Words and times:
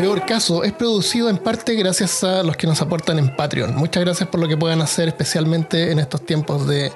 Peor 0.00 0.24
Caso 0.24 0.64
es 0.64 0.72
producido 0.72 1.28
en 1.28 1.36
parte 1.36 1.74
gracias 1.74 2.24
a 2.24 2.42
los 2.42 2.56
que 2.56 2.66
nos 2.66 2.80
aportan 2.80 3.18
en 3.18 3.36
Patreon. 3.36 3.76
Muchas 3.76 4.02
gracias 4.02 4.30
por 4.30 4.40
lo 4.40 4.48
que 4.48 4.56
puedan 4.56 4.80
hacer, 4.80 5.08
especialmente 5.08 5.92
en 5.92 5.98
estos 5.98 6.24
tiempos 6.24 6.66
de, 6.66 6.90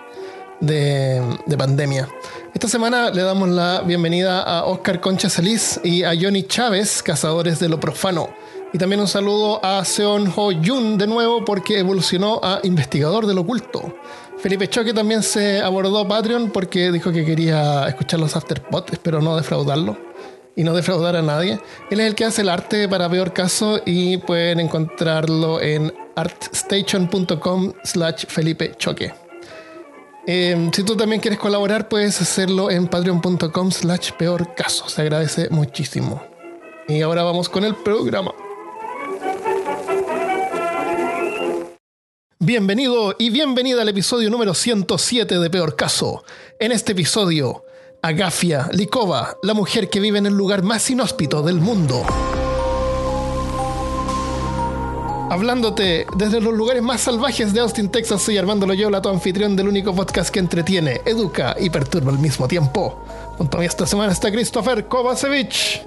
de, 0.61 1.21
de 1.45 1.57
pandemia. 1.59 2.09
Esta 2.55 2.67
semana 2.67 3.11
le 3.11 3.21
damos 3.21 3.51
la 3.51 3.82
bienvenida 3.82 4.41
a 4.41 4.64
Oscar 4.64 5.03
Concha 5.03 5.29
Celis 5.29 5.79
y 5.85 6.03
a 6.03 6.12
Johnny 6.19 6.45
Chávez, 6.45 7.03
cazadores 7.03 7.59
de 7.59 7.69
lo 7.69 7.79
profano. 7.79 8.30
Y 8.73 8.79
también 8.79 9.03
un 9.03 9.09
saludo 9.09 9.62
a 9.62 9.84
Seon 9.84 10.32
Ho 10.34 10.50
Yun 10.52 10.96
de 10.96 11.07
nuevo 11.07 11.45
porque 11.45 11.80
evolucionó 11.80 12.41
a 12.43 12.61
investigador 12.62 13.27
del 13.27 13.36
oculto. 13.36 13.98
Felipe 14.39 14.66
Choque 14.68 14.95
también 14.95 15.23
se 15.23 15.61
abordó 15.61 16.09
Patreon 16.09 16.48
porque 16.48 16.91
dijo 16.91 17.12
que 17.12 17.27
quería 17.27 17.86
escuchar 17.86 18.18
los 18.18 18.34
afterpod, 18.34 18.84
espero 18.91 19.21
no 19.21 19.37
defraudarlo 19.37 19.95
y 20.57 20.65
no 20.65 20.75
defraudar 20.75 21.17
a 21.17 21.23
nadie. 21.23 21.61
Él 21.91 22.01
es 22.01 22.07
el 22.07 22.15
que 22.15 22.25
hace 22.25 22.43
el 22.43 22.49
arte 22.49 22.89
para 22.89 23.09
peor 23.09 23.33
caso 23.33 23.81
y 23.85 24.19
pueden 24.19 24.61
encontrarlo 24.61 25.61
en 25.61 25.93
artstation.com 26.17 27.73
slash 27.83 28.27
Felipe 28.29 28.75
Choque. 28.77 29.13
Eh, 30.27 30.71
si 30.73 30.83
tú 30.85 30.97
también 30.97 31.21
quieres 31.21 31.39
colaborar, 31.39 31.89
puedes 31.89 32.21
hacerlo 32.21 32.71
en 32.71 32.87
patreon.com 32.87 33.71
slash 33.71 34.13
peor 34.13 34.55
caso. 34.55 34.89
Se 34.89 35.03
agradece 35.03 35.49
muchísimo. 35.51 36.23
Y 36.89 37.02
ahora 37.02 37.23
vamos 37.23 37.49
con 37.49 37.65
el 37.65 37.75
programa. 37.75 38.33
Bienvenido 42.39 43.16
y 43.19 43.30
bienvenida 43.30 43.80
al 43.83 43.89
episodio 43.89 44.29
número 44.29 44.52
107 44.52 45.39
de 45.39 45.51
Peor 45.51 45.77
Caso. 45.77 46.25
En 46.61 46.73
este 46.73 46.93
episodio, 46.93 47.63
Agafia 48.05 48.69
Likova, 48.73 49.39
la 49.43 49.55
mujer 49.55 49.89
que 49.89 49.99
vive 49.99 50.19
en 50.19 50.27
el 50.27 50.35
lugar 50.37 50.63
más 50.63 50.91
inhóspito 50.91 51.41
del 51.41 51.59
mundo. 51.59 52.05
Hablándote 55.30 56.07
desde 56.15 56.43
los 56.43 56.52
lugares 56.52 56.83
más 56.83 57.01
salvajes 57.01 57.55
de 57.55 57.61
Austin, 57.61 57.91
Texas, 57.91 58.21
soy 58.21 58.37
Armando 58.37 58.66
Loyola, 58.66 59.01
tu 59.01 59.09
anfitrión 59.09 59.57
del 59.57 59.69
único 59.69 59.95
podcast 59.95 60.29
que 60.29 60.38
entretiene, 60.38 61.01
educa 61.07 61.57
y 61.59 61.71
perturba 61.71 62.13
al 62.13 62.19
mismo 62.19 62.46
tiempo. 62.46 63.02
Junto 63.38 63.57
a 63.57 63.61
mí 63.61 63.66
esta 63.66 63.87
semana 63.87 64.12
está 64.12 64.31
Christopher 64.31 64.87
Kovacevic. 64.87 65.87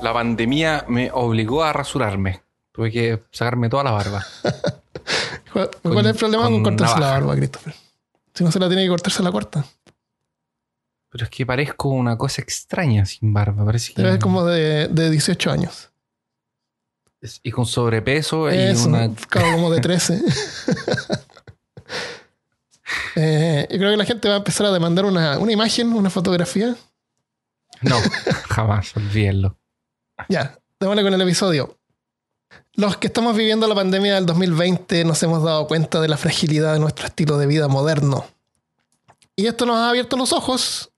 La 0.00 0.14
pandemia 0.14 0.86
me 0.88 1.10
obligó 1.12 1.62
a 1.62 1.74
rasurarme. 1.74 2.40
Tuve 2.72 2.90
que 2.90 3.22
sacarme 3.30 3.68
toda 3.68 3.84
la 3.84 3.90
barba. 3.90 4.24
¿Cuál, 5.52 5.68
Con- 5.82 5.98
es 5.98 6.06
el 6.06 6.14
problema 6.14 6.44
con, 6.44 6.54
con 6.54 6.62
cortarse 6.62 7.00
la 7.00 7.10
barba, 7.10 7.36
Christopher? 7.36 7.74
Si 8.32 8.42
no 8.42 8.50
se 8.50 8.58
la 8.58 8.68
tiene 8.68 8.84
que 8.84 8.88
cortarse 8.88 9.22
la 9.22 9.30
corta. 9.30 9.62
Pero 11.14 11.26
es 11.26 11.30
que 11.30 11.46
parezco 11.46 11.90
una 11.90 12.18
cosa 12.18 12.42
extraña 12.42 13.06
sin 13.06 13.32
barba. 13.32 13.64
Parece 13.64 13.92
que. 13.94 14.02
Es 14.14 14.18
como 14.18 14.44
de, 14.44 14.88
de 14.88 15.10
18 15.10 15.48
años. 15.52 15.92
es- 17.20 17.38
Y 17.44 17.52
con 17.52 17.66
sobrepeso 17.66 18.52
y 18.52 18.70
una. 18.84 19.10
como 19.30 19.70
de 19.70 19.80
13. 19.80 20.20
Eh, 23.16 23.66
yo 23.70 23.78
creo 23.78 23.92
que 23.92 23.96
la 23.96 24.04
gente 24.04 24.28
va 24.28 24.34
a 24.34 24.38
empezar 24.38 24.66
a 24.66 24.72
demandar 24.72 25.04
una, 25.04 25.38
una 25.38 25.52
imagen, 25.52 25.92
una 25.92 26.10
fotografía. 26.10 26.76
No, 27.80 27.96
jamás, 28.50 28.94
olvídenlo. 28.96 29.56
Ya, 30.28 30.58
démosle 30.80 31.02
con 31.02 31.14
el 31.14 31.20
episodio. 31.20 31.78
Los 32.74 32.96
que 32.96 33.06
estamos 33.06 33.36
viviendo 33.36 33.68
la 33.68 33.74
pandemia 33.74 34.16
del 34.16 34.26
2020 34.26 35.04
nos 35.04 35.22
hemos 35.22 35.42
dado 35.44 35.66
cuenta 35.68 36.00
de 36.00 36.08
la 36.08 36.16
fragilidad 36.16 36.72
de 36.74 36.80
nuestro 36.80 37.06
estilo 37.06 37.38
de 37.38 37.46
vida 37.46 37.68
moderno. 37.68 38.26
Y 39.36 39.46
esto 39.46 39.64
nos 39.64 39.76
ha 39.76 39.88
abierto 39.90 40.16
los 40.16 40.32
ojos, 40.32 40.90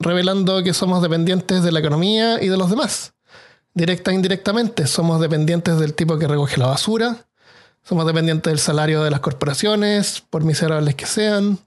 revelando 0.00 0.62
que 0.64 0.74
somos 0.74 1.02
dependientes 1.02 1.62
de 1.62 1.70
la 1.72 1.78
economía 1.80 2.42
y 2.42 2.48
de 2.48 2.56
los 2.56 2.70
demás. 2.70 3.12
Directa 3.74 4.10
e 4.10 4.14
indirectamente, 4.14 4.86
somos 4.86 5.20
dependientes 5.20 5.78
del 5.78 5.94
tipo 5.94 6.18
que 6.18 6.26
recoge 6.26 6.58
la 6.58 6.66
basura, 6.66 7.26
somos 7.84 8.04
dependientes 8.06 8.50
del 8.50 8.58
salario 8.58 9.02
de 9.04 9.10
las 9.10 9.20
corporaciones, 9.20 10.22
por 10.28 10.42
miserables 10.42 10.94
que 10.96 11.06
sean, 11.06 11.58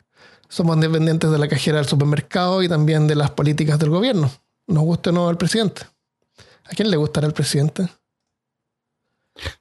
somos 0.49 0.79
dependientes 0.79 1.31
de 1.31 1.37
la 1.37 1.47
cajera 1.47 1.77
del 1.77 1.87
supermercado 1.87 2.61
y 2.61 2.67
también 2.67 3.07
de 3.07 3.15
las 3.15 3.31
políticas 3.31 3.79
del 3.79 3.89
gobierno. 3.91 4.29
Nos 4.67 4.83
guste 4.83 5.09
o 5.11 5.13
no 5.13 5.29
el 5.29 5.37
presidente. 5.37 5.83
¿A 6.65 6.69
quién 6.75 6.89
le 6.91 6.97
gustará 6.97 7.27
el 7.27 7.33
presidente? 7.33 7.87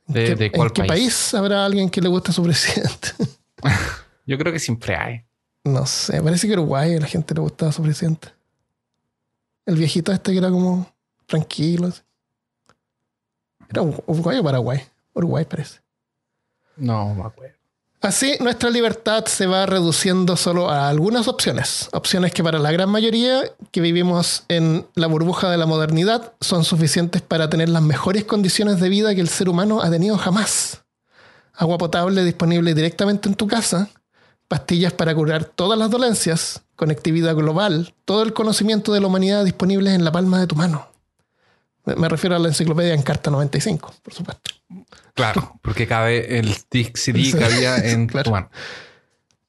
¿En 0.09 0.15
¿De- 0.15 0.25
qué- 0.27 0.35
de 0.35 0.51
cuál 0.53 0.69
¿En 0.69 0.75
qué 0.75 0.83
país? 0.85 0.91
país 0.91 1.35
habrá 1.35 1.65
alguien 1.65 1.89
que 1.91 2.01
le 2.01 2.09
guste 2.09 2.31
a 2.31 2.35
su 2.35 2.43
presidente? 2.43 3.09
Yo 4.27 4.39
creo 4.39 4.53
que 4.53 4.59
siempre 4.59 4.97
hay. 4.97 5.25
No 5.65 5.87
sé, 5.87 6.21
parece 6.23 6.47
que 6.47 6.53
Uruguay 6.55 6.95
a 6.97 7.01
la 7.01 7.07
gente 7.07 7.35
le 7.35 7.41
gustaba 7.41 7.71
a 7.71 7.73
su 7.73 7.83
presidente. 7.83 8.29
El 9.67 9.77
viejito 9.77 10.13
este 10.13 10.33
que 10.33 10.39
era 10.39 10.51
como 10.51 10.87
tranquilo. 11.27 11.89
así. 11.89 12.01
Era 13.71 13.83
Ur- 13.83 14.03
Uruguay 14.07 14.39
o 14.39 14.43
Paraguay. 14.45 14.81
Uruguay 15.15 15.45
parece. 15.45 15.81
No 16.77 17.15
me 17.15 17.23
acuerdo. 17.25 17.57
Así, 18.01 18.37
nuestra 18.41 18.69
libertad 18.69 19.27
se 19.27 19.47
va 19.47 19.65
reduciendo 19.65 20.37
solo 20.37 20.69
a 20.69 20.89
algunas 20.89 21.29
opciones. 21.29 21.89
Opciones 21.93 22.33
que 22.33 22.43
para 22.43 22.59
la 22.59 22.73
gran 22.73 22.89
mayoría 22.91 23.45
que 23.71 23.81
vivimos 23.81 24.43
en 24.49 24.85
la 24.97 25.07
burbuja 25.07 25.49
de 25.49 25.57
la 25.57 25.67
modernidad 25.67 26.33
son 26.41 26.65
suficientes 26.65 27.23
para 27.23 27.49
tener 27.49 27.69
las 27.69 27.83
mejores 27.83 28.25
condiciones 28.25 28.81
de 28.81 28.89
vida 28.89 29.15
que 29.15 29.21
el 29.21 29.29
ser 29.29 29.49
humano 29.49 29.81
ha 29.83 29.89
tenido 29.91 30.19
jamás. 30.19 30.83
Agua 31.55 31.79
potable 31.79 32.25
disponible 32.25 32.75
directamente 32.75 33.29
en 33.29 33.37
tu 33.37 33.47
casa, 33.47 33.89
pastillas 34.53 34.93
para 34.93 35.15
curar 35.15 35.47
todas 35.47 35.79
las 35.79 35.91
dolencias, 35.91 36.61
conectividad 36.77 37.35
global, 37.35 37.95
todo 38.05 38.23
el 38.23 38.35
conocimiento 38.35 38.93
de 38.93 39.01
la 39.01 39.07
humanidad 39.07 39.47
disponible 39.47 39.95
en 39.95 40.05
la 40.05 40.13
palma 40.13 40.39
de 40.39 40.47
tu 40.47 40.57
mano. 40.57 40.89
Me 41.87 42.07
refiero 42.07 42.37
a 42.37 42.39
la 42.39 42.49
enciclopedia 42.49 42.93
en 42.93 43.01
carta 43.01 43.31
95, 43.31 43.95
por 44.03 44.13
supuesto. 44.13 44.51
Claro, 45.15 45.59
porque 45.63 45.87
cabe 45.87 46.39
el 46.39 46.55
CD 46.93 47.33
que 47.33 47.43
había 47.43 47.77
en 47.93 48.07
claro. 48.09 48.25
tu 48.25 48.31
mano. 48.31 48.51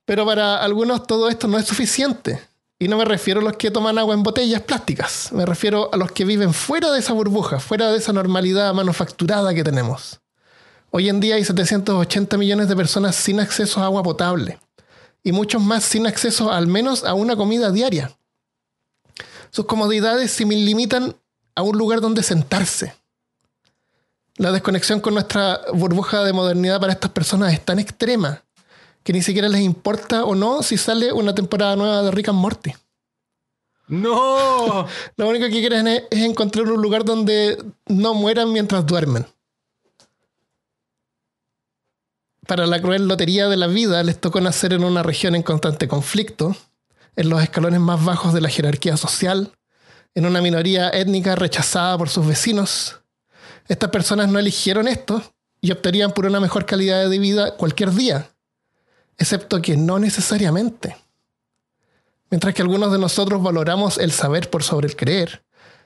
Pero 0.05 0.25
para 0.25 0.63
algunos 0.63 1.05
todo 1.05 1.27
esto 1.27 1.49
no 1.49 1.57
es 1.57 1.65
suficiente. 1.65 2.39
Y 2.79 2.87
no 2.87 2.95
me 2.95 3.03
refiero 3.03 3.41
a 3.41 3.43
los 3.43 3.57
que 3.57 3.71
toman 3.71 3.97
agua 3.97 4.13
en 4.13 4.23
botellas 4.23 4.61
plásticas. 4.61 5.33
Me 5.33 5.45
refiero 5.45 5.89
a 5.91 5.97
los 5.97 6.13
que 6.13 6.23
viven 6.23 6.53
fuera 6.53 6.93
de 6.93 6.99
esa 6.99 7.11
burbuja, 7.11 7.59
fuera 7.59 7.91
de 7.91 7.97
esa 7.97 8.13
normalidad 8.13 8.73
manufacturada 8.73 9.53
que 9.53 9.65
tenemos. 9.65 10.21
Hoy 10.91 11.09
en 11.09 11.19
día 11.19 11.35
hay 11.35 11.43
780 11.43 12.37
millones 12.37 12.69
de 12.69 12.75
personas 12.77 13.17
sin 13.17 13.41
acceso 13.41 13.81
a 13.81 13.85
agua 13.85 14.01
potable. 14.01 14.59
Y 15.23 15.31
muchos 15.31 15.61
más 15.61 15.83
sin 15.83 16.05
acceso 16.05 16.51
al 16.51 16.67
menos 16.67 17.03
a 17.03 17.13
una 17.13 17.35
comida 17.35 17.71
diaria. 17.71 18.11
Sus 19.51 19.65
comodidades 19.65 20.31
se 20.31 20.45
limitan 20.45 21.15
a 21.55 21.61
un 21.61 21.77
lugar 21.77 22.01
donde 22.01 22.23
sentarse. 22.23 22.93
La 24.37 24.51
desconexión 24.51 24.99
con 24.99 25.13
nuestra 25.13 25.61
burbuja 25.73 26.23
de 26.23 26.33
modernidad 26.33 26.79
para 26.81 26.93
estas 26.93 27.11
personas 27.11 27.53
es 27.53 27.63
tan 27.63 27.79
extrema 27.79 28.43
que 29.03 29.13
ni 29.13 29.21
siquiera 29.21 29.47
les 29.47 29.61
importa 29.61 30.25
o 30.25 30.33
no 30.33 30.63
si 30.63 30.77
sale 30.77 31.13
una 31.13 31.35
temporada 31.35 31.75
nueva 31.75 32.01
de 32.01 32.11
Rick 32.11 32.29
and 32.29 32.39
Morty. 32.39 32.73
¡No! 33.87 34.87
Lo 35.17 35.29
único 35.29 35.45
que 35.45 35.51
quieren 35.51 35.87
es, 35.87 36.03
es 36.09 36.19
encontrar 36.19 36.65
un 36.71 36.81
lugar 36.81 37.05
donde 37.05 37.63
no 37.87 38.13
mueran 38.13 38.51
mientras 38.51 38.85
duermen. 38.85 39.25
Para 42.47 42.67
la 42.67 42.81
cruel 42.81 43.07
lotería 43.07 43.47
de 43.47 43.55
la 43.55 43.67
vida 43.67 44.03
les 44.03 44.19
tocó 44.19 44.41
nacer 44.41 44.73
en 44.73 44.83
una 44.83 45.01
región 45.01 45.33
en 45.35 45.43
constante 45.43 45.87
conflicto, 45.87 46.55
en 47.15 47.29
los 47.29 47.41
escalones 47.41 47.79
más 47.79 48.03
bajos 48.03 48.33
de 48.33 48.41
la 48.41 48.49
jerarquía 48.49 48.97
social, 48.97 49.53
en 50.13 50.25
una 50.25 50.41
minoría 50.41 50.89
étnica 50.89 51.35
rechazada 51.35 51.97
por 51.97 52.09
sus 52.09 52.27
vecinos. 52.27 52.99
Estas 53.69 53.91
personas 53.91 54.29
no 54.29 54.39
eligieron 54.39 54.89
esto 54.89 55.23
y 55.61 55.71
optarían 55.71 56.11
por 56.11 56.25
una 56.25 56.41
mejor 56.41 56.65
calidad 56.65 57.09
de 57.09 57.19
vida 57.19 57.55
cualquier 57.55 57.91
día, 57.91 58.29
excepto 59.17 59.61
que 59.61 59.77
no 59.77 59.97
necesariamente. 59.97 60.97
Mientras 62.29 62.53
que 62.53 62.61
algunos 62.61 62.91
de 62.91 62.99
nosotros 62.99 63.41
valoramos 63.41 63.97
el 63.97 64.11
saber 64.11 64.49
por 64.49 64.63
sobre 64.63 64.87
el 64.87 64.97
creer, 64.97 65.45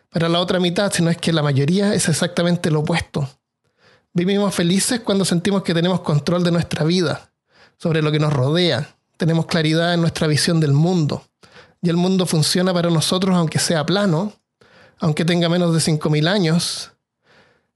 para 0.09 0.27
la 0.27 0.39
otra 0.39 0.59
mitad, 0.59 0.91
si 0.91 1.03
no 1.03 1.11
es 1.11 1.17
que 1.17 1.33
la 1.33 1.43
mayoría, 1.43 1.93
es 1.93 2.09
exactamente 2.09 2.71
lo 2.71 2.79
opuesto. 2.79 3.29
Vivimos 4.17 4.55
felices 4.55 5.01
cuando 5.01 5.25
sentimos 5.25 5.61
que 5.61 5.75
tenemos 5.75 6.01
control 6.01 6.43
de 6.43 6.51
nuestra 6.51 6.83
vida, 6.83 7.29
sobre 7.77 8.01
lo 8.01 8.11
que 8.11 8.17
nos 8.17 8.33
rodea, 8.33 8.95
tenemos 9.15 9.45
claridad 9.45 9.93
en 9.93 10.01
nuestra 10.01 10.25
visión 10.25 10.59
del 10.59 10.73
mundo, 10.73 11.21
y 11.83 11.89
el 11.89 11.97
mundo 11.97 12.25
funciona 12.25 12.73
para 12.73 12.89
nosotros 12.89 13.35
aunque 13.35 13.59
sea 13.59 13.85
plano, 13.85 14.33
aunque 14.97 15.23
tenga 15.23 15.49
menos 15.49 15.71
de 15.71 15.79
5.000 15.81 16.27
años. 16.27 16.93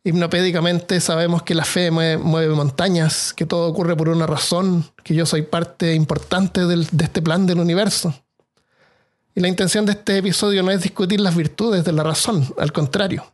Hipnopédicamente 0.03 0.99
sabemos 0.99 1.43
que 1.43 1.53
la 1.53 1.63
fe 1.63 1.91
mueve, 1.91 2.55
montañas, 2.55 3.33
que 3.33 3.45
todo 3.45 3.67
ocurre 3.67 3.95
por 3.95 4.09
una 4.09 4.25
razón, 4.25 4.83
que 5.03 5.13
yo 5.13 5.27
soy 5.27 5.43
parte 5.43 5.93
importante 5.93 6.65
del- 6.65 6.87
de 6.91 7.03
este 7.05 7.21
plan 7.21 7.45
del 7.45 7.59
universo. 7.59 8.15
Y 9.35 9.41
la 9.41 9.47
intención 9.47 9.85
de 9.85 9.91
este 9.91 10.17
episodio 10.17 10.63
no 10.63 10.71
es 10.71 10.81
discutir 10.81 11.21
las 11.21 11.35
virtudes 11.35 11.85
de 11.85 11.91
la 11.91 12.01
razón, 12.01 12.51
al 12.57 12.71
contrario. 12.71 13.31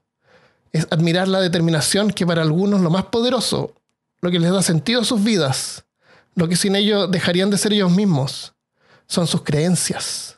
Es 0.71 0.87
admirar 0.91 1.27
la 1.27 1.39
determinación 1.39 2.11
que 2.11 2.25
para 2.25 2.41
algunos 2.41 2.81
lo 2.81 2.89
más 2.89 3.05
poderoso, 3.05 3.73
lo 4.21 4.31
que 4.31 4.39
les 4.39 4.51
da 4.51 4.61
sentido 4.61 5.01
a 5.01 5.05
sus 5.05 5.23
vidas, 5.23 5.85
lo 6.35 6.47
que 6.47 6.55
sin 6.55 6.75
ello 6.75 7.07
dejarían 7.07 7.49
de 7.49 7.57
ser 7.57 7.73
ellos 7.73 7.91
mismos, 7.91 8.53
son 9.07 9.27
sus 9.27 9.43
creencias. 9.43 10.37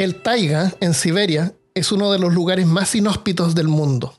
El 0.00 0.22
taiga, 0.22 0.72
en 0.80 0.94
Siberia, 0.94 1.52
es 1.74 1.92
uno 1.92 2.10
de 2.10 2.18
los 2.18 2.32
lugares 2.32 2.66
más 2.66 2.94
inhóspitos 2.94 3.54
del 3.54 3.68
mundo. 3.68 4.18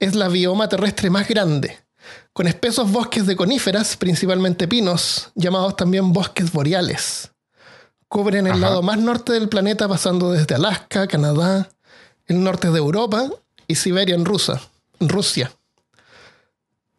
Es 0.00 0.14
la 0.14 0.28
bioma 0.28 0.70
terrestre 0.70 1.10
más 1.10 1.28
grande, 1.28 1.76
con 2.32 2.46
espesos 2.46 2.90
bosques 2.90 3.26
de 3.26 3.36
coníferas, 3.36 3.98
principalmente 3.98 4.66
pinos, 4.66 5.30
llamados 5.34 5.76
también 5.76 6.14
bosques 6.14 6.50
boreales. 6.50 7.32
Cubren 8.08 8.46
el 8.46 8.52
Ajá. 8.52 8.60
lado 8.60 8.82
más 8.82 8.98
norte 8.98 9.34
del 9.34 9.50
planeta 9.50 9.86
pasando 9.88 10.32
desde 10.32 10.54
Alaska, 10.54 11.06
Canadá, 11.06 11.68
el 12.24 12.42
norte 12.42 12.70
de 12.70 12.78
Europa 12.78 13.28
y 13.68 13.74
Siberia 13.74 14.14
en 14.14 14.24
Rusia, 14.24 14.58
en 15.00 15.10
Rusia, 15.10 15.52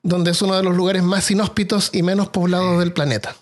donde 0.04 0.30
es 0.30 0.44
uno 0.44 0.56
de 0.56 0.62
los 0.62 0.76
lugares 0.76 1.02
más 1.02 1.32
inhóspitos 1.32 1.90
y 1.92 2.04
menos 2.04 2.30
poblados 2.30 2.78
del 2.78 2.94
planeta. 2.94 3.36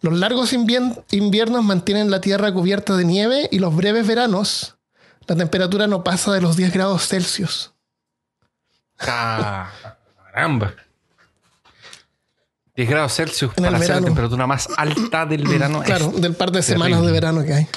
Los 0.00 0.14
largos 0.18 0.52
inviernos 0.52 1.64
mantienen 1.64 2.10
la 2.10 2.20
Tierra 2.20 2.52
cubierta 2.52 2.96
de 2.96 3.04
nieve 3.04 3.48
y 3.50 3.58
los 3.58 3.74
breves 3.74 4.06
veranos, 4.06 4.76
la 5.26 5.34
temperatura 5.36 5.86
no 5.86 6.04
pasa 6.04 6.32
de 6.32 6.40
los 6.40 6.56
10 6.56 6.72
grados 6.72 7.08
Celsius. 7.08 7.72
Ah, 9.00 9.70
Caramba. 10.32 10.72
10 12.76 12.88
grados 12.88 13.12
Celsius 13.14 13.52
En 13.56 13.64
para 13.64 13.78
ser 13.80 13.96
la 13.96 14.00
temperatura 14.02 14.46
más 14.46 14.68
alta 14.76 15.26
del 15.26 15.46
verano. 15.48 15.82
Claro, 15.82 16.10
del 16.12 16.34
par 16.34 16.52
de 16.52 16.62
semanas 16.62 17.04
de 17.04 17.10
verano 17.12 17.44
que 17.44 17.54
hay. 17.54 17.68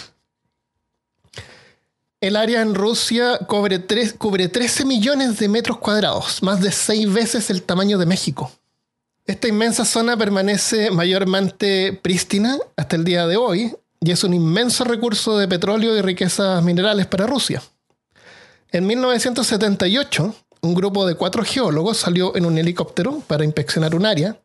El 2.19 2.35
área 2.35 2.61
en 2.61 2.75
Rusia 2.75 3.39
cubre, 3.47 3.79
tres- 3.79 4.13
cubre 4.13 4.47
13 4.47 4.85
millones 4.85 5.39
de 5.39 5.49
metros 5.49 5.79
cuadrados, 5.79 6.43
más 6.43 6.61
de 6.61 6.71
seis 6.71 7.11
veces 7.11 7.49
el 7.49 7.63
tamaño 7.63 7.97
de 7.97 8.05
México. 8.05 8.51
Esta 9.25 9.47
inmensa 9.47 9.85
zona 9.85 10.17
permanece 10.17 10.91
mayormente 10.91 11.93
prístina 12.01 12.57
hasta 12.75 12.95
el 12.95 13.03
día 13.03 13.27
de 13.27 13.37
hoy 13.37 13.73
y 13.99 14.11
es 14.11 14.23
un 14.23 14.33
inmenso 14.33 14.83
recurso 14.83 15.37
de 15.37 15.47
petróleo 15.47 15.95
y 15.95 16.01
riquezas 16.01 16.63
minerales 16.63 17.05
para 17.05 17.27
Rusia. 17.27 17.61
En 18.71 18.87
1978, 18.87 20.35
un 20.61 20.73
grupo 20.73 21.05
de 21.05 21.15
cuatro 21.15 21.43
geólogos 21.43 21.97
salió 21.97 22.35
en 22.35 22.45
un 22.45 22.57
helicóptero 22.57 23.21
para 23.27 23.45
inspeccionar 23.45 23.93
un 23.93 24.05
área 24.05 24.37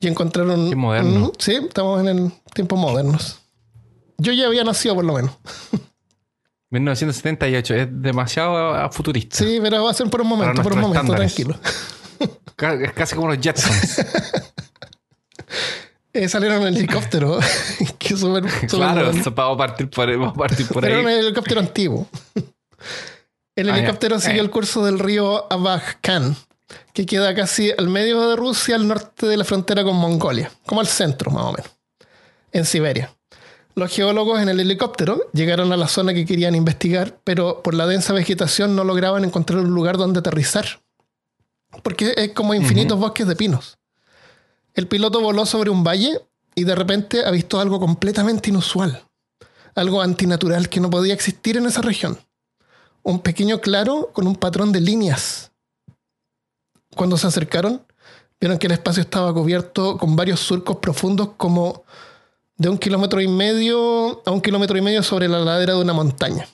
y 0.00 0.08
encontraron... 0.08 0.68
Qué 0.68 0.76
moderno. 0.76 1.32
Sí, 1.38 1.54
estamos 1.54 2.00
en 2.00 2.08
el 2.08 2.32
tiempos 2.52 2.78
modernos. 2.78 3.40
Yo 4.18 4.32
ya 4.32 4.46
había 4.46 4.64
nacido 4.64 4.96
por 4.96 5.04
lo 5.04 5.14
menos. 5.14 5.32
1978, 6.70 7.74
es 7.74 7.88
demasiado 7.90 8.90
futurista. 8.90 9.36
Sí, 9.36 9.58
pero 9.62 9.84
va 9.84 9.92
a 9.92 9.94
ser 9.94 10.10
por 10.10 10.22
un 10.22 10.26
momento, 10.26 10.60
por 10.62 10.72
un 10.72 10.80
momento, 10.80 11.00
estándares. 11.00 11.34
tranquilo. 11.34 11.58
Es 12.20 12.92
casi 12.92 13.14
como 13.14 13.28
los 13.28 13.38
Jetsons. 13.40 14.04
Eh, 16.12 16.28
salieron 16.28 16.62
en 16.64 16.76
helicóptero. 16.76 17.40
que 17.98 18.16
súper 18.16 18.44
claro, 18.68 19.10
vamos 19.12 19.26
a 19.26 19.56
partir 19.56 19.90
por, 19.90 20.08
vamos 20.16 20.34
a 20.34 20.38
partir 20.38 20.66
por 20.68 20.80
Pero 20.80 20.94
era 20.94 21.02
un 21.02 21.08
ahí. 21.08 21.18
helicóptero 21.18 21.58
antiguo. 21.60 22.06
El 23.56 23.68
Ah, 23.70 23.76
helicóptero 23.78 24.20
siguió 24.20 24.40
Eh. 24.40 24.44
el 24.44 24.50
curso 24.50 24.84
del 24.84 25.00
río 25.00 25.52
Abakhan, 25.52 26.36
que 26.92 27.04
queda 27.04 27.34
casi 27.34 27.72
al 27.76 27.88
medio 27.88 28.28
de 28.28 28.36
Rusia, 28.36 28.76
al 28.76 28.86
norte 28.86 29.26
de 29.26 29.36
la 29.36 29.42
frontera 29.44 29.82
con 29.82 29.96
Mongolia, 29.96 30.52
como 30.66 30.80
al 30.80 30.86
centro 30.86 31.32
más 31.32 31.44
o 31.46 31.52
menos, 31.52 31.70
en 32.52 32.64
Siberia. 32.64 33.10
Los 33.74 33.90
geólogos 33.92 34.40
en 34.40 34.48
el 34.48 34.60
helicóptero 34.60 35.20
llegaron 35.32 35.72
a 35.72 35.76
la 35.76 35.88
zona 35.88 36.14
que 36.14 36.24
querían 36.24 36.54
investigar, 36.54 37.18
pero 37.24 37.60
por 37.60 37.74
la 37.74 37.88
densa 37.88 38.12
vegetación 38.12 38.76
no 38.76 38.84
lograban 38.84 39.24
encontrar 39.24 39.58
un 39.58 39.74
lugar 39.74 39.96
donde 39.96 40.20
aterrizar, 40.20 40.80
porque 41.82 42.14
es 42.16 42.32
como 42.32 42.54
infinitos 42.54 42.98
bosques 42.98 43.26
de 43.26 43.36
pinos. 43.36 43.78
El 44.74 44.88
piloto 44.88 45.20
voló 45.20 45.46
sobre 45.46 45.70
un 45.70 45.84
valle 45.84 46.20
y 46.54 46.64
de 46.64 46.74
repente 46.74 47.24
avistó 47.24 47.60
algo 47.60 47.80
completamente 47.80 48.50
inusual, 48.50 49.04
algo 49.74 50.02
antinatural 50.02 50.68
que 50.68 50.80
no 50.80 50.90
podía 50.90 51.14
existir 51.14 51.56
en 51.56 51.66
esa 51.66 51.82
región. 51.82 52.18
Un 53.02 53.20
pequeño 53.20 53.60
claro 53.60 54.10
con 54.12 54.26
un 54.26 54.36
patrón 54.36 54.72
de 54.72 54.80
líneas. 54.80 55.52
Cuando 56.96 57.16
se 57.16 57.26
acercaron, 57.26 57.84
vieron 58.40 58.58
que 58.58 58.66
el 58.66 58.72
espacio 58.72 59.02
estaba 59.02 59.32
cubierto 59.32 59.98
con 59.98 60.16
varios 60.16 60.40
surcos 60.40 60.76
profundos 60.76 61.30
como 61.36 61.84
de 62.56 62.68
un 62.68 62.78
kilómetro 62.78 63.20
y 63.20 63.28
medio 63.28 64.22
a 64.24 64.30
un 64.30 64.40
kilómetro 64.40 64.78
y 64.78 64.82
medio 64.82 65.02
sobre 65.02 65.28
la 65.28 65.40
ladera 65.40 65.74
de 65.74 65.80
una 65.80 65.92
montaña. 65.92 66.46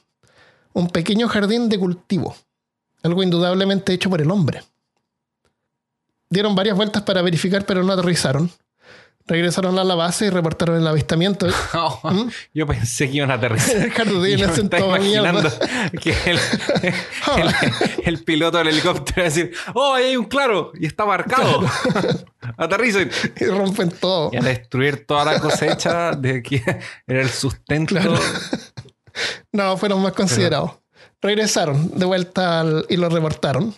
Un 0.73 0.89
pequeño 0.89 1.29
jardín 1.29 1.69
de 1.69 1.79
cultivo, 1.79 2.35
algo 3.03 3.23
indudablemente 3.23 3.93
hecho 3.93 4.09
por 4.09 4.21
el 4.21 4.31
hombre. 4.31 4.63
Dieron 6.31 6.55
varias 6.55 6.77
vueltas 6.77 7.03
para 7.03 7.23
verificar, 7.23 7.65
pero 7.67 7.83
no 7.83 7.93
aterrizaron. 7.93 8.51
Regresaron 9.27 9.79
a 9.79 9.85
la 9.85 9.95
base 9.95 10.27
y 10.27 10.31
reportaron 10.31 10.77
el 10.77 10.87
avistamiento. 10.87 11.47
¿Mm? 12.03 12.29
Yo 12.55 12.67
pensé 12.67 13.09
que 13.11 13.19
iban 13.19 13.31
a 13.31 13.35
aterrizar. 13.35 13.77
El 13.85 13.91
jardín 13.93 14.39
imaginando 14.39 15.51
que 16.01 16.11
el, 16.27 16.39
el- 17.37 17.55
el 18.05 18.25
piloto 18.25 18.59
del 18.59 18.69
helicóptero 18.69 19.17
va 19.19 19.23
a 19.23 19.25
decir, 19.25 19.53
oh, 19.75 19.95
ahí 19.95 20.05
hay 20.07 20.17
un 20.17 20.25
claro 20.25 20.73
y 20.79 20.87
está 20.87 21.05
marcado. 21.05 21.61
Aterricen. 22.57 23.11
Y 23.39 23.45
rompen 23.45 23.91
todo. 23.91 24.31
Y 24.33 24.37
a 24.37 24.41
destruir 24.41 25.05
toda 25.07 25.25
la 25.27 25.39
cosecha 25.41 26.13
de 26.13 26.43
que 26.43 26.63
era 27.07 27.21
el 27.21 27.31
sustento. 27.31 27.95
Claro. 27.95 28.19
No, 29.53 29.77
fueron 29.77 30.03
más 30.03 30.13
considerados. 30.13 30.73
Regresaron 31.21 31.91
de 31.99 32.05
vuelta 32.07 32.61
al- 32.61 32.87
y 32.89 32.97
lo 32.97 33.09
reportaron. 33.09 33.75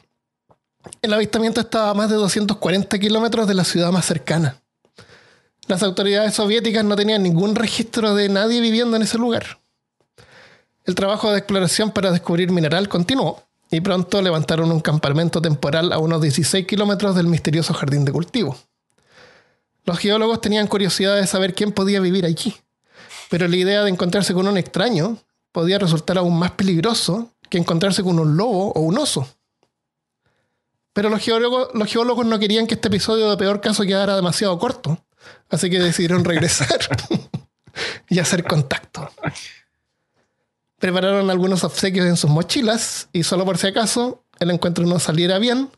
El 1.01 1.13
avistamiento 1.13 1.61
estaba 1.61 1.91
a 1.91 1.95
más 1.95 2.11
de 2.11 2.17
240 2.17 2.99
kilómetros 2.99 3.47
de 3.47 3.55
la 3.55 3.65
ciudad 3.65 3.91
más 3.93 4.05
cercana. 4.05 4.57
Las 5.69 5.83
autoridades 5.83 6.35
soviéticas 6.35 6.85
no 6.85 6.97
tenían 6.97 7.23
ningún 7.23 7.55
registro 7.55 8.15
de 8.15 8.29
nadie 8.29 8.61
viviendo 8.61 8.97
en 8.97 9.03
ese 9.03 9.19
lugar. 9.19 9.61
El 10.85 10.95
trabajo 10.95 11.31
de 11.31 11.39
exploración 11.39 11.93
para 11.93 12.11
descubrir 12.11 12.51
mineral 12.51 12.89
continuó 12.89 13.43
y 13.71 13.81
pronto 13.81 14.21
levantaron 14.21 14.73
un 14.73 14.81
campamento 14.81 15.41
temporal 15.41 15.93
a 15.93 15.99
unos 15.99 16.21
16 16.21 16.67
kilómetros 16.67 17.15
del 17.15 17.29
misterioso 17.29 17.73
jardín 17.73 18.05
de 18.05 18.13
cultivo. 18.13 18.57
Los 19.85 19.99
geólogos 19.99 20.41
tenían 20.41 20.67
curiosidad 20.67 21.17
de 21.17 21.27
saber 21.27 21.55
quién 21.55 21.73
podía 21.73 22.01
vivir 22.01 22.25
allí 22.25 22.55
pero 23.33 23.49
la 23.49 23.57
idea 23.57 23.83
de 23.83 23.89
encontrarse 23.89 24.35
con 24.35 24.47
un 24.47 24.59
extraño 24.59 25.17
podía 25.53 25.79
resultar 25.79 26.19
aún 26.19 26.39
más 26.39 26.51
peligroso 26.51 27.31
que 27.49 27.57
encontrarse 27.57 28.03
con 28.03 28.19
un 28.19 28.37
lobo 28.37 28.73
o 28.73 28.81
un 28.83 28.99
oso. 28.99 29.27
Pero 30.93 31.09
los 31.09 31.21
geólogos, 31.23 31.71
no 32.27 32.39
querían 32.39 32.67
que 32.67 32.75
este 32.75 32.89
episodio 32.89 33.31
de 33.31 33.37
peor 33.37 33.61
caso 33.61 33.83
quedara 33.85 34.15
demasiado 34.17 34.59
corto, 34.59 34.99
así 35.49 35.71
que 35.71 35.79
decidieron 35.79 36.25
regresar 36.25 36.79
y 38.09 38.19
hacer 38.19 38.45
contacto. 38.45 39.09
Prepararon 40.79 41.31
algunos 41.31 41.65
obsequios 41.65 42.07
en 42.07 42.17
sus 42.17 42.29
mochilas 42.31 43.09
y 43.13 43.23
solo 43.23 43.45
por 43.45 43.57
si 43.57 43.69
acaso 43.69 44.25
el 44.41 44.51
encuentro 44.51 44.85
no 44.85 44.99
saliera 44.99 45.39
bien, 45.39 45.71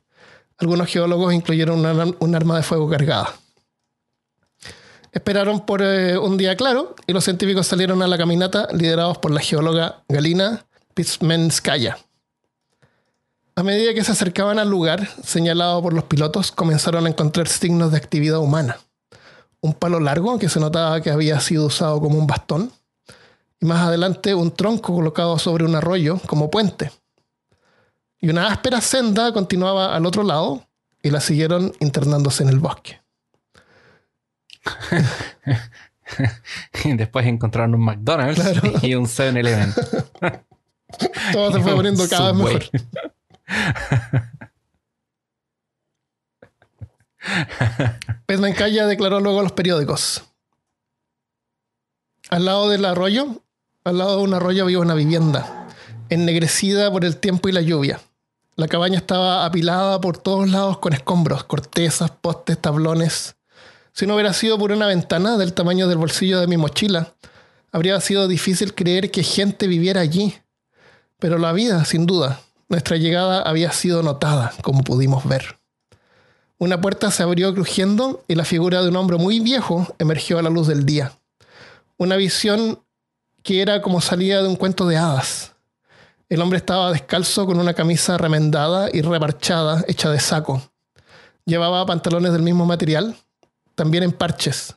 algunos 0.59 0.88
geólogos 0.88 1.33
incluyeron 1.35 1.85
una- 1.85 2.12
un 2.18 2.35
arma 2.35 2.56
de 2.56 2.62
fuego 2.62 2.88
cargada. 2.88 3.35
Esperaron 5.12 5.64
por 5.64 5.80
eh, 5.83 6.18
un 6.18 6.37
día 6.37 6.56
claro 6.56 6.97
y 7.06 7.12
los 7.12 7.23
científicos 7.23 7.68
salieron 7.68 8.02
a 8.02 8.09
la 8.09 8.18
caminata 8.18 8.66
liderados 8.73 9.18
por 9.18 9.30
la 9.30 9.40
geóloga 9.40 10.02
Galina 10.09 10.64
Pizmenskaya. 10.94 11.99
A 13.56 13.62
medida 13.62 13.94
que 13.94 14.02
se 14.02 14.11
acercaban 14.11 14.58
al 14.58 14.68
lugar 14.68 15.08
señalado 15.23 15.80
por 15.80 15.92
los 15.92 16.04
pilotos, 16.04 16.50
comenzaron 16.50 17.06
a 17.06 17.08
encontrar 17.08 17.46
signos 17.46 17.92
de 17.92 17.99
actividad 17.99 18.40
humana. 18.40 18.78
Un 19.61 19.75
palo 19.75 20.00
largo 20.00 20.38
que 20.38 20.49
se 20.49 20.58
notaba 20.58 21.00
que 21.00 21.11
había 21.11 21.38
sido 21.38 21.66
usado 21.66 22.00
como 22.00 22.18
un 22.18 22.26
bastón 22.26 22.73
y 23.61 23.66
más 23.66 23.87
adelante 23.87 24.34
un 24.34 24.52
tronco 24.52 24.92
colocado 24.92 25.38
sobre 25.38 25.64
un 25.64 25.76
arroyo 25.76 26.18
como 26.26 26.50
puente. 26.50 26.90
Y 28.20 28.28
una 28.28 28.49
áspera 28.49 28.80
senda 28.80 29.32
continuaba 29.32 29.94
al 29.94 30.04
otro 30.04 30.25
lado 30.25 30.66
y 31.02 31.11
la 31.11 31.20
siguieron 31.20 31.73
internándose 31.78 32.42
en 32.42 32.49
el 32.49 32.58
bosque. 32.58 33.00
Y 36.84 36.92
después 36.96 37.26
encontraron 37.26 37.75
un 37.75 37.84
McDonald's 37.84 38.40
Claro. 38.40 38.73
y 38.82 38.94
un 38.94 39.06
7-Eleven. 39.06 39.75
Todo 41.32 41.52
se 41.52 41.61
fue 41.61 41.75
poniendo 41.75 42.06
cada 42.11 42.32
vez 42.32 42.42
mejor. 42.42 42.64
Pesmencaya 48.26 48.86
declaró 48.86 49.20
luego 49.20 49.40
a 49.40 49.44
los 49.44 49.52
periódicos. 49.52 50.24
Al 52.30 52.44
lado 52.44 52.68
del 52.68 52.84
arroyo, 52.84 53.42
al 53.84 53.98
lado 53.98 54.16
de 54.16 54.22
un 54.22 54.34
arroyo 54.34 54.64
había 54.64 54.78
una 54.78 54.94
vivienda, 54.94 55.68
ennegrecida 56.08 56.90
por 56.90 57.04
el 57.04 57.16
tiempo 57.18 57.48
y 57.48 57.52
la 57.52 57.60
lluvia. 57.60 58.00
La 58.56 58.68
cabaña 58.68 58.98
estaba 58.98 59.44
apilada 59.44 60.00
por 60.00 60.16
todos 60.16 60.48
lados 60.48 60.78
con 60.78 60.92
escombros, 60.92 61.44
cortezas, 61.44 62.10
postes, 62.10 62.58
tablones. 62.58 63.36
Si 63.92 64.06
no 64.06 64.14
hubiera 64.14 64.32
sido 64.32 64.58
por 64.58 64.72
una 64.72 64.86
ventana 64.86 65.36
del 65.36 65.54
tamaño 65.54 65.88
del 65.88 65.98
bolsillo 65.98 66.40
de 66.40 66.46
mi 66.46 66.56
mochila, 66.56 67.14
habría 67.72 68.00
sido 68.00 68.28
difícil 68.28 68.74
creer 68.74 69.10
que 69.10 69.22
gente 69.22 69.66
viviera 69.66 70.00
allí. 70.00 70.34
Pero 71.18 71.38
la 71.38 71.52
vida, 71.52 71.84
sin 71.84 72.06
duda, 72.06 72.40
nuestra 72.68 72.97
llegada 72.97 73.42
había 73.42 73.73
sido 73.73 74.02
notada, 74.02 74.52
como 74.62 74.83
pudimos 74.83 75.26
ver. 75.26 75.59
Una 76.59 76.80
puerta 76.80 77.11
se 77.11 77.23
abrió 77.23 77.52
crujiendo 77.52 78.25
y 78.28 78.37
la 78.37 78.44
figura 78.44 78.83
de 78.83 78.88
un 78.88 78.97
hombre 78.97 79.16
muy 79.18 79.40
viejo 79.40 79.94
emergió 79.99 80.38
a 80.38 80.42
la 80.42 80.50
luz 80.50 80.66
del 80.68 80.87
día. 80.87 81.12
Una 81.97 82.16
visión 82.16 82.80
que 83.42 83.61
era 83.61 83.83
como 83.83 84.00
salida 84.00 84.42
de 84.42 84.49
un 84.49 84.56
cuento 84.56 84.87
de 84.87 84.97
hadas. 84.97 85.52
El 86.28 86.40
hombre 86.40 86.56
estaba 86.56 86.90
descalzo 86.90 87.44
con 87.44 87.59
una 87.59 87.75
camisa 87.75 88.16
remendada 88.16 88.88
y 88.92 89.02
reparchada, 89.02 89.85
hecha 89.87 90.11
de 90.11 90.18
saco. 90.18 90.62
Llevaba 91.44 91.85
pantalones 91.85 92.33
del 92.33 92.42
mismo 92.42 92.64
material, 92.64 93.14
también 93.75 94.02
en 94.02 94.12
parches, 94.12 94.75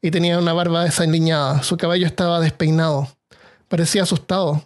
y 0.00 0.10
tenía 0.10 0.38
una 0.38 0.52
barba 0.52 0.84
desaliñada. 0.84 1.62
Su 1.62 1.76
cabello 1.76 2.06
estaba 2.06 2.38
despeinado. 2.38 3.08
Parecía 3.68 4.04
asustado, 4.04 4.62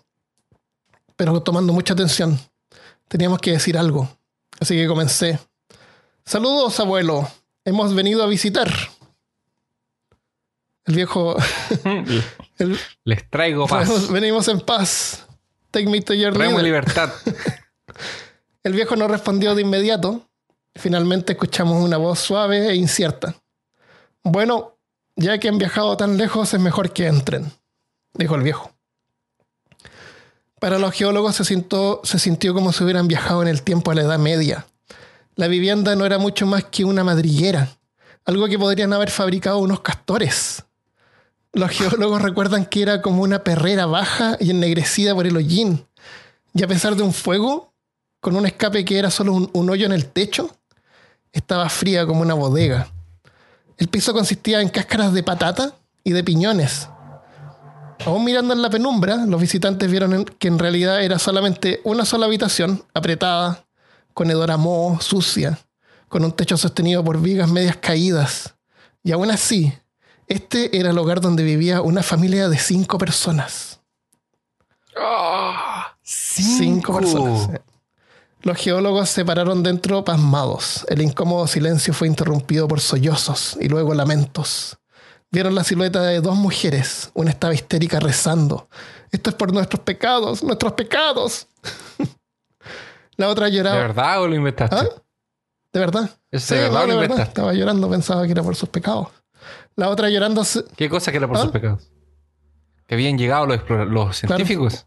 pero 1.16 1.42
tomando 1.42 1.72
mucha 1.72 1.94
atención. 1.94 2.38
Teníamos 3.08 3.40
que 3.40 3.52
decir 3.52 3.76
algo. 3.76 4.08
Así 4.60 4.74
que 4.76 4.86
comencé. 4.86 5.38
Saludos, 6.24 6.78
abuelo. 6.80 7.28
Hemos 7.64 7.94
venido 7.94 8.22
a 8.22 8.26
visitar. 8.26 8.70
El 10.84 10.94
viejo. 10.94 11.36
Les 13.04 13.30
traigo 13.30 13.66
paz. 13.66 14.10
Venimos 14.10 14.48
en 14.48 14.60
paz. 14.60 15.26
Take 15.70 15.86
me 15.86 16.00
to 16.00 16.14
your 16.14 16.32
Traemos 16.32 16.62
libertad. 16.62 17.12
El 18.62 18.72
viejo 18.72 18.96
no 18.96 19.08
respondió 19.08 19.54
de 19.54 19.62
inmediato. 19.62 20.28
Finalmente 20.74 21.32
escuchamos 21.32 21.82
una 21.82 21.96
voz 21.96 22.18
suave 22.18 22.68
e 22.68 22.74
incierta. 22.74 23.34
Bueno, 24.22 24.78
ya 25.16 25.38
que 25.38 25.48
han 25.48 25.58
viajado 25.58 25.96
tan 25.96 26.16
lejos, 26.16 26.52
es 26.54 26.60
mejor 26.60 26.92
que 26.92 27.06
entren, 27.06 27.50
dijo 28.14 28.34
el 28.34 28.42
viejo. 28.42 28.72
Para 30.58 30.78
los 30.78 30.92
geólogos 30.92 31.36
se 31.36 31.44
sintió, 31.44 32.54
como 32.54 32.72
si 32.72 32.82
hubieran 32.82 33.08
viajado 33.08 33.42
en 33.42 33.48
el 33.48 33.62
tiempo 33.62 33.90
a 33.90 33.94
la 33.94 34.02
Edad 34.02 34.18
Media. 34.18 34.66
La 35.36 35.46
vivienda 35.46 35.94
no 35.94 36.04
era 36.04 36.18
mucho 36.18 36.46
más 36.46 36.64
que 36.64 36.84
una 36.84 37.04
madriguera, 37.04 37.68
algo 38.24 38.48
que 38.48 38.58
podrían 38.58 38.92
haber 38.92 39.10
fabricado 39.10 39.58
unos 39.58 39.80
castores. 39.80 40.64
Los 41.52 41.70
geólogos 41.70 42.22
recuerdan 42.22 42.66
que 42.66 42.82
era 42.82 43.02
como 43.02 43.22
una 43.22 43.44
perrera 43.44 43.86
baja 43.86 44.36
y 44.40 44.50
ennegrecida 44.50 45.14
por 45.14 45.26
el 45.26 45.36
hollín. 45.36 45.86
Y 46.54 46.62
a 46.64 46.66
pesar 46.66 46.96
de 46.96 47.02
un 47.02 47.12
fuego, 47.12 47.72
con 48.20 48.34
un 48.34 48.46
escape 48.46 48.84
que 48.84 48.98
era 48.98 49.10
solo 49.10 49.48
un 49.52 49.70
hoyo 49.70 49.86
en 49.86 49.92
el 49.92 50.06
techo, 50.06 50.50
estaba 51.32 51.68
fría 51.68 52.04
como 52.04 52.20
una 52.22 52.34
bodega. 52.34 52.92
El 53.76 53.88
piso 53.88 54.12
consistía 54.12 54.60
en 54.60 54.70
cáscaras 54.70 55.12
de 55.12 55.22
patata 55.22 55.72
y 56.02 56.10
de 56.10 56.24
piñones. 56.24 56.88
Aún 58.04 58.24
mirando 58.24 58.54
en 58.54 58.62
la 58.62 58.70
penumbra, 58.70 59.16
los 59.26 59.40
visitantes 59.40 59.90
vieron 59.90 60.24
que 60.24 60.48
en 60.48 60.58
realidad 60.58 61.02
era 61.02 61.18
solamente 61.18 61.80
una 61.84 62.04
sola 62.04 62.26
habitación, 62.26 62.84
apretada, 62.94 63.64
con 64.14 64.30
hedor 64.30 64.50
a 64.50 64.56
moho, 64.56 65.00
sucia, 65.00 65.58
con 66.08 66.24
un 66.24 66.32
techo 66.32 66.56
sostenido 66.56 67.04
por 67.04 67.20
vigas 67.20 67.50
medias 67.50 67.76
caídas. 67.76 68.54
Y 69.02 69.12
aún 69.12 69.30
así, 69.30 69.72
este 70.26 70.78
era 70.78 70.90
el 70.90 70.98
hogar 70.98 71.20
donde 71.20 71.42
vivía 71.42 71.82
una 71.82 72.02
familia 72.02 72.48
de 72.48 72.58
cinco 72.58 72.98
personas. 72.98 73.80
Ah, 74.96 75.94
Cinco 76.02 76.96
personas. 76.96 77.60
Los 78.40 78.56
geólogos 78.56 79.10
se 79.10 79.24
pararon 79.24 79.62
dentro 79.62 80.04
pasmados. 80.04 80.86
El 80.88 81.02
incómodo 81.02 81.46
silencio 81.46 81.92
fue 81.92 82.08
interrumpido 82.08 82.66
por 82.66 82.80
sollozos 82.80 83.58
y 83.60 83.68
luego 83.68 83.92
lamentos. 83.92 84.77
Vieron 85.30 85.54
la 85.54 85.64
silueta 85.64 86.02
de 86.02 86.20
dos 86.20 86.36
mujeres. 86.36 87.10
Una 87.14 87.30
estaba 87.30 87.52
histérica 87.54 88.00
rezando. 88.00 88.68
Esto 89.10 89.30
es 89.30 89.36
por 89.36 89.52
nuestros 89.52 89.80
pecados, 89.82 90.42
nuestros 90.42 90.72
pecados. 90.72 91.46
la 93.16 93.28
otra 93.28 93.48
lloraba. 93.48 93.76
¿De 93.76 93.82
verdad 93.82 94.22
o 94.22 94.28
lo 94.28 94.34
inventaste? 94.34 94.76
¿Ah? 94.76 94.88
¿De 95.72 95.80
verdad? 95.80 96.10
¿Es 96.30 96.48
de 96.48 96.60
verdad 96.60 96.84
o 96.84 96.86
lo 96.86 96.94
inventaste? 96.94 97.22
Estaba 97.24 97.52
llorando, 97.52 97.90
pensaba 97.90 98.24
que 98.24 98.32
era 98.32 98.42
por 98.42 98.56
sus 98.56 98.68
pecados. 98.68 99.08
La 99.76 99.88
otra 99.90 100.08
llorando. 100.08 100.44
se- 100.44 100.64
¿Qué 100.76 100.88
cosa 100.88 101.10
que 101.10 101.18
era 101.18 101.28
por 101.28 101.36
¿Ah? 101.36 101.42
sus 101.42 101.50
pecados? 101.50 101.90
Que 102.86 102.94
habían 102.94 103.18
llegado 103.18 103.46
los, 103.46 103.60
los 103.68 104.16
científicos. 104.16 104.86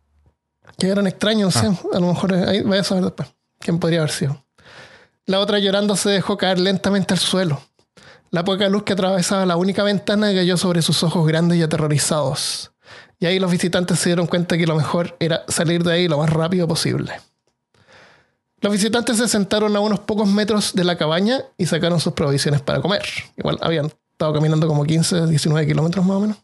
Que 0.78 0.88
eran 0.90 1.06
extraños, 1.06 1.56
no 1.56 1.62
sé. 1.62 1.80
A 1.94 2.00
lo 2.00 2.08
mejor 2.08 2.34
eh, 2.34 2.46
ahí 2.48 2.62
voy 2.64 2.78
a 2.80 2.84
saber 2.84 3.04
después 3.04 3.30
quién 3.60 3.80
podría 3.80 4.00
haber 4.00 4.12
sido. 4.12 4.44
La 5.28 5.40
otra 5.40 5.60
llorando 5.60 5.96
se 5.96 6.10
dejó 6.10 6.36
caer 6.36 6.60
lentamente 6.60 7.14
al 7.14 7.20
suelo. 7.20 7.62
La 8.32 8.46
poca 8.46 8.70
luz 8.70 8.84
que 8.84 8.94
atravesaba 8.94 9.46
la 9.46 9.58
única 9.58 9.84
ventana 9.84 10.34
cayó 10.34 10.56
sobre 10.56 10.82
sus 10.82 11.04
ojos 11.04 11.28
grandes 11.28 11.58
y 11.58 11.64
aterrorizados. 11.64 12.72
Y 13.20 13.26
ahí 13.26 13.40
los 13.40 13.52
visitantes 13.52 14.00
se 14.00 14.10
dieron 14.10 14.26
cuenta 14.26 14.58
que 14.58 14.66
lo 14.66 14.76
mejor 14.76 15.18
era 15.20 15.44
salir 15.50 15.84
de 15.84 15.92
ahí 15.92 16.08
lo 16.08 16.18
más 16.18 16.30
rápido 16.30 16.66
posible. 16.66 17.12
Los 18.62 18.72
visitantes 18.72 19.18
se 19.18 19.28
sentaron 19.28 19.76
a 19.76 19.82
unos 19.82 20.00
pocos 20.00 20.30
metros 20.30 20.74
de 20.74 20.86
la 20.86 20.98
cabaña 20.98 21.42
y 21.58 21.66
sacaron 21.66 22.00
sus 22.00 22.14
provisiones 22.14 22.62
para 22.62 22.80
comer. 22.80 23.04
Igual 23.36 23.58
habían 23.62 23.88
estado 23.88 24.34
caminando 24.34 24.66
como 24.66 24.86
15, 24.86 25.28
19 25.28 25.68
kilómetros 25.68 26.06
más 26.06 26.16
o 26.16 26.20
menos. 26.22 26.38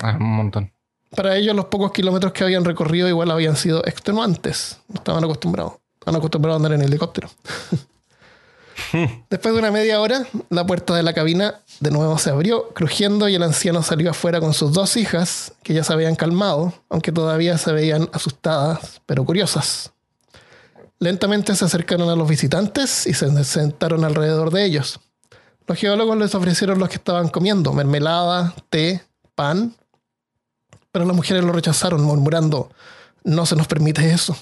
Ah, 0.00 0.16
un 0.18 0.36
montón. 0.36 0.72
Para 1.14 1.36
ellos 1.36 1.54
los 1.54 1.66
pocos 1.66 1.92
kilómetros 1.92 2.32
que 2.32 2.42
habían 2.42 2.64
recorrido 2.64 3.06
igual 3.06 3.30
habían 3.30 3.56
sido 3.56 3.84
extenuantes. 3.84 4.80
No 4.88 4.94
estaban 4.94 5.22
acostumbrados. 5.22 5.74
Estaban 5.94 6.16
acostumbrados 6.16 6.54
a 6.54 6.64
andar 6.64 6.72
en 6.72 6.86
helicóptero. 6.86 7.28
Después 9.30 9.54
de 9.54 9.58
una 9.58 9.70
media 9.70 10.00
hora, 10.00 10.26
la 10.50 10.66
puerta 10.66 10.94
de 10.94 11.02
la 11.02 11.12
cabina 11.12 11.60
de 11.80 11.90
nuevo 11.90 12.18
se 12.18 12.30
abrió, 12.30 12.68
crujiendo, 12.70 13.28
y 13.28 13.34
el 13.34 13.42
anciano 13.42 13.82
salió 13.82 14.10
afuera 14.10 14.40
con 14.40 14.54
sus 14.54 14.72
dos 14.72 14.96
hijas, 14.96 15.52
que 15.62 15.74
ya 15.74 15.84
se 15.84 15.92
habían 15.92 16.16
calmado, 16.16 16.72
aunque 16.88 17.12
todavía 17.12 17.58
se 17.58 17.72
veían 17.72 18.08
asustadas, 18.12 19.00
pero 19.06 19.24
curiosas. 19.24 19.92
Lentamente 20.98 21.54
se 21.54 21.64
acercaron 21.64 22.08
a 22.08 22.16
los 22.16 22.28
visitantes 22.28 23.06
y 23.06 23.14
se 23.14 23.44
sentaron 23.44 24.04
alrededor 24.04 24.50
de 24.50 24.64
ellos. 24.64 25.00
Los 25.66 25.78
geólogos 25.78 26.16
les 26.16 26.34
ofrecieron 26.34 26.78
lo 26.78 26.88
que 26.88 26.94
estaban 26.94 27.28
comiendo, 27.28 27.72
mermelada, 27.72 28.54
té, 28.70 29.02
pan, 29.34 29.74
pero 30.92 31.04
las 31.04 31.16
mujeres 31.16 31.44
lo 31.44 31.52
rechazaron, 31.52 32.02
murmurando, 32.02 32.70
no 33.24 33.44
se 33.44 33.56
nos 33.56 33.66
permite 33.66 34.10
eso. 34.10 34.36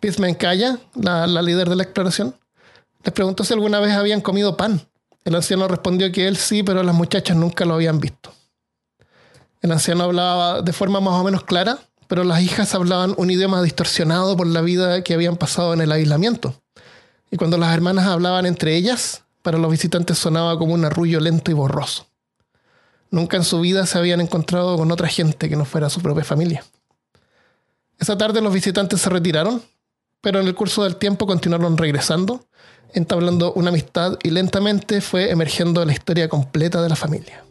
Pismencaya, 0.00 0.78
la, 0.94 1.26
la 1.26 1.42
líder 1.42 1.68
de 1.68 1.76
la 1.76 1.82
exploración, 1.82 2.36
les 3.04 3.12
preguntó 3.12 3.44
si 3.44 3.54
alguna 3.54 3.80
vez 3.80 3.92
habían 3.92 4.20
comido 4.20 4.56
pan. 4.56 4.80
El 5.24 5.34
anciano 5.34 5.68
respondió 5.68 6.10
que 6.12 6.28
él 6.28 6.36
sí, 6.36 6.62
pero 6.62 6.82
las 6.82 6.94
muchachas 6.94 7.36
nunca 7.36 7.64
lo 7.64 7.74
habían 7.74 8.00
visto. 8.00 8.32
El 9.62 9.72
anciano 9.72 10.04
hablaba 10.04 10.62
de 10.62 10.72
forma 10.72 11.00
más 11.00 11.14
o 11.14 11.24
menos 11.24 11.44
clara, 11.44 11.78
pero 12.08 12.24
las 12.24 12.40
hijas 12.40 12.74
hablaban 12.74 13.14
un 13.16 13.30
idioma 13.30 13.62
distorsionado 13.62 14.36
por 14.36 14.46
la 14.46 14.60
vida 14.60 15.02
que 15.02 15.14
habían 15.14 15.36
pasado 15.36 15.74
en 15.74 15.80
el 15.80 15.92
aislamiento. 15.92 16.54
Y 17.30 17.36
cuando 17.36 17.58
las 17.58 17.74
hermanas 17.74 18.06
hablaban 18.06 18.46
entre 18.46 18.76
ellas, 18.76 19.24
para 19.42 19.58
los 19.58 19.70
visitantes 19.70 20.18
sonaba 20.18 20.58
como 20.58 20.74
un 20.74 20.84
arrullo 20.84 21.20
lento 21.20 21.50
y 21.50 21.54
borroso. 21.54 22.06
Nunca 23.10 23.36
en 23.36 23.44
su 23.44 23.60
vida 23.60 23.86
se 23.86 23.98
habían 23.98 24.20
encontrado 24.20 24.76
con 24.76 24.90
otra 24.90 25.08
gente 25.08 25.48
que 25.48 25.56
no 25.56 25.64
fuera 25.64 25.90
su 25.90 26.00
propia 26.00 26.24
familia. 26.24 26.64
Esa 27.98 28.18
tarde 28.18 28.40
los 28.40 28.52
visitantes 28.52 29.00
se 29.00 29.10
retiraron, 29.10 29.62
pero 30.26 30.40
en 30.40 30.48
el 30.48 30.56
curso 30.56 30.82
del 30.82 30.96
tiempo 30.96 31.24
continuaron 31.24 31.78
regresando, 31.78 32.48
entablando 32.92 33.52
una 33.52 33.68
amistad 33.68 34.18
y 34.24 34.30
lentamente 34.30 35.00
fue 35.00 35.30
emergiendo 35.30 35.84
la 35.84 35.92
historia 35.92 36.28
completa 36.28 36.82
de 36.82 36.88
la 36.88 36.96
familia. 36.96 37.44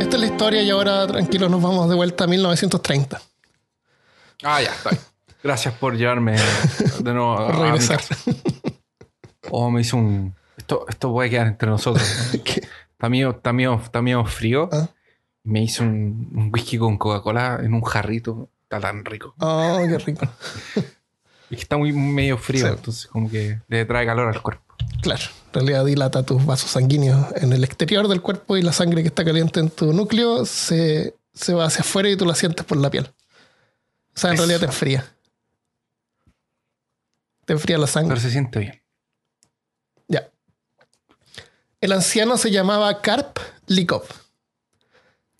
Esta 0.00 0.16
es 0.16 0.20
la 0.20 0.26
historia 0.26 0.62
y 0.62 0.70
ahora 0.70 1.06
tranquilos 1.06 1.48
nos 1.48 1.62
vamos 1.62 1.88
de 1.88 1.94
vuelta 1.94 2.24
a 2.24 2.26
1930. 2.26 3.22
Ah, 4.42 4.60
ya, 4.60 4.72
está. 4.72 5.09
Gracias 5.42 5.74
por 5.74 5.96
llevarme 5.96 6.36
de 7.00 7.12
nuevo 7.14 7.38
a, 7.38 7.52
mi 7.52 7.62
regresar. 7.62 7.96
casa. 7.98 8.16
Oh, 9.50 9.70
me 9.70 9.80
hizo 9.80 9.96
un... 9.96 10.34
Esto, 10.56 10.84
esto 10.88 11.12
puede 11.12 11.30
quedar 11.30 11.46
entre 11.46 11.68
nosotros. 11.68 12.06
¿Qué? 12.44 12.60
Está 12.92 13.08
medio, 13.08 13.30
está 13.30 13.52
medio- 13.52 13.80
está 13.82 14.02
medio 14.02 14.24
frío. 14.26 14.68
Ah. 14.72 14.88
Me 15.42 15.62
hizo 15.62 15.82
un, 15.82 16.30
un 16.34 16.50
whisky 16.52 16.76
con 16.78 16.98
Coca-Cola 16.98 17.60
en 17.62 17.72
un 17.72 17.82
jarrito. 17.82 18.50
Está 18.64 18.80
tan 18.80 19.04
rico. 19.04 19.34
Oh, 19.38 19.80
qué 19.88 19.98
rico. 19.98 20.26
Es 20.76 21.56
que 21.56 21.62
está 21.62 21.76
muy 21.78 21.92
medio 21.92 22.36
frío, 22.38 22.66
Sí. 22.66 22.72
entonces 22.76 23.06
como 23.08 23.28
que 23.30 23.58
le 23.66 23.84
trae 23.86 24.06
calor 24.06 24.28
al 24.28 24.40
cuerpo. 24.42 24.62
Claro, 25.02 25.22
en 25.48 25.54
realidad 25.54 25.84
dilata 25.84 26.22
tus 26.22 26.44
vasos 26.46 26.70
sanguíneos 26.70 27.26
en 27.36 27.52
el 27.52 27.64
exterior 27.64 28.06
del 28.06 28.20
cuerpo 28.20 28.56
y 28.56 28.62
la 28.62 28.72
sangre 28.72 29.02
que 29.02 29.08
está 29.08 29.24
caliente 29.24 29.58
en 29.58 29.70
tu 29.70 29.92
núcleo 29.92 30.44
se, 30.46 31.16
se 31.34 31.52
va 31.54 31.64
hacia 31.64 31.80
afuera 31.80 32.08
y 32.10 32.16
tú 32.16 32.24
la 32.26 32.34
sientes 32.36 32.64
por 32.64 32.78
la 32.78 32.90
piel. 32.90 33.06
O 34.14 34.18
sea, 34.20 34.30
en 34.30 34.34
Eso. 34.34 34.42
realidad 34.44 34.60
te 34.60 34.66
enfría. 34.66 35.04
Te 37.50 37.54
enfría 37.54 37.78
la 37.78 37.88
sangre. 37.88 38.10
Pero 38.10 38.20
se 38.20 38.30
siente 38.30 38.60
bien. 38.60 38.80
Ya. 40.06 40.30
El 41.80 41.90
anciano 41.90 42.36
se 42.36 42.52
llamaba 42.52 43.02
Karp 43.02 43.40
Likov. 43.66 44.04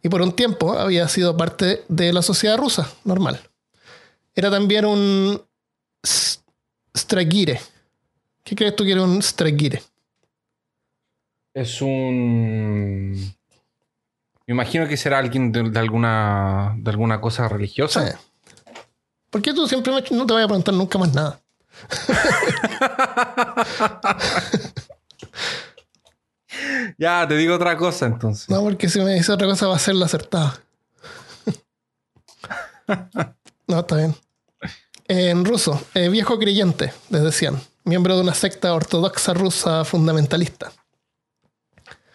Y 0.02 0.09
por 0.09 0.21
un 0.21 0.35
tiempo 0.35 0.76
había 0.76 1.07
sido 1.07 1.37
parte 1.37 1.85
de 1.87 2.12
la 2.12 2.23
sociedad 2.23 2.57
rusa, 2.57 2.90
normal. 3.05 3.38
Era 4.35 4.50
también 4.50 4.87
un 4.87 5.40
stragire. 6.97 7.61
¿Qué 8.43 8.57
crees 8.57 8.75
tú 8.75 8.83
que 8.83 8.90
era 8.90 9.02
un 9.02 9.23
stragire? 9.23 9.81
Es 11.55 11.81
un... 11.81 13.12
Me 14.49 14.52
imagino 14.55 14.88
que 14.88 14.97
será 14.97 15.19
alguien 15.19 15.52
de, 15.52 15.71
de 15.71 15.79
alguna, 15.79 16.75
de 16.76 16.90
alguna 16.90 17.21
cosa 17.21 17.47
religiosa. 17.49 18.05
Sí. 18.11 18.17
¿Por 19.31 19.43
qué 19.43 19.55
tú 19.55 19.69
siempre 19.69 19.93
me- 19.93 20.02
no 20.17 20.26
te 20.26 20.33
voy 20.33 20.43
a 20.43 20.49
preguntar 20.49 20.75
nunca 20.75 20.99
más 20.99 21.14
nada? 21.14 21.40
Ya, 26.99 27.26
te 27.26 27.37
digo 27.37 27.54
otra 27.54 27.76
cosa 27.76 28.06
entonces. 28.06 28.49
No, 28.49 28.62
porque 28.62 28.88
si 28.88 29.00
me 29.00 29.14
dice 29.14 29.32
otra 29.32 29.46
cosa 29.46 29.66
va 29.66 29.76
a 29.76 29.78
ser 29.78 29.94
la 29.94 30.06
acertada. 30.06 30.60
no, 33.66 33.80
está 33.80 33.96
bien. 33.96 34.14
En 35.08 35.44
ruso, 35.44 35.80
eh, 35.94 36.08
viejo 36.08 36.38
creyente, 36.38 36.92
les 37.08 37.22
decían. 37.22 37.60
Miembro 37.84 38.14
de 38.14 38.22
una 38.22 38.34
secta 38.34 38.75
ortodoxa 38.75 39.32
rusa 39.32 39.84
fundamentalista. 39.84 40.72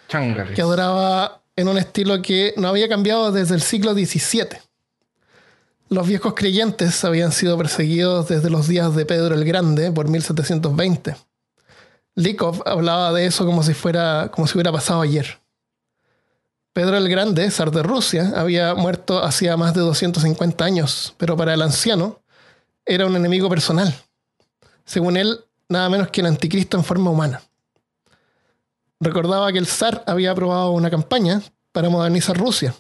Que 0.08 0.62
adoraba 0.62 1.42
en 1.56 1.68
un 1.68 1.78
estilo 1.78 2.22
que 2.22 2.54
no 2.58 2.68
había 2.68 2.88
cambiado 2.88 3.32
desde 3.32 3.56
el 3.56 3.62
siglo 3.62 3.94
XVII. 3.94 4.60
Los 5.88 6.08
viejos 6.08 6.34
creyentes 6.34 7.04
habían 7.06 7.32
sido 7.32 7.58
perseguidos 7.58 8.28
desde 8.28 8.50
los 8.50 8.68
días 8.68 8.96
de 8.96 9.06
Pedro 9.06 9.36
el 9.36 9.46
Grande 9.46 9.92
por 9.92 10.08
1720. 10.08 11.16
Likov 12.16 12.64
hablaba 12.66 13.14
de 13.14 13.26
eso 13.28 13.46
como 13.46 13.62
si 13.62 13.74
fuera 13.74 14.32
como 14.34 14.48
si 14.48 14.56
hubiera 14.56 14.72
pasado 14.72 15.02
ayer. 15.02 15.40
Pedro 16.74 16.98
el 16.98 17.08
Grande, 17.08 17.50
zar 17.52 17.72
de 17.72 17.84
Rusia, 17.84 18.34
había 18.36 18.74
muerto 18.74 19.24
hacía 19.24 19.56
más 19.58 19.74
de 19.74 19.82
250 19.82 20.66
años, 20.66 21.14
pero 21.18 21.38
para 21.38 21.54
el 21.54 21.62
anciano 21.62 22.20
era 22.86 23.06
un 23.06 23.16
enemigo 23.16 23.48
personal. 23.48 23.96
Según 24.86 25.18
él, 25.18 25.46
nada 25.70 25.90
menos 25.90 26.10
que 26.10 26.22
el 26.22 26.28
anticristo 26.28 26.78
en 26.78 26.84
forma 26.84 27.12
humana 27.12 27.42
recordaba 29.00 29.52
que 29.52 29.60
el 29.60 29.68
zar 29.68 30.04
había 30.08 30.32
aprobado 30.32 30.72
una 30.72 30.90
campaña 30.90 31.42
para 31.72 31.90
modernizar 31.90 32.38
Rusia. 32.38 32.76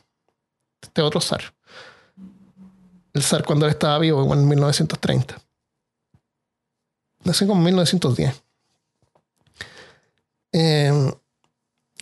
Este 0.81 1.01
otro 1.01 1.21
zar. 1.21 1.54
El 3.15 3.23
zar 3.23 3.45
cuando 3.45 3.65
él 3.65 3.71
estaba 3.71 3.97
vivo, 3.97 4.31
en 4.33 4.45
1930. 4.47 5.41
Nació 7.23 7.47
como 7.47 7.61
en 7.61 7.65
1910. 7.65 8.43
Eh, 10.51 11.11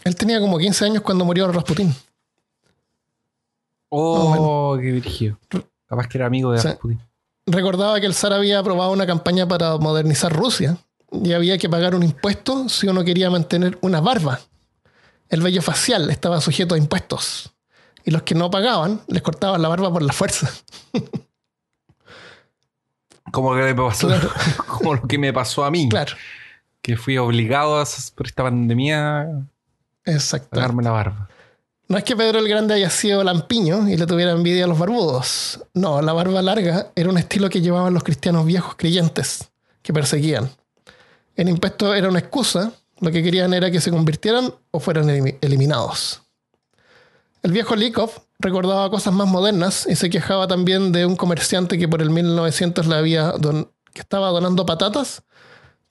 él 0.03 0.15
tenía 0.15 0.39
como 0.39 0.57
15 0.57 0.85
años 0.85 1.03
cuando 1.03 1.23
murió 1.23 1.49
Rasputín. 1.51 1.95
Oh, 3.89 4.75
qué 4.81 4.91
dirigido. 4.91 5.37
Capaz 5.87 6.07
que 6.07 6.17
era 6.17 6.25
amigo 6.25 6.51
de 6.51 6.57
Sí. 6.59 6.67
Rasputin. 6.67 6.99
Recordaba 7.45 7.99
que 7.99 8.07
el 8.07 8.15
zar 8.15 8.33
había 8.33 8.57
aprobado 8.57 8.91
una 8.91 9.05
campaña 9.05 9.47
para 9.47 9.77
modernizar 9.77 10.33
Rusia 10.33 10.77
y 11.11 11.33
había 11.33 11.59
que 11.59 11.69
pagar 11.69 11.93
un 11.93 12.01
impuesto 12.01 12.67
si 12.69 12.87
uno 12.87 13.03
quería 13.03 13.29
mantener 13.29 13.77
una 13.81 14.01
barba. 14.01 14.39
El 15.29 15.41
vello 15.43 15.61
facial 15.61 16.09
estaba 16.09 16.41
sujeto 16.41 16.73
a 16.73 16.79
impuestos. 16.79 17.52
Y 18.05 18.11
los 18.11 18.23
que 18.23 18.35
no 18.35 18.49
pagaban 18.51 19.01
les 19.07 19.21
cortaban 19.21 19.61
la 19.61 19.69
barba 19.69 19.91
por 19.91 20.01
la 20.01 20.13
fuerza. 20.13 20.49
Como, 23.31 23.55
que 23.55 23.61
me 23.61 23.75
pasó, 23.75 24.07
Claro. 24.07 24.29
como 24.67 24.95
lo 24.95 25.07
que 25.07 25.17
me 25.17 25.33
pasó 25.33 25.63
a 25.63 25.71
mí. 25.71 25.89
Claro, 25.89 26.13
Que 26.81 26.97
fui 26.97 27.17
obligado 27.17 27.79
a, 27.79 27.85
por 28.15 28.27
esta 28.27 28.43
pandemia 28.43 29.21
a 29.21 29.45
pagarme 30.49 30.83
la 30.83 30.91
barba. 30.91 31.29
No 31.87 31.97
es 31.97 32.03
que 32.03 32.15
Pedro 32.15 32.39
el 32.39 32.47
Grande 32.47 32.73
haya 32.73 32.89
sido 32.89 33.23
lampiño 33.23 33.87
y 33.89 33.97
le 33.97 34.05
tuviera 34.07 34.31
envidia 34.31 34.65
a 34.65 34.67
los 34.67 34.79
barbudos. 34.79 35.63
No, 35.73 36.01
la 36.01 36.13
barba 36.13 36.41
larga 36.41 36.91
era 36.95 37.09
un 37.09 37.17
estilo 37.17 37.49
que 37.49 37.61
llevaban 37.61 37.93
los 37.93 38.03
cristianos 38.03 38.45
viejos 38.45 38.75
creyentes 38.75 39.51
que 39.81 39.93
perseguían. 39.93 40.49
El 41.35 41.49
impuesto 41.49 41.93
era 41.93 42.09
una 42.09 42.19
excusa, 42.19 42.71
lo 42.99 43.11
que 43.11 43.21
querían 43.23 43.53
era 43.53 43.69
que 43.71 43.81
se 43.81 43.91
convirtieran 43.91 44.53
o 44.71 44.79
fueran 44.79 45.07
elimi- 45.09 45.37
eliminados. 45.41 46.22
El 47.43 47.51
viejo 47.51 47.75
Likov 47.75 48.09
recordaba 48.39 48.89
cosas 48.89 49.13
más 49.13 49.27
modernas 49.27 49.85
y 49.89 49.95
se 49.95 50.09
quejaba 50.09 50.47
también 50.47 50.91
de 50.93 51.05
un 51.05 51.15
comerciante 51.17 51.77
que 51.77 51.87
por 51.89 52.01
el 52.01 52.09
1900 52.09 52.87
le 52.87 52.95
había 52.95 53.31
don- 53.33 53.69
que 53.93 54.01
estaba 54.01 54.29
donando 54.29 54.65
patatas, 54.65 55.23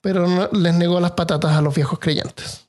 pero 0.01 0.49
les 0.51 0.73
negó 0.73 0.99
las 0.99 1.11
patatas 1.11 1.51
a 1.55 1.61
los 1.61 1.75
viejos 1.75 1.99
creyentes. 1.99 2.67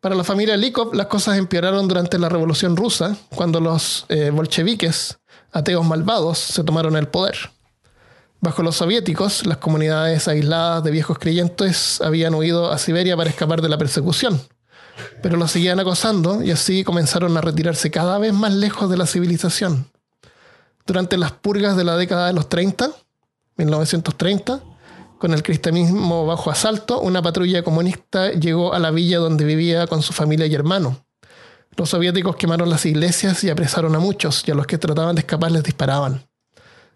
Para 0.00 0.14
la 0.14 0.24
familia 0.24 0.56
Likov, 0.56 0.94
las 0.94 1.06
cosas 1.06 1.38
empeoraron 1.38 1.88
durante 1.88 2.18
la 2.18 2.28
Revolución 2.28 2.76
Rusa, 2.76 3.16
cuando 3.34 3.60
los 3.60 4.04
eh, 4.08 4.30
bolcheviques, 4.30 5.18
ateos 5.52 5.86
malvados, 5.86 6.38
se 6.38 6.64
tomaron 6.64 6.96
el 6.96 7.08
poder. 7.08 7.36
Bajo 8.40 8.62
los 8.62 8.76
soviéticos, 8.76 9.46
las 9.46 9.58
comunidades 9.58 10.26
aisladas 10.28 10.82
de 10.82 10.90
viejos 10.90 11.18
creyentes 11.18 12.00
habían 12.00 12.34
huido 12.34 12.72
a 12.72 12.78
Siberia 12.78 13.16
para 13.16 13.30
escapar 13.30 13.62
de 13.62 13.68
la 13.68 13.78
persecución, 13.78 14.40
pero 15.22 15.36
los 15.36 15.52
seguían 15.52 15.78
acosando 15.80 16.42
y 16.42 16.50
así 16.50 16.84
comenzaron 16.84 17.36
a 17.36 17.40
retirarse 17.40 17.90
cada 17.90 18.18
vez 18.18 18.32
más 18.32 18.52
lejos 18.52 18.90
de 18.90 18.96
la 18.96 19.06
civilización. 19.06 19.86
Durante 20.84 21.16
las 21.16 21.32
purgas 21.32 21.76
de 21.76 21.84
la 21.84 21.96
década 21.96 22.26
de 22.26 22.32
los 22.32 22.48
30, 22.48 22.90
1930, 23.56 24.60
con 25.18 25.32
el 25.32 25.44
cristianismo 25.44 26.26
bajo 26.26 26.50
asalto, 26.50 27.00
una 27.00 27.22
patrulla 27.22 27.62
comunista 27.62 28.32
llegó 28.32 28.74
a 28.74 28.80
la 28.80 28.90
villa 28.90 29.18
donde 29.18 29.44
vivía 29.44 29.86
con 29.86 30.02
su 30.02 30.12
familia 30.12 30.46
y 30.46 30.54
hermano. 30.54 31.04
Los 31.76 31.90
soviéticos 31.90 32.34
quemaron 32.34 32.68
las 32.68 32.84
iglesias 32.84 33.44
y 33.44 33.48
apresaron 33.50 33.94
a 33.94 34.00
muchos, 34.00 34.42
y 34.46 34.50
a 34.50 34.54
los 34.54 34.66
que 34.66 34.78
trataban 34.78 35.14
de 35.14 35.20
escapar 35.20 35.52
les 35.52 35.62
disparaban. 35.62 36.26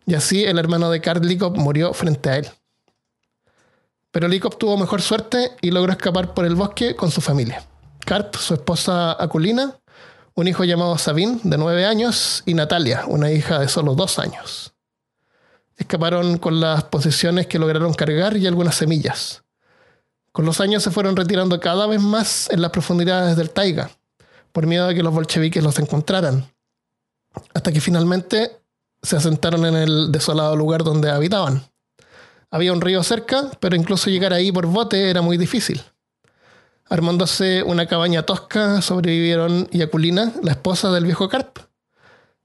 Y 0.06 0.14
así 0.14 0.44
el 0.44 0.58
hermano 0.58 0.90
de 0.90 1.00
Karl 1.00 1.26
Likov 1.26 1.56
murió 1.56 1.92
frente 1.94 2.28
a 2.28 2.36
él. 2.38 2.48
Pero 4.10 4.28
Likov 4.28 4.56
tuvo 4.58 4.76
mejor 4.76 5.02
suerte 5.02 5.52
y 5.62 5.70
logró 5.70 5.92
escapar 5.92 6.34
por 6.34 6.44
el 6.44 6.56
bosque 6.56 6.96
con 6.96 7.10
su 7.10 7.20
familia. 7.20 7.64
Karp, 8.06 8.36
su 8.36 8.54
esposa 8.54 9.20
Akulina, 9.20 9.80
un 10.34 10.46
hijo 10.46 10.62
llamado 10.62 10.96
Sabin, 10.96 11.40
de 11.42 11.58
nueve 11.58 11.86
años, 11.86 12.44
y 12.46 12.54
Natalia, 12.54 13.02
una 13.08 13.32
hija 13.32 13.58
de 13.58 13.66
solo 13.66 13.96
dos 13.96 14.20
años. 14.20 14.72
Escaparon 15.76 16.38
con 16.38 16.60
las 16.60 16.84
posesiones 16.84 17.48
que 17.48 17.58
lograron 17.58 17.92
cargar 17.94 18.36
y 18.36 18.46
algunas 18.46 18.76
semillas. 18.76 19.42
Con 20.30 20.46
los 20.46 20.60
años 20.60 20.84
se 20.84 20.92
fueron 20.92 21.16
retirando 21.16 21.58
cada 21.58 21.88
vez 21.88 22.00
más 22.00 22.48
en 22.50 22.62
las 22.62 22.70
profundidades 22.70 23.36
del 23.36 23.50
taiga, 23.50 23.90
por 24.52 24.68
miedo 24.68 24.86
a 24.86 24.94
que 24.94 25.02
los 25.02 25.12
bolcheviques 25.12 25.64
los 25.64 25.80
encontraran, 25.80 26.48
hasta 27.54 27.72
que 27.72 27.80
finalmente 27.80 28.60
se 29.02 29.16
asentaron 29.16 29.66
en 29.66 29.74
el 29.74 30.12
desolado 30.12 30.54
lugar 30.54 30.84
donde 30.84 31.10
habitaban. 31.10 31.64
Había 32.52 32.72
un 32.72 32.80
río 32.80 33.02
cerca, 33.02 33.50
pero 33.58 33.74
incluso 33.74 34.10
llegar 34.10 34.32
ahí 34.32 34.52
por 34.52 34.66
bote 34.66 35.10
era 35.10 35.22
muy 35.22 35.36
difícil. 35.36 35.82
Armándose 36.88 37.62
una 37.64 37.86
cabaña 37.86 38.22
tosca, 38.22 38.80
sobrevivieron 38.80 39.68
Yaculina, 39.70 40.32
la 40.42 40.52
esposa 40.52 40.90
del 40.92 41.04
viejo 41.04 41.28
Karp. 41.28 41.58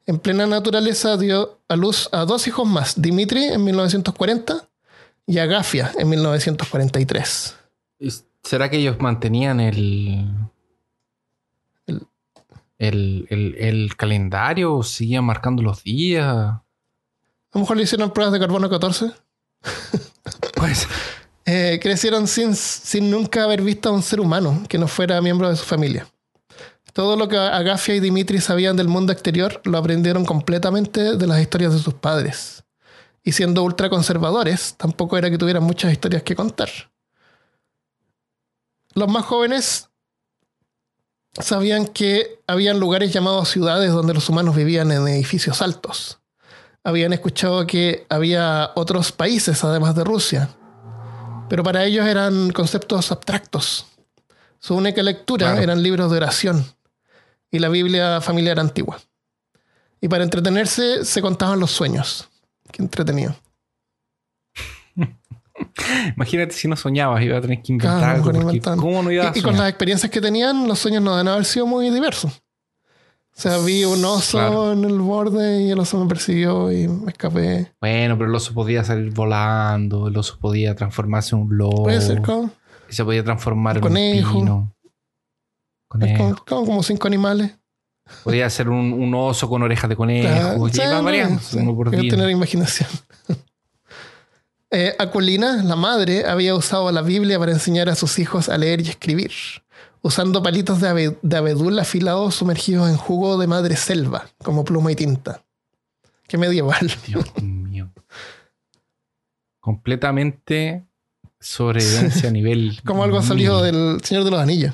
En 0.07 0.17
plena 0.19 0.47
naturaleza 0.47 1.15
dio 1.17 1.59
a 1.67 1.75
luz 1.75 2.09
a 2.11 2.25
dos 2.25 2.47
hijos 2.47 2.67
más, 2.67 2.99
Dimitri 2.99 3.43
en 3.45 3.63
1940 3.63 4.67
y 5.27 5.37
Agafia 5.37 5.91
en 5.97 6.09
1943. 6.09 7.55
¿Será 8.43 8.69
que 8.71 8.77
ellos 8.77 8.97
mantenían 8.99 9.59
el. 9.59 10.25
El- 11.85 12.07
el, 12.79 13.27
el, 13.29 13.55
el 13.59 13.95
calendario? 13.95 14.73
¿O 14.75 14.81
¿Seguían 14.83 15.23
marcando 15.23 15.61
los 15.61 15.83
días? 15.83 16.25
A 16.25 16.63
lo 17.53 17.59
mejor 17.61 17.77
le 17.77 17.83
hicieron 17.83 18.11
pruebas 18.11 18.33
de 18.33 18.39
carbono 18.39 18.67
14. 18.71 19.11
Pues. 20.55 20.87
Eh, 21.45 21.79
crecieron 21.81 22.27
sin, 22.27 22.55
sin 22.55 23.09
nunca 23.09 23.43
haber 23.43 23.61
visto 23.61 23.89
a 23.89 23.91
un 23.91 24.03
ser 24.03 24.19
humano 24.19 24.63
que 24.69 24.77
no 24.77 24.87
fuera 24.87 25.21
miembro 25.21 25.49
de 25.49 25.55
su 25.55 25.65
familia. 25.65 26.07
Todo 26.93 27.15
lo 27.15 27.27
que 27.27 27.37
Agafia 27.37 27.95
y 27.95 27.99
Dimitri 27.99 28.41
sabían 28.41 28.75
del 28.75 28.87
mundo 28.87 29.13
exterior 29.13 29.61
lo 29.63 29.77
aprendieron 29.77 30.25
completamente 30.25 31.15
de 31.15 31.27
las 31.27 31.39
historias 31.39 31.73
de 31.73 31.79
sus 31.79 31.93
padres. 31.93 32.63
Y 33.23 33.31
siendo 33.31 33.63
ultraconservadores, 33.63 34.75
tampoco 34.77 35.17
era 35.17 35.29
que 35.29 35.37
tuvieran 35.37 35.63
muchas 35.63 35.91
historias 35.91 36.23
que 36.23 36.35
contar. 36.35 36.69
Los 38.93 39.07
más 39.07 39.25
jóvenes 39.25 39.89
sabían 41.33 41.87
que 41.87 42.41
habían 42.45 42.79
lugares 42.79 43.13
llamados 43.13 43.49
ciudades 43.49 43.91
donde 43.91 44.13
los 44.13 44.27
humanos 44.27 44.55
vivían 44.55 44.91
en 44.91 45.07
edificios 45.07 45.61
altos. 45.61 46.19
Habían 46.83 47.13
escuchado 47.13 47.65
que 47.67 48.05
había 48.09 48.71
otros 48.75 49.11
países 49.11 49.63
además 49.63 49.95
de 49.95 50.03
Rusia, 50.03 50.49
pero 51.51 51.63
para 51.63 51.83
ellos 51.83 52.07
eran 52.07 52.51
conceptos 52.51 53.11
abstractos. 53.11 53.85
Su 54.57 54.73
única 54.73 55.03
lectura 55.03 55.47
Claro. 55.47 55.61
eran 55.61 55.83
libros 55.83 56.09
de 56.09 56.15
oración 56.15 56.65
y 57.51 57.59
la 57.59 57.67
Biblia 57.67 58.21
familiar 58.21 58.57
antigua. 58.57 59.01
Y 59.99 60.07
para 60.07 60.23
entretenerse 60.23 61.03
se 61.03 61.21
contaban 61.21 61.59
los 61.59 61.71
sueños. 61.71 62.29
Qué 62.71 62.81
entretenido. 62.81 63.35
Imagínate 66.15 66.53
si 66.53 66.69
no 66.69 66.77
soñabas, 66.77 67.21
iba 67.21 67.37
a 67.37 67.41
tener 67.41 67.61
que 67.61 67.73
inventar 67.73 67.97
Claro, 67.99 68.29
algo. 68.29 68.41
porque. 68.43 68.61
¿Cómo 68.61 69.03
no 69.03 69.11
iba 69.11 69.29
a 69.29 69.33
Y, 69.35 69.39
y 69.39 69.41
con 69.41 69.57
las 69.57 69.67
experiencias 69.67 70.09
que 70.09 70.21
tenían, 70.21 70.65
los 70.69 70.79
sueños 70.79 71.03
no 71.03 71.11
deben 71.17 71.27
haber 71.27 71.43
sido 71.43 71.65
muy 71.67 71.89
diversos. 71.89 72.31
O 73.35 73.41
sea, 73.41 73.57
vi 73.59 73.85
un 73.85 74.03
oso 74.05 74.37
Claro. 74.37 74.73
en 74.73 74.83
el 74.83 74.99
borde 74.99 75.63
y 75.63 75.71
el 75.71 75.79
oso 75.79 75.97
me 75.99 76.07
persiguió 76.07 76.71
y 76.71 76.87
me 76.87 77.11
escapé. 77.11 77.71
Bueno, 77.81 78.17
pero 78.17 78.29
el 78.29 78.35
oso 78.35 78.53
podía 78.53 78.83
salir 78.83 79.11
volando, 79.13 80.07
el 80.09 80.17
oso 80.17 80.37
podía 80.39 80.75
transformarse 80.75 81.35
en 81.35 81.43
un 81.43 81.57
lobo, 81.57 81.83
Puede 81.83 82.01
ser 82.01 82.21
como, 82.21 82.51
y 82.89 82.93
se 82.93 83.03
podía 83.03 83.23
transformar 83.23 83.77
en 83.77 83.81
Conejo. 83.81 84.37
un 84.37 84.39
pino. 84.45 84.75
Conejo. 85.87 86.43
como- 86.47 86.65
como 86.65 86.83
cinco 86.83 87.07
animales. 87.07 87.57
Podía 88.23 88.49
ser 88.49 88.67
un, 88.69 88.91
un 88.93 89.13
oso 89.15 89.47
con 89.49 89.63
orejas 89.63 89.89
de 89.89 89.95
conejo. 89.95 90.27
Claro, 90.27 90.67
sí, 90.69 90.81
no, 90.89 91.01
variando, 91.03 91.39
sí, 91.41 91.57
uno 91.57 91.75
por 91.75 91.87
hay 91.87 91.91
que 91.95 92.01
día. 92.01 92.09
tener 92.11 92.29
imaginación. 92.29 92.89
Eh, 94.73 94.95
Acolina, 94.99 95.61
la 95.63 95.75
madre, 95.75 96.25
había 96.25 96.55
usado 96.55 96.89
la 96.93 97.01
Biblia 97.01 97.37
para 97.37 97.51
enseñar 97.51 97.89
a 97.89 97.95
sus 97.95 98.17
hijos 98.19 98.47
a 98.47 98.57
leer 98.57 98.79
y 98.79 98.87
escribir, 98.89 99.31
usando 100.01 100.41
palitos 100.43 100.79
de, 100.81 100.87
abe- 100.89 101.19
de 101.21 101.37
abedul 101.37 101.77
afilados 101.79 102.35
sumergidos 102.35 102.89
en 102.89 102.97
jugo 102.97 103.37
de 103.37 103.47
madre 103.47 103.75
selva, 103.77 104.27
como 104.43 104.63
pluma 104.65 104.91
y 104.91 104.95
tinta. 104.95 105.43
Qué 106.27 106.37
medieval. 106.37 106.91
Dios 107.07 107.25
mío. 107.41 107.91
Completamente 109.59 110.85
sobrevivencia 111.39 112.29
a 112.29 112.31
nivel. 112.31 112.79
Como 112.85 113.03
algo 113.03 113.21
salido 113.21 113.61
del 113.61 113.99
Señor 114.03 114.23
de 114.23 114.31
los 114.31 114.39
Anillos. 114.39 114.73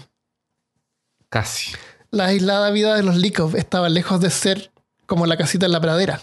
Casi. 1.29 1.73
La 2.11 2.25
aislada 2.27 2.69
vida 2.71 2.95
de 2.95 3.03
los 3.03 3.17
Likov 3.17 3.55
estaba 3.57 3.89
lejos 3.89 4.21
de 4.21 4.29
ser 4.29 4.71
como 5.05 5.25
la 5.25 5.35
casita 5.37 5.65
en 5.65 5.73
la 5.73 5.81
pradera. 5.81 6.21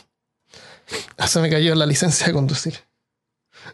Ah, 1.18 1.26
se 1.26 1.40
me 1.40 1.50
cayó 1.50 1.74
la 1.74 1.86
licencia 1.86 2.26
de 2.26 2.32
conducir. 2.32 2.74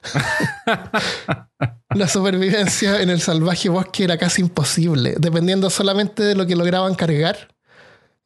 la 1.94 2.06
supervivencia 2.06 3.02
en 3.02 3.10
el 3.10 3.20
salvaje 3.20 3.68
bosque 3.68 4.04
era 4.04 4.16
casi 4.16 4.42
imposible, 4.42 5.16
dependiendo 5.18 5.70
solamente 5.70 6.22
de 6.22 6.34
lo 6.34 6.46
que 6.46 6.56
lograban 6.56 6.94
cargar. 6.94 7.48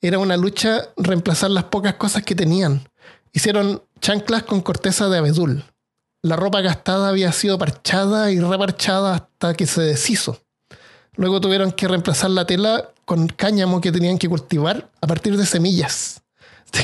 Era 0.00 0.18
una 0.18 0.37
lucha 0.37 0.88
reemplazar 0.96 1.50
las 1.50 1.64
pocas 1.64 1.94
cosas 1.94 2.22
que 2.24 2.35
tenían. 2.35 2.87
Hicieron 3.33 3.83
chanclas 4.00 4.42
con 4.42 4.61
corteza 4.61 5.09
de 5.09 5.18
abedul. 5.18 5.64
La 6.22 6.37
ropa 6.37 6.61
gastada 6.61 7.09
había 7.09 7.33
sido 7.33 7.59
parchada 7.59 8.31
y 8.31 8.38
reparchada 8.38 9.14
hasta 9.14 9.55
que 9.55 9.66
se 9.66 9.83
deshizo. 9.83 10.40
Luego 11.16 11.40
tuvieron 11.40 11.72
que 11.72 11.88
reemplazar 11.88 12.31
la 12.31 12.46
tela 12.46 12.90
con 13.05 13.29
cáñamo 13.29 13.81
que 13.81 13.92
tenían 13.92 14.18
que 14.18 14.29
cultivar 14.29 14.90
a 15.00 15.07
partir 15.07 15.37
de 15.37 15.46
semillas. 15.46 16.22
Te 16.70 16.81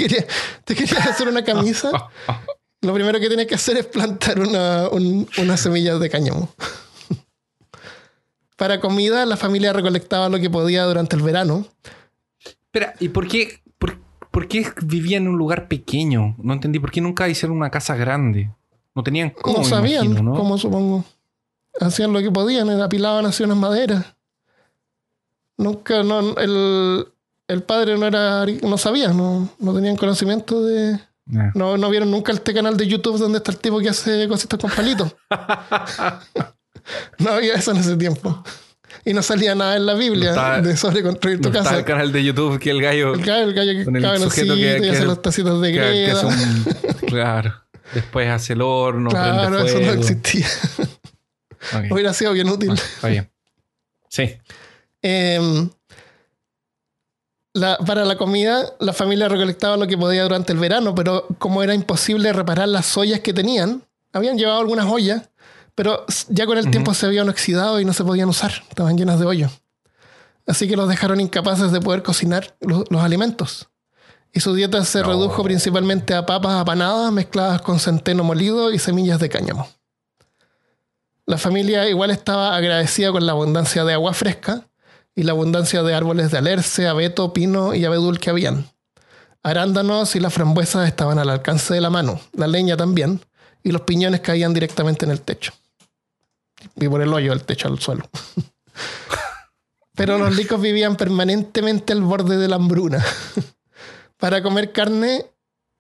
quería, 0.75 0.99
hacer 0.99 1.29
una 1.29 1.45
camisa. 1.45 1.91
Lo 2.83 2.95
primero 2.95 3.21
que 3.21 3.29
tienes 3.29 3.47
que 3.47 3.55
hacer 3.57 3.77
es 3.77 3.87
plantar 3.87 4.41
una, 4.41 4.89
un- 4.89 5.29
unas 5.39 5.61
semillas 5.61 6.01
de 6.01 6.09
cáñamo. 6.09 6.49
Para 8.57 8.81
comida, 8.81 9.25
la 9.27 9.37
familia 9.37 9.73
recolectaba 9.73 10.29
lo 10.29 10.39
que 10.39 10.51
podía 10.51 10.85
durante 10.85 11.17
el 11.17 11.23
verano. 11.23 11.67
Espera, 12.45 12.95
¿y 13.01 13.09
por 13.09 13.27
qué, 13.27 13.63
por, 13.79 13.99
por 14.31 14.49
qué 14.49 14.67
vivía 14.83 15.17
en 15.17 15.29
un 15.29 15.39
lugar 15.39 15.67
pequeño? 15.69 16.37
No 16.39 16.53
entendí. 16.53 16.79
¿Por 16.79 16.91
qué 16.91 17.01
nunca 17.01 17.29
hicieron 17.29 17.57
una 17.57 17.71
casa 17.71 17.97
grande? 17.97 18.51
No 18.95 19.03
tenían 19.03 19.31
cómo, 19.31 19.59
no 19.59 19.65
sabían 19.65 20.05
imagino, 20.07 20.31
¿no? 20.33 20.37
cómo, 20.37 20.59
supongo. 20.59 21.05
Hacían 21.81 22.13
lo 22.13 22.21
que 22.21 22.31
podían, 22.31 22.69
apilaban 22.83 23.25
así 23.27 23.43
unas 23.45 23.57
maderas. 23.57 24.15
Nunca, 25.57 26.03
no, 26.03 26.37
el, 26.39 27.07
el 27.49 27.63
padre 27.63 27.97
no 27.97 28.07
era, 28.07 28.45
no 28.47 28.77
sabía, 28.79 29.09
no, 29.13 29.49
no 29.59 29.75
tenían 29.75 29.97
conocimiento 29.97 30.63
de... 30.65 30.99
Ah. 31.37 31.51
No, 31.55 31.77
no 31.77 31.91
vieron 31.91 32.11
nunca 32.11 32.33
este 32.33 32.53
canal 32.55 32.77
de 32.77 32.87
YouTube 32.87 33.19
donde 33.19 33.39
está 33.39 33.53
el 33.53 33.59
tipo 33.59 33.79
que 33.81 33.89
hace 33.91 34.27
cositas 34.29 34.59
con 34.59 34.71
palitos. 34.71 35.15
no 37.19 37.31
había 37.31 37.55
eso 37.55 37.71
en 37.73 37.79
ese 37.79 37.97
tiempo. 37.97 38.43
Y 39.05 39.15
no 39.15 39.23
salía 39.23 39.55
nada 39.55 39.77
en 39.77 39.87
la 39.87 39.95
Biblia 39.95 40.27
No 40.27 40.37
estaba- 40.37 40.61
de 40.61 40.77
sobre 40.77 41.03
construir 41.03 41.41
tu 41.41 41.49
No 41.51 41.55
está 41.59 41.63
casa. 41.65 41.79
el 41.79 41.85
canal 41.85 42.13
de 42.13 42.25
YouTube 42.25 42.59
que 42.59 42.71
el 42.71 42.83
gallo 42.83 43.15
El 43.15 43.23
gallo, 43.25 43.45
el 43.49 43.55
gallo 43.55 43.73
que 43.73 43.85
con 43.85 43.97
el 43.97 44.03
cabe 44.03 44.17
en 44.17 44.23
el 44.23 44.29
sujeto 44.31 44.55
que- 44.55 44.61
y 44.85 44.89
hace 44.89 45.07
las 45.07 45.23
tacitas 45.23 45.61
de 45.61 45.73
greda. 45.73 46.27
un- 46.27 46.65
claro. 47.07 47.55
Después 47.95 48.29
hace 48.29 48.53
el 48.53 48.63
horno, 48.63 49.11
Claro, 49.11 49.49
prende 49.51 49.69
eso 49.71 49.81
no 49.81 49.93
existía. 49.93 50.47
Hubiera 51.91 52.13
sido 52.13 52.33
bien 52.33 52.49
útil. 52.49 52.73
Está 52.73 53.09
bien. 53.09 53.31
Sí. 54.09 54.33
Eh, 55.03 55.41
la- 57.53 57.79
para 57.79 58.05
la 58.05 58.17
comida, 58.17 58.73
la 58.79 58.93
familia 58.93 59.29
recolectaba 59.29 59.77
lo 59.77 59.87
que 59.87 59.99
podía 59.99 60.23
durante 60.23 60.53
el 60.53 60.59
verano, 60.59 60.95
pero 60.95 61.27
como 61.39 61.63
era 61.63 61.75
imposible 61.75 62.33
reparar 62.33 62.69
las 62.69 62.97
ollas 62.97 63.21
que 63.21 63.33
tenían, 63.33 63.83
habían 64.13 64.39
llevado 64.39 64.61
algunas 64.61 64.87
ollas, 64.87 65.31
pero 65.75 66.05
ya 66.29 66.47
con 66.47 66.59
el 66.59 66.71
tiempo 66.71 66.95
se 66.95 67.07
habían 67.07 67.29
oxidado 67.29 67.81
y 67.81 67.85
no 67.85 67.93
se 67.93 68.05
podían 68.05 68.29
usar, 68.29 68.53
estaban 68.69 68.97
llenas 68.99 69.19
de 69.19 69.27
hoyo. 69.27 69.49
Así 70.47 70.69
que 70.69 70.77
los 70.77 70.89
dejaron 70.89 71.21
incapaces 71.21 71.71
de 71.73 71.81
poder 71.81 72.03
cocinar 72.03 72.57
lo- 72.61 72.85
los 72.89 73.03
alimentos. 73.03 73.69
Y 74.33 74.41
su 74.41 74.55
dieta 74.55 74.85
se 74.85 75.01
No. 75.01 75.09
redujo 75.09 75.43
principalmente 75.43 76.15
a 76.15 76.25
papas 76.27 76.55
apanadas 76.61 77.11
mezcladas 77.13 77.63
con 77.63 77.79
centeno 77.81 78.23
molido 78.25 78.71
y 78.73 78.79
semillas 78.79 79.19
de 79.19 79.29
cáñamo. 79.29 79.69
La 81.27 81.39
familia 81.39 81.89
igual 81.89 82.11
estaba 82.11 82.55
agradecida 82.57 83.13
con 83.13 83.25
la 83.27 83.33
abundancia 83.33 83.85
de 83.85 83.93
agua 83.95 84.13
fresca 84.15 84.67
y 85.15 85.23
la 85.23 85.33
abundancia 85.33 85.83
de 85.83 85.95
árboles 85.95 86.31
de 86.31 86.39
alerce, 86.39 86.87
abeto, 86.87 87.33
pino 87.33 87.75
y 87.75 87.85
abedul 87.85 88.19
que 88.19 88.31
habían. 88.31 88.71
Arándanos 89.43 90.17
y 90.17 90.21
las 90.21 90.35
frambuesas 90.35 90.87
estaban 90.87 91.19
al 91.19 91.31
alcance 91.31 91.75
de 91.75 91.81
la 91.81 91.91
mano, 91.91 92.21
la 92.33 92.47
leña 92.47 92.77
también, 92.77 93.21
y 93.63 93.73
los 93.73 93.83
piñones 93.83 94.21
caían 94.21 94.55
directamente 94.55 95.05
en 95.05 95.11
el 95.11 95.23
techo. 95.23 95.53
Y 96.77 96.89
por 96.89 97.03
el 97.03 97.13
hoyo 97.13 97.31
del 97.31 97.45
techo 97.45 97.69
al 97.69 97.79
suelo. 97.79 98.09
Pero 99.95 100.19
los 100.19 100.35
licos 100.35 100.61
vivían 100.61 100.97
permanentemente 100.97 101.93
al 101.93 102.03
borde 102.03 102.37
de 102.37 102.49
la 102.49 102.57
hambruna. 102.57 103.05
Para 104.17 104.43
comer 104.43 104.73
carne, 104.73 105.27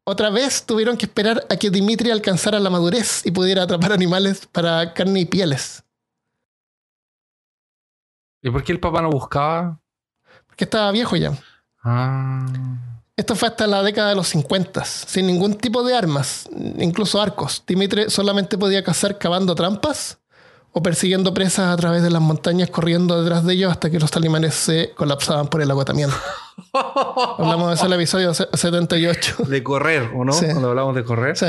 otra 0.05 0.31
vez 0.31 0.65
tuvieron 0.65 0.97
que 0.97 1.07
esperar 1.07 1.47
a 1.49 1.57
que 1.57 1.71
Dimitri 1.71 2.11
alcanzara 2.11 2.59
la 2.59 2.71
madurez 2.71 3.25
y 3.25 3.31
pudiera 3.31 3.63
atrapar 3.63 3.93
animales 3.93 4.47
para 4.51 4.95
carne 4.95 5.21
y 5.21 5.25
pieles. 5.27 5.85
¿Y 8.43 8.51
por 8.51 8.63
qué 8.65 8.73
el 8.73 8.81
papá 8.81 9.03
no 9.03 9.11
buscaba? 9.11 9.79
Porque 10.47 10.65
estaba 10.65 10.91
viejo 10.93 11.17
ya. 11.17 11.33
Ah. 11.85 12.47
Esto 13.17 13.35
fue 13.37 13.49
hasta 13.49 13.67
la 13.67 13.83
década 13.83 14.09
de 14.11 14.15
los 14.15 14.29
50, 14.29 14.83
sin 14.85 15.27
ningún 15.27 15.55
tipo 15.57 15.83
de 15.83 15.95
armas, 15.95 16.49
incluso 16.79 17.21
arcos. 17.21 17.63
Dimitri 17.67 18.09
solamente 18.09 18.57
podía 18.57 18.83
cazar 18.83 19.19
cavando 19.19 19.55
trampas 19.55 20.19
o 20.73 20.83
persiguiendo 20.83 21.35
presas 21.35 21.67
a 21.73 21.77
través 21.77 22.03
de 22.03 22.09
las 22.11 22.23
montañas, 22.23 22.71
corriendo 22.71 23.21
detrás 23.23 23.45
de 23.45 23.53
ellos 23.55 23.71
hasta 23.73 23.91
que 23.91 23.99
los 24.01 24.11
talimanes 24.11 24.55
se 24.55 24.93
colapsaban 24.97 25.49
por 25.49 25.61
el 25.61 25.71
agotamiento. 25.71 26.17
Hablamos 26.73 27.69
de 27.69 27.75
eso 27.75 27.87
en 27.87 27.93
el 27.93 27.99
episodio 28.01 28.33
se- 28.33 28.49
78. 28.55 29.37
De 29.49 29.63
correr, 29.63 30.11
¿o 30.15 30.25
no? 30.25 30.33
Sí. 30.33 30.47
Cuando 30.47 30.71
hablamos 30.71 30.95
de 30.95 31.05
correr. 31.05 31.37
Sí. 31.37 31.47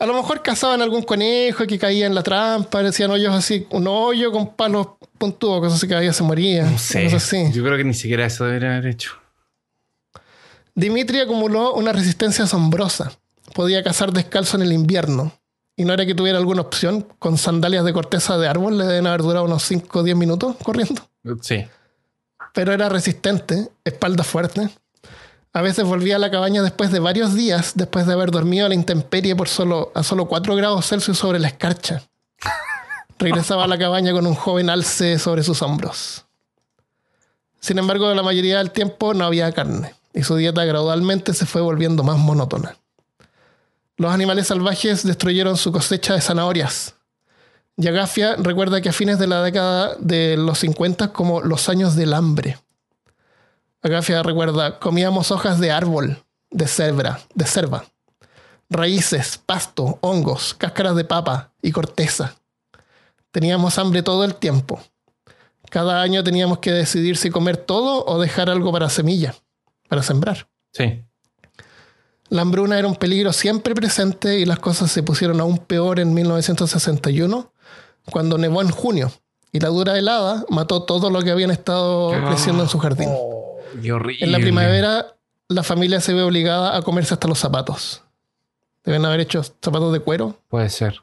A 0.00 0.06
lo 0.06 0.14
mejor 0.14 0.42
cazaban 0.42 0.80
algún 0.80 1.02
conejo 1.02 1.66
que 1.66 1.78
caía 1.78 2.06
en 2.06 2.14
la 2.14 2.22
trampa, 2.22 2.82
decían 2.82 3.10
hoyos 3.10 3.34
así, 3.34 3.66
un 3.70 3.86
hoyo 3.86 4.32
con 4.32 4.54
palos 4.54 4.88
puntudos, 5.18 5.60
cosas 5.60 5.76
así 5.76 5.86
que 5.86 5.92
caía 5.92 6.12
se 6.14 6.22
moría. 6.22 6.64
No 6.64 6.78
sé. 6.78 7.04
cosas 7.04 7.22
así. 7.22 7.52
Yo 7.52 7.62
creo 7.62 7.76
que 7.76 7.84
ni 7.84 7.92
siquiera 7.92 8.24
eso 8.24 8.46
debería 8.46 8.72
haber 8.72 8.86
hecho. 8.86 9.12
Dimitri 10.74 11.20
acumuló 11.20 11.74
una 11.74 11.92
resistencia 11.92 12.44
asombrosa. 12.44 13.12
Podía 13.54 13.82
cazar 13.82 14.12
descalzo 14.12 14.56
en 14.56 14.62
el 14.62 14.72
invierno. 14.72 15.32
Y 15.76 15.84
no 15.84 15.92
era 15.92 16.06
que 16.06 16.14
tuviera 16.14 16.38
alguna 16.38 16.62
opción. 16.62 17.06
Con 17.18 17.36
sandalias 17.36 17.84
de 17.84 17.92
corteza 17.92 18.38
de 18.38 18.48
árbol 18.48 18.78
le 18.78 18.86
deben 18.86 19.06
haber 19.06 19.20
durado 19.20 19.44
unos 19.44 19.62
5 19.64 19.98
o 19.98 20.02
10 20.02 20.16
minutos 20.16 20.56
corriendo. 20.62 21.02
Sí. 21.42 21.66
Pero 22.54 22.72
era 22.72 22.88
resistente, 22.88 23.68
espalda 23.84 24.24
fuerte. 24.24 24.70
A 25.52 25.62
veces 25.62 25.84
volvía 25.84 26.16
a 26.16 26.18
la 26.20 26.30
cabaña 26.30 26.62
después 26.62 26.92
de 26.92 27.00
varios 27.00 27.34
días, 27.34 27.72
después 27.74 28.06
de 28.06 28.12
haber 28.12 28.30
dormido 28.30 28.66
a 28.66 28.68
la 28.68 28.74
intemperie 28.76 29.34
por 29.34 29.48
solo, 29.48 29.90
a 29.94 30.04
solo 30.04 30.26
4 30.26 30.54
grados 30.54 30.86
Celsius 30.86 31.18
sobre 31.18 31.40
la 31.40 31.48
escarcha. 31.48 32.02
Regresaba 33.18 33.64
a 33.64 33.68
la 33.68 33.78
cabaña 33.78 34.12
con 34.12 34.26
un 34.26 34.34
joven 34.34 34.70
alce 34.70 35.18
sobre 35.18 35.42
sus 35.42 35.60
hombros. 35.62 36.24
Sin 37.58 37.78
embargo, 37.78 38.14
la 38.14 38.22
mayoría 38.22 38.58
del 38.58 38.70
tiempo 38.70 39.12
no 39.12 39.24
había 39.24 39.50
carne 39.52 39.94
y 40.14 40.22
su 40.22 40.36
dieta 40.36 40.64
gradualmente 40.64 41.34
se 41.34 41.46
fue 41.46 41.60
volviendo 41.60 42.02
más 42.04 42.18
monótona. 42.18 42.76
Los 43.96 44.12
animales 44.14 44.46
salvajes 44.46 45.04
destruyeron 45.04 45.56
su 45.56 45.72
cosecha 45.72 46.14
de 46.14 46.20
zanahorias. 46.20 46.94
Yagafia 47.76 48.36
recuerda 48.36 48.80
que 48.80 48.88
a 48.88 48.92
fines 48.92 49.18
de 49.18 49.26
la 49.26 49.42
década 49.42 49.96
de 49.98 50.36
los 50.36 50.58
50 50.60 51.12
como 51.12 51.40
los 51.40 51.68
años 51.68 51.96
del 51.96 52.14
hambre. 52.14 52.56
Agafia 53.82 54.22
recuerda, 54.22 54.78
comíamos 54.78 55.30
hojas 55.30 55.58
de 55.58 55.70
árbol, 55.70 56.22
de 56.50 56.66
cervra, 56.66 57.20
de 57.34 57.46
cerva, 57.46 57.84
raíces, 58.68 59.40
pasto, 59.44 59.98
hongos, 60.02 60.54
cáscaras 60.54 60.96
de 60.96 61.04
papa 61.04 61.52
y 61.62 61.72
corteza. 61.72 62.36
Teníamos 63.30 63.78
hambre 63.78 64.02
todo 64.02 64.24
el 64.24 64.34
tiempo. 64.34 64.80
Cada 65.70 66.02
año 66.02 66.22
teníamos 66.22 66.58
que 66.58 66.72
decidir 66.72 67.16
si 67.16 67.30
comer 67.30 67.56
todo 67.56 68.04
o 68.04 68.20
dejar 68.20 68.50
algo 68.50 68.70
para 68.70 68.90
semilla, 68.90 69.34
para 69.88 70.02
sembrar. 70.02 70.48
Sí. 70.72 71.02
La 72.28 72.42
hambruna 72.42 72.78
era 72.78 72.86
un 72.86 72.96
peligro 72.96 73.32
siempre 73.32 73.74
presente 73.74 74.38
y 74.38 74.44
las 74.44 74.58
cosas 74.58 74.90
se 74.90 75.02
pusieron 75.02 75.40
aún 75.40 75.58
peor 75.58 76.00
en 76.00 76.12
1961, 76.12 77.52
cuando 78.10 78.36
nevó 78.36 78.60
en 78.60 78.70
junio 78.70 79.10
y 79.52 79.60
la 79.60 79.68
dura 79.68 79.98
helada 79.98 80.44
mató 80.48 80.84
todo 80.84 81.10
lo 81.10 81.22
que 81.22 81.30
habían 81.30 81.50
estado 81.50 82.10
creciendo 82.28 82.62
en 82.62 82.68
su 82.68 82.78
jardín. 82.78 83.08
Qué 83.82 83.92
horrible. 83.92 84.24
En 84.24 84.32
la 84.32 84.38
primavera, 84.38 85.16
la 85.48 85.62
familia 85.62 86.00
se 86.00 86.14
ve 86.14 86.22
obligada 86.22 86.76
a 86.76 86.82
comerse 86.82 87.14
hasta 87.14 87.28
los 87.28 87.38
zapatos. 87.38 88.02
Deben 88.84 89.04
haber 89.04 89.20
hecho 89.20 89.42
zapatos 89.42 89.92
de 89.92 90.00
cuero. 90.00 90.38
Puede 90.48 90.70
ser. 90.70 91.02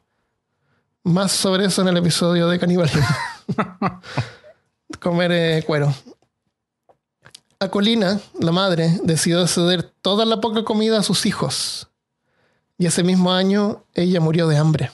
Más 1.03 1.31
sobre 1.31 1.65
eso 1.65 1.81
en 1.81 1.89
el 1.89 1.97
episodio 1.97 2.47
de 2.47 2.59
canibalismo. 2.59 3.05
Comer 4.99 5.31
eh, 5.31 5.63
cuero. 5.65 5.93
Acolina, 7.59 8.19
la 8.39 8.51
madre, 8.51 8.99
decidió 9.03 9.45
ceder 9.47 9.83
toda 9.83 10.25
la 10.25 10.41
poca 10.41 10.63
comida 10.63 10.99
a 10.99 11.03
sus 11.03 11.25
hijos. 11.25 11.89
Y 12.77 12.85
ese 12.85 13.03
mismo 13.03 13.33
año 13.33 13.85
ella 13.93 14.19
murió 14.19 14.47
de 14.47 14.57
hambre. 14.57 14.91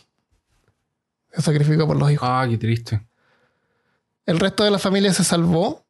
Se 1.34 1.42
sacrificó 1.42 1.88
por 1.88 1.98
los 1.98 2.12
hijos. 2.12 2.28
Ah, 2.30 2.46
qué 2.50 2.58
triste. 2.58 3.06
El 4.26 4.40
resto 4.40 4.64
de 4.64 4.72
la 4.72 4.80
familia 4.80 5.12
se 5.14 5.24
salvó, 5.24 5.83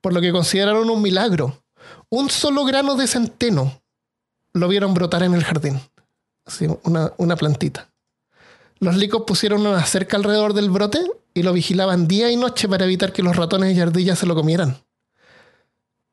por 0.00 0.12
lo 0.12 0.20
que 0.20 0.32
consideraron 0.32 0.90
un 0.90 1.02
milagro. 1.02 1.62
Un 2.08 2.30
solo 2.30 2.64
grano 2.64 2.96
de 2.96 3.06
centeno 3.06 3.80
lo 4.52 4.68
vieron 4.68 4.94
brotar 4.94 5.22
en 5.22 5.34
el 5.34 5.44
jardín. 5.44 5.80
Así, 6.44 6.66
una, 6.84 7.12
una 7.16 7.36
plantita. 7.36 7.88
Los 8.78 8.96
licos 8.96 9.22
pusieron 9.26 9.66
una 9.66 9.84
cerca 9.84 10.16
alrededor 10.16 10.54
del 10.54 10.70
brote 10.70 11.00
y 11.34 11.42
lo 11.42 11.52
vigilaban 11.52 12.08
día 12.08 12.30
y 12.30 12.36
noche 12.36 12.68
para 12.68 12.84
evitar 12.84 13.12
que 13.12 13.22
los 13.22 13.36
ratones 13.36 13.76
y 13.76 13.80
ardillas 13.80 14.18
se 14.18 14.26
lo 14.26 14.34
comieran. 14.34 14.76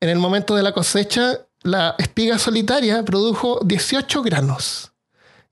En 0.00 0.10
el 0.10 0.18
momento 0.18 0.54
de 0.54 0.62
la 0.62 0.72
cosecha, 0.72 1.40
la 1.62 1.96
espiga 1.98 2.38
solitaria 2.38 3.04
produjo 3.04 3.60
18 3.64 4.22
granos. 4.22 4.92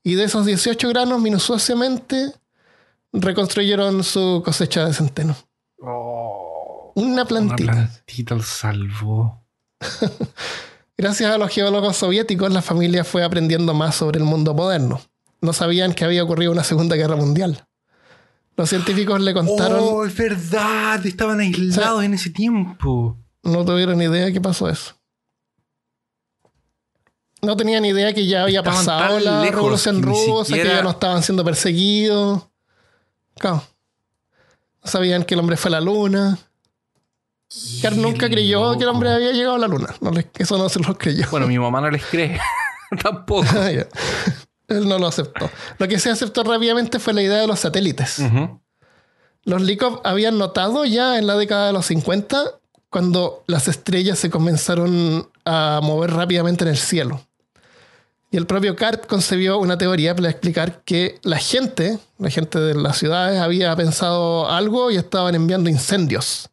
Y 0.05 0.15
de 0.15 0.25
esos 0.25 0.47
18 0.47 0.89
granos, 0.91 1.21
minuciosamente, 1.21 2.33
reconstruyeron 3.13 4.05
su 4.05 4.43
cosecha 4.45 4.87
de 4.87 4.95
centeno. 4.95 5.37
Oh, 5.81 6.46
Una 6.97 7.25
plantita. 7.27 7.63
Una 7.73 7.73
plantita 7.89 8.35
lo 8.35 8.43
salvó. 8.43 9.45
Gracias 10.99 11.31
a 11.31 11.37
los 11.39 11.51
geólogos 11.51 11.97
soviéticos, 11.99 12.51
la 12.51 12.63
familia 12.63 13.05
fue 13.05 13.23
aprendiendo 13.23 13.75
más 13.75 13.95
sobre 13.97 14.19
el 14.19 14.25
mundo 14.25 14.55
moderno. 14.55 15.01
No 15.43 15.53
sabían 15.53 15.93
que 15.93 16.05
había 16.07 16.25
ocurrido 16.25 16.53
una 16.53 16.65
Segunda 16.65 16.97
Guerra 16.97 17.17
Mundial. 17.17 17.67
Los 18.57 18.71
científicos 18.71 19.21
le 19.21 19.35
contaron, 19.35 19.79
Oh, 19.83 20.05
es 20.07 20.17
verdad. 20.17 21.05
Estaban 21.05 21.41
aislados 21.41 22.03
en 22.03 22.15
ese 22.15 22.31
tiempo. 22.31 23.19
no 23.43 23.65
tuvieron 23.67 24.01
idea 24.01 24.25
de 24.25 24.33
qué 24.33 24.41
pasó 24.41 24.69
eso. 24.71 24.95
No 27.43 27.57
tenían 27.57 27.85
idea 27.85 28.15
que 28.15 28.27
ya 28.27 28.45
había 28.45 28.61
Estaban 28.61 28.79
pasado 28.87 29.21
la 29.21 29.43
lejos 29.43 29.57
revolución 29.57 30.01
que 30.01 30.07
ni 30.07 30.13
rusa, 30.13 30.55
que 30.55 30.59
siquiera- 30.61 30.77
ya 30.79 30.83
no 30.83 30.91
estaban 30.91 31.23
siendo 31.23 31.45
perseguidos. 31.45 32.49
Claro. 33.37 33.63
No 34.83 34.91
sabían 34.91 35.23
que 35.25 35.35
el 35.35 35.41
hombre 35.41 35.57
fue 35.59 35.69
a 35.69 35.73
la 35.73 35.81
luna. 35.83 36.39
Carl 37.83 38.01
nunca 38.01 38.29
creyó 38.29 38.77
que 38.77 38.83
el 38.85 38.89
hombre 38.91 39.11
había 39.11 39.31
llegado 39.33 39.55
a 39.55 39.59
la 39.59 39.69
luna. 39.69 39.95
No 40.01 40.11
les- 40.11 40.27
eso 40.39 40.59
no 40.59 40.69
se 40.69 40.81
los 40.81 40.97
creyó. 40.99 41.27
Bueno, 41.31 41.47
mi 41.47 41.59
mamá 41.59 41.81
no 41.81 41.91
les 41.91 42.05
cree. 42.05 42.39
Tampoco. 43.03 43.47
Él 44.69 44.89
no 44.89 44.99
lo 44.99 45.07
aceptó. 45.07 45.49
Lo 45.79 45.87
que 45.87 45.99
se 45.99 46.11
aceptó 46.11 46.43
rápidamente 46.43 46.99
fue 46.99 47.13
la 47.13 47.23
idea 47.23 47.39
de 47.39 47.47
los 47.47 47.61
satélites. 47.61 48.21
Los 49.45 49.63
Likov 49.63 50.01
habían 50.05 50.39
notado 50.39 50.85
ya 50.85 51.19
en 51.19 51.27
la 51.29 51.37
década 51.37 51.69
de 51.69 51.73
los 51.73 51.87
50 51.87 52.59
cuando 52.91 53.45
las 53.47 53.69
estrellas 53.69 54.19
se 54.19 54.29
comenzaron 54.31 55.31
a 55.45 55.79
mover 55.85 56.13
rápidamente 56.15 56.65
en 56.65 56.71
el 56.71 56.77
cielo. 56.77 57.21
Y 58.33 58.37
el 58.39 58.47
propio 58.47 58.75
Cart 58.75 59.07
concebió 59.07 59.59
una 59.59 59.79
teoría 59.79 60.17
para 60.17 60.29
explicar 60.31 60.83
que 60.85 61.21
la 61.23 61.39
gente, 61.39 61.99
la 62.19 62.29
gente 62.29 62.59
de 62.59 62.75
las 62.75 62.99
ciudades, 62.99 63.41
había 63.41 63.75
pensado 63.77 64.51
algo 64.51 64.91
y 64.91 64.97
estaban 64.97 65.37
enviando 65.37 65.71
incendios 65.71 66.51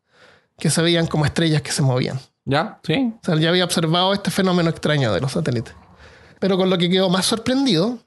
que 0.63 0.69
se 0.69 0.81
veían 0.81 1.07
como 1.07 1.25
estrellas 1.25 1.61
que 1.61 1.73
se 1.73 1.81
movían. 1.81 2.17
¿Ya? 2.45 2.79
Sí. 2.83 3.11
O 3.21 3.25
sea, 3.25 3.35
ya 3.35 3.49
había 3.49 3.65
observado 3.65 4.13
este 4.13 4.31
fenómeno 4.31 4.69
extraño 4.69 5.11
de 5.11 5.19
los 5.19 5.33
satélites. 5.33 5.73
Pero 6.39 6.57
con 6.57 6.69
lo 6.69 6.77
que 6.77 6.89
quedó 6.89 7.09
más 7.09 7.25
sorprendido 7.25 7.99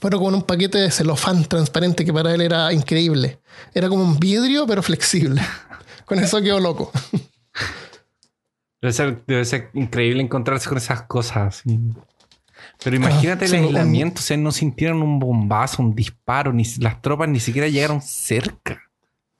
fueron 0.00 0.24
con 0.24 0.34
un 0.34 0.42
paquete 0.42 0.78
de 0.78 0.90
celofán 0.90 1.44
transparente 1.44 2.04
que 2.04 2.12
para 2.12 2.34
él 2.34 2.40
era 2.40 2.72
increíble. 2.72 3.38
Era 3.74 3.88
como 3.88 4.02
un 4.02 4.18
vidrio, 4.18 4.66
pero 4.66 4.82
flexible. 4.82 5.40
Con 6.04 6.18
eso 6.18 6.42
quedó 6.42 6.58
loco. 6.58 6.90
Debe 8.80 8.92
ser, 8.92 9.22
debe 9.24 9.44
ser 9.44 9.70
increíble 9.74 10.20
encontrarse 10.20 10.68
con 10.68 10.76
esas 10.78 11.02
cosas. 11.02 11.62
Pero 12.82 12.96
imagínate 12.96 13.44
Ah, 13.44 13.46
el 13.46 13.50
sí, 13.52 13.56
un- 13.58 13.64
aislamiento. 13.66 14.18
O 14.18 14.22
sea, 14.22 14.36
no 14.36 14.50
sintieron 14.50 15.00
un 15.00 15.20
bombazo, 15.20 15.80
un 15.80 15.94
disparo. 15.94 16.52
Ni, 16.52 16.64
las 16.80 17.00
tropas 17.00 17.28
ni 17.28 17.38
siquiera 17.38 17.68
llegaron 17.68 18.02
cerca. 18.02 18.82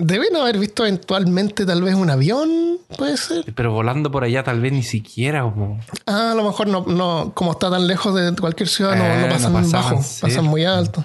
Deben 0.04 0.34
haber 0.34 0.58
visto 0.58 0.84
eventualmente 0.84 1.64
tal 1.64 1.80
vez 1.82 1.94
un 1.94 2.10
avión, 2.10 2.78
puede 2.98 3.16
ser. 3.16 3.44
Pero 3.54 3.72
volando 3.72 4.10
por 4.10 4.24
allá 4.24 4.42
tal 4.42 4.60
vez 4.60 4.72
ni 4.72 4.82
siquiera. 4.82 5.44
po. 5.44 5.78
Ah, 6.06 6.32
a 6.32 6.34
lo 6.34 6.42
mejor 6.42 6.66
no, 6.66 6.84
no 6.86 7.30
como 7.34 7.52
está 7.52 7.70
tan 7.70 7.86
lejos 7.86 8.12
de 8.14 8.34
cualquier 8.34 8.68
ciudad, 8.68 8.96
no, 8.96 9.04
Eh, 9.04 9.16
no 9.20 9.26
no 9.28 9.32
pasan 9.32 9.52
pasaban 9.52 9.90
bajo, 9.96 10.04
pasan 10.20 10.44
muy 10.44 10.64
alto. 10.64 11.04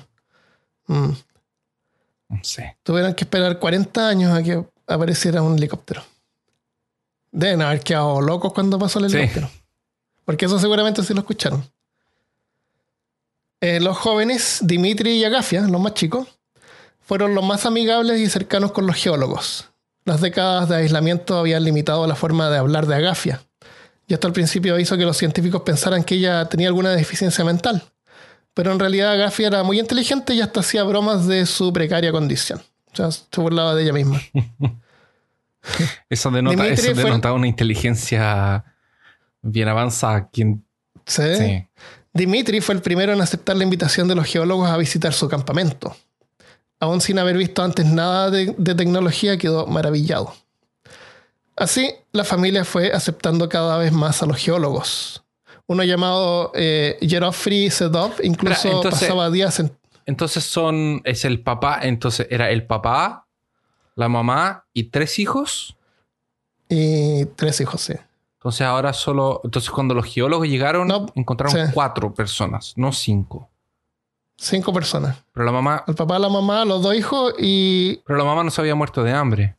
Mm. 0.87 1.09
No 2.29 2.39
sé. 2.43 2.75
Tuvieron 2.81 3.13
que 3.13 3.23
esperar 3.25 3.59
40 3.59 4.07
años 4.09 4.35
a 4.35 4.41
que 4.41 4.65
apareciera 4.87 5.43
un 5.43 5.57
helicóptero. 5.57 6.01
Deben 7.31 7.61
haber 7.61 7.81
quedado 7.81 8.19
locos 8.19 8.51
cuando 8.51 8.79
pasó 8.79 8.97
el 8.97 9.11
Sí. 9.11 9.17
helicóptero. 9.17 9.49
Porque 10.25 10.45
eso 10.45 10.57
seguramente 10.57 11.03
sí 11.03 11.13
lo 11.13 11.19
escucharon. 11.19 11.63
Eh, 13.61 13.79
los 13.79 13.95
jóvenes, 13.97 14.59
Dimitri 14.61 15.11
y 15.17 15.23
Agafia, 15.23 15.61
los 15.61 15.79
más 15.81 15.93
chicos, 15.93 16.27
fueron 17.07 17.33
los 17.33 17.43
más 17.43 17.65
amigables 17.65 18.19
y 18.19 18.27
cercanos 18.29 18.71
con 18.73 18.85
los 18.85 18.95
geólogos. 18.97 19.69
Las 20.05 20.21
décadas 20.21 20.69
de 20.69 20.75
aislamiento 20.75 21.37
habían 21.37 21.63
limitado 21.63 22.05
la 22.05 22.15
forma 22.15 22.49
de 22.49 22.57
hablar 22.57 22.85
de 22.85 22.95
Agafia. 22.95 23.41
Y 24.07 24.13
hasta 24.13 24.27
al 24.27 24.33
principio 24.33 24.77
hizo 24.79 24.95
que 24.97 25.03
los 25.05 25.17
científicos 25.17 25.61
pensaran 25.63 26.03
que 26.03 26.15
ella 26.15 26.45
tenía 26.45 26.67
alguna 26.67 26.91
deficiencia 26.91 27.43
mental. 27.43 27.81
Pero 28.53 28.71
en 28.71 28.79
realidad 28.79 29.11
Agafia 29.11 29.47
era 29.47 29.63
muy 29.63 29.79
inteligente 29.79 30.33
y 30.33 30.41
hasta 30.41 30.59
hacía 30.59 30.83
bromas 30.83 31.27
de 31.27 31.45
su 31.45 31.71
precaria 31.73 32.11
condición. 32.11 32.61
O 32.91 32.95
sea, 32.95 33.09
se 33.11 33.41
burlaba 33.41 33.73
de 33.75 33.83
ella 33.83 33.93
misma. 33.93 34.19
Eso 36.09 36.31
denota, 36.31 36.63
Dimitri 36.63 36.85
eso 36.87 36.95
fue- 36.95 37.03
denota 37.03 37.33
una 37.33 37.47
inteligencia 37.47 38.63
bien 39.41 39.67
avanzada. 39.67 40.29
Quien, 40.29 40.65
Sí. 41.05 41.21
sí. 41.37 41.67
Dimitri 42.13 42.61
fue 42.61 42.75
el 42.75 42.81
primero 42.81 43.13
en 43.13 43.21
aceptar 43.21 43.55
la 43.55 43.63
invitación 43.63 44.07
de 44.07 44.15
los 44.15 44.25
geólogos 44.25 44.69
a 44.69 44.77
visitar 44.77 45.13
su 45.13 45.27
campamento. 45.29 45.95
Aún 46.79 47.01
sin 47.01 47.17
haber 47.19 47.37
visto 47.37 47.63
antes 47.63 47.85
nada 47.85 48.29
de, 48.29 48.53
de 48.57 48.75
tecnología, 48.75 49.37
quedó 49.37 49.65
maravillado. 49.67 50.33
Así, 51.55 51.91
la 52.11 52.23
familia 52.23 52.63
fue 52.65 52.91
aceptando 52.91 53.49
cada 53.49 53.77
vez 53.77 53.91
más 53.91 54.21
a 54.21 54.27
los 54.27 54.37
geólogos. 54.37 55.23
Uno 55.65 55.83
llamado 55.83 56.51
eh, 56.55 56.97
Yerofri 57.01 57.69
Sedov 57.71 58.13
incluso 58.23 58.67
entonces- 58.69 59.01
pasaba 59.01 59.29
días 59.31 59.59
en... 59.59 59.75
Entonces 60.05 60.45
son, 60.45 61.01
es 61.03 61.25
el 61.25 61.41
papá, 61.41 61.79
entonces 61.81 62.27
era 62.29 62.49
el 62.49 62.65
papá, 62.65 63.27
la 63.95 64.07
mamá 64.07 64.65
y 64.71 64.85
tres 64.85 65.19
hijos. 65.19 65.75
Y 66.69 67.25
tres 67.35 67.59
hijos, 67.59 67.81
sí. 67.81 67.93
Entonces 68.37 68.61
ahora 68.61 68.93
solo, 68.93 69.41
entonces 69.43 69.69
cuando 69.69 69.93
los 69.93 70.05
geólogos 70.05 70.47
llegaron, 70.47 70.87
No, 70.87 71.07
encontraron 71.15 71.67
sí. 71.67 71.73
cuatro 71.73 72.13
personas, 72.13 72.71
no 72.77 72.93
cinco. 72.93 73.49
Cinco 74.37 74.71
personas. 74.71 75.17
Pero 75.33 75.45
la 75.45 75.51
mamá, 75.51 75.83
El 75.87 75.95
papá, 75.95 76.19
la 76.19 76.29
mamá, 76.29 76.63
los 76.63 76.81
dos 76.83 76.93
hijos 76.95 77.33
y... 77.39 77.97
pero 78.05 78.19
la 78.19 78.23
mamá 78.25 78.43
no 78.43 78.51
se 78.51 78.61
había 78.61 78.75
muerto 78.75 79.03
de 79.03 79.11
hambre. 79.11 79.55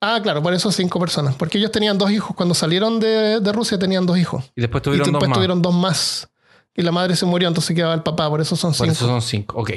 Ah, 0.00 0.18
claro, 0.22 0.42
por 0.42 0.52
eso 0.54 0.70
cinco 0.72 0.98
personas. 0.98 1.34
Porque 1.34 1.58
ellos 1.58 1.70
tenían 1.70 1.96
dos 1.98 2.10
hijos. 2.10 2.34
Cuando 2.36 2.54
salieron 2.54 3.00
de, 3.00 3.40
de 3.40 3.52
Rusia 3.52 3.78
tenían 3.78 4.06
dos 4.06 4.18
hijos. 4.18 4.50
Y 4.56 4.60
después 4.60 4.80
Y 4.82 4.84
tuvieron 4.84 5.06
dos 5.06 5.12
después 5.12 5.28
más. 5.30 5.36
tuvieron 5.36 5.62
dos 5.62 5.74
más. 5.74 6.28
Y 6.74 6.82
la 6.82 6.90
madre 6.92 7.16
se 7.16 7.24
murió, 7.26 7.48
entonces 7.48 7.74
quedaba 7.76 7.94
el 7.94 8.02
papá. 8.02 8.28
Por 8.28 8.40
eso 8.40 8.56
son 8.56 8.70
Por 8.72 8.76
cinco. 8.86 8.92
eso 8.92 9.06
son 9.06 9.22
cinco. 9.22 9.58
Ok. 9.60 9.70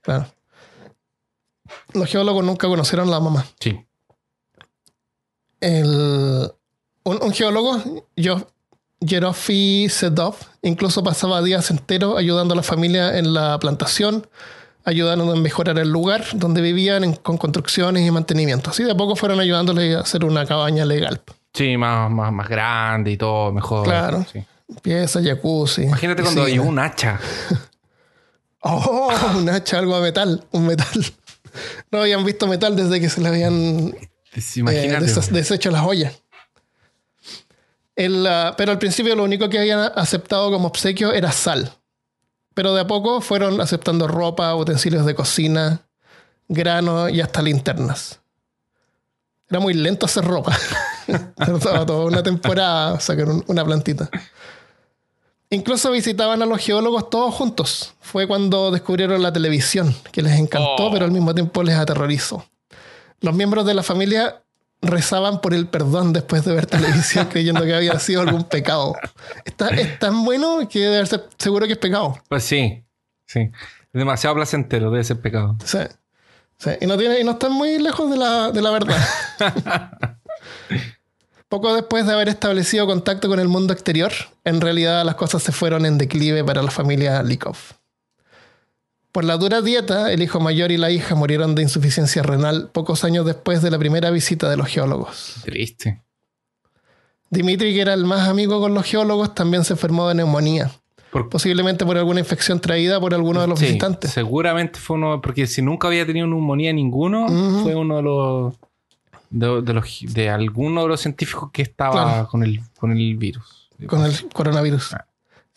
Claro. 0.00 0.26
Los 1.92 2.08
geólogos 2.08 2.44
nunca 2.44 2.66
conocieron 2.68 3.08
a 3.08 3.10
la 3.12 3.20
mamá. 3.20 3.44
Sí. 3.60 3.84
El, 5.60 6.50
un, 7.04 7.18
un 7.22 7.32
geólogo, 7.32 8.06
yo, 8.16 8.46
Yerofi 9.00 9.88
Sedov, 9.88 10.34
incluso 10.62 11.02
pasaba 11.04 11.42
días 11.42 11.70
enteros 11.70 12.18
ayudando 12.18 12.54
a 12.54 12.56
la 12.56 12.62
familia 12.62 13.16
en 13.18 13.32
la 13.32 13.58
plantación, 13.58 14.26
ayudando 14.84 15.30
a 15.32 15.36
mejorar 15.36 15.78
el 15.78 15.88
lugar 15.90 16.24
donde 16.34 16.60
vivían 16.60 17.04
en- 17.04 17.14
con 17.14 17.36
construcciones 17.36 18.06
y 18.06 18.10
mantenimiento. 18.10 18.70
Así 18.70 18.82
de 18.82 18.92
a 18.92 18.96
poco 18.96 19.14
fueron 19.16 19.38
ayudándole 19.40 19.94
a 19.94 20.00
hacer 20.00 20.24
una 20.24 20.44
cabaña 20.46 20.84
legal. 20.84 21.20
Sí, 21.54 21.76
más, 21.76 22.10
más, 22.10 22.32
más 22.32 22.48
grande 22.48 23.12
y 23.12 23.16
todo, 23.16 23.52
mejor. 23.52 23.84
Claro. 23.84 24.24
Sí. 24.32 24.44
Pieza, 24.82 25.20
jacuzzi. 25.22 25.82
Imagínate 25.82 26.22
cuando 26.22 26.46
llegó 26.48 26.64
un 26.64 26.78
hacha. 26.78 27.18
Oh, 28.60 29.08
un 29.36 29.48
hacha, 29.48 29.78
algo 29.78 29.94
a 29.94 30.00
metal, 30.00 30.44
un 30.50 30.66
metal. 30.66 30.88
No 31.90 32.00
habían 32.00 32.24
visto 32.24 32.46
metal 32.46 32.76
desde 32.76 33.00
que 33.00 33.08
se 33.08 33.20
le 33.20 33.28
habían 33.28 33.94
eh, 34.34 34.98
deshecho 35.30 35.70
las 35.70 35.82
ollas. 35.82 36.12
El, 37.98 38.28
pero 38.56 38.70
al 38.70 38.78
principio 38.78 39.16
lo 39.16 39.24
único 39.24 39.48
que 39.48 39.58
habían 39.58 39.80
aceptado 39.96 40.50
como 40.52 40.68
obsequio 40.68 41.12
era 41.12 41.32
sal. 41.32 41.72
Pero 42.54 42.72
de 42.74 42.82
a 42.82 42.86
poco 42.86 43.20
fueron 43.20 43.60
aceptando 43.60 44.06
ropa, 44.06 44.54
utensilios 44.54 45.04
de 45.04 45.14
cocina, 45.16 45.80
grano 46.48 47.08
y 47.08 47.20
hasta 47.20 47.42
linternas. 47.42 48.20
Era 49.50 49.58
muy 49.60 49.74
lento 49.74 50.06
hacer 50.06 50.24
ropa. 50.24 50.56
Tardaba 51.36 51.84
toda 51.86 52.04
una 52.04 52.22
temporada 52.22 53.00
sacar 53.00 53.28
un- 53.28 53.44
una 53.48 53.64
plantita. 53.64 54.08
Incluso 55.50 55.90
visitaban 55.90 56.42
a 56.42 56.46
los 56.46 56.60
geólogos 56.60 57.08
todos 57.10 57.34
juntos. 57.34 57.94
Fue 58.00 58.26
cuando 58.28 58.70
descubrieron 58.70 59.22
la 59.22 59.32
televisión, 59.32 59.94
que 60.12 60.20
les 60.22 60.38
encantó, 60.38 60.86
Oh. 60.86 60.90
pero 60.92 61.04
al 61.06 61.10
mismo 61.10 61.34
tiempo 61.34 61.62
les 61.62 61.74
aterrorizó. 61.76 62.44
Los 63.20 63.34
miembros 63.34 63.64
de 63.64 63.74
la 63.74 63.82
familia 63.82 64.42
rezaban 64.80 65.40
por 65.40 65.54
el 65.54 65.66
perdón 65.66 66.12
después 66.12 66.44
de 66.44 66.54
ver 66.54 66.66
televisión 66.66 67.26
creyendo 67.30 67.64
que 67.64 67.74
había 67.74 67.98
sido 67.98 68.22
algún 68.22 68.44
pecado. 68.44 68.96
Está, 69.44 69.68
es 69.68 69.98
tan 69.98 70.24
bueno 70.24 70.68
que 70.68 70.80
debe 70.80 71.06
ser 71.06 71.28
seguro 71.38 71.66
que 71.66 71.72
es 71.72 71.78
pecado. 71.78 72.18
Pues 72.28 72.44
sí, 72.44 72.84
sí. 73.26 73.40
Es 73.40 73.98
demasiado 73.98 74.36
placentero, 74.36 74.90
debe 74.90 75.04
ser 75.04 75.20
pecado. 75.20 75.56
Sí. 75.64 75.78
sí. 76.58 76.70
Y, 76.80 76.86
no 76.86 76.96
tiene, 76.96 77.20
y 77.20 77.24
no 77.24 77.32
están 77.32 77.52
muy 77.52 77.78
lejos 77.78 78.10
de 78.10 78.16
la, 78.16 78.50
de 78.50 78.62
la 78.62 78.70
verdad. 78.70 78.98
Poco 81.48 81.74
después 81.74 82.06
de 82.06 82.12
haber 82.12 82.28
establecido 82.28 82.86
contacto 82.86 83.26
con 83.28 83.40
el 83.40 83.48
mundo 83.48 83.72
exterior, 83.72 84.12
en 84.44 84.60
realidad 84.60 85.02
las 85.04 85.14
cosas 85.14 85.42
se 85.42 85.50
fueron 85.50 85.86
en 85.86 85.96
declive 85.96 86.44
para 86.44 86.62
la 86.62 86.70
familia 86.70 87.22
Likov. 87.22 87.56
Por 89.12 89.24
la 89.24 89.36
dura 89.38 89.62
dieta, 89.62 90.12
el 90.12 90.22
hijo 90.22 90.38
mayor 90.40 90.70
y 90.70 90.76
la 90.76 90.90
hija 90.90 91.14
murieron 91.14 91.54
de 91.54 91.62
insuficiencia 91.62 92.22
renal 92.22 92.70
pocos 92.72 93.04
años 93.04 93.24
después 93.26 93.62
de 93.62 93.70
la 93.70 93.78
primera 93.78 94.10
visita 94.10 94.48
de 94.50 94.56
los 94.56 94.68
geólogos. 94.68 95.36
Triste. 95.44 96.02
Dimitri, 97.30 97.74
que 97.74 97.80
era 97.80 97.94
el 97.94 98.04
más 98.04 98.28
amigo 98.28 98.60
con 98.60 98.74
los 98.74 98.84
geólogos, 98.86 99.34
también 99.34 99.64
se 99.64 99.74
enfermó 99.74 100.08
de 100.08 100.14
neumonía. 100.14 100.70
Por- 101.10 101.28
Posiblemente 101.30 101.84
por 101.86 101.96
alguna 101.96 102.20
infección 102.20 102.60
traída 102.60 103.00
por 103.00 103.14
alguno 103.14 103.40
de 103.40 103.46
los 103.48 103.58
Sí, 103.58 103.66
visitantes. 103.66 104.10
Seguramente 104.10 104.78
fue 104.78 104.96
uno, 104.96 105.20
porque 105.22 105.46
si 105.46 105.62
nunca 105.62 105.88
había 105.88 106.04
tenido 106.06 106.26
neumonía 106.26 106.72
ninguno, 106.72 107.26
fue 107.62 107.74
uno 107.74 107.96
de 107.96 108.02
los 108.02 108.54
de, 109.30 109.60
de 109.62 109.72
los 109.74 109.84
de 110.02 110.30
alguno 110.30 110.82
de 110.82 110.88
los 110.88 111.00
científicos 111.00 111.50
que 111.52 111.62
estaba 111.62 111.92
Claro. 112.04 112.28
con 112.28 112.42
el 112.44 112.60
con 112.78 112.92
el 112.92 113.16
virus. 113.16 113.68
con 113.86 114.04
el 114.04 114.12
coronavirus. 114.32 114.94
Ah. 114.94 115.06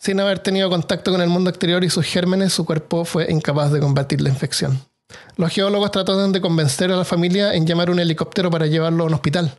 Sin 0.02 0.18
haber 0.18 0.40
tenido 0.40 0.68
contacto 0.68 1.12
con 1.12 1.22
el 1.22 1.28
mundo 1.28 1.48
exterior 1.48 1.84
y 1.84 1.88
sus 1.88 2.04
gérmenes, 2.04 2.52
su 2.52 2.64
cuerpo 2.64 3.04
fue 3.04 3.30
incapaz 3.30 3.70
de 3.70 3.78
combatir 3.78 4.20
la 4.20 4.30
infección. 4.30 4.84
Los 5.36 5.52
geólogos 5.52 5.92
trataron 5.92 6.32
de 6.32 6.40
convencer 6.40 6.90
a 6.90 6.96
la 6.96 7.04
familia 7.04 7.54
en 7.54 7.68
llamar 7.68 7.88
un 7.88 8.00
helicóptero 8.00 8.50
para 8.50 8.66
llevarlo 8.66 9.04
a 9.04 9.06
un 9.06 9.14
hospital. 9.14 9.56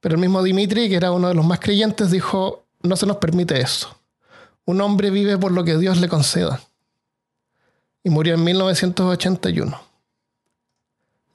Pero 0.00 0.14
el 0.14 0.22
mismo 0.22 0.42
Dimitri, 0.42 0.88
que 0.88 0.96
era 0.96 1.12
uno 1.12 1.28
de 1.28 1.34
los 1.34 1.44
más 1.44 1.60
creyentes, 1.60 2.10
dijo, 2.10 2.64
no 2.80 2.96
se 2.96 3.04
nos 3.04 3.18
permite 3.18 3.60
eso. 3.60 3.94
Un 4.64 4.80
hombre 4.80 5.10
vive 5.10 5.36
por 5.36 5.52
lo 5.52 5.62
que 5.64 5.76
Dios 5.76 6.00
le 6.00 6.08
conceda. 6.08 6.62
Y 8.02 8.08
murió 8.08 8.36
en 8.36 8.44
1981. 8.44 9.82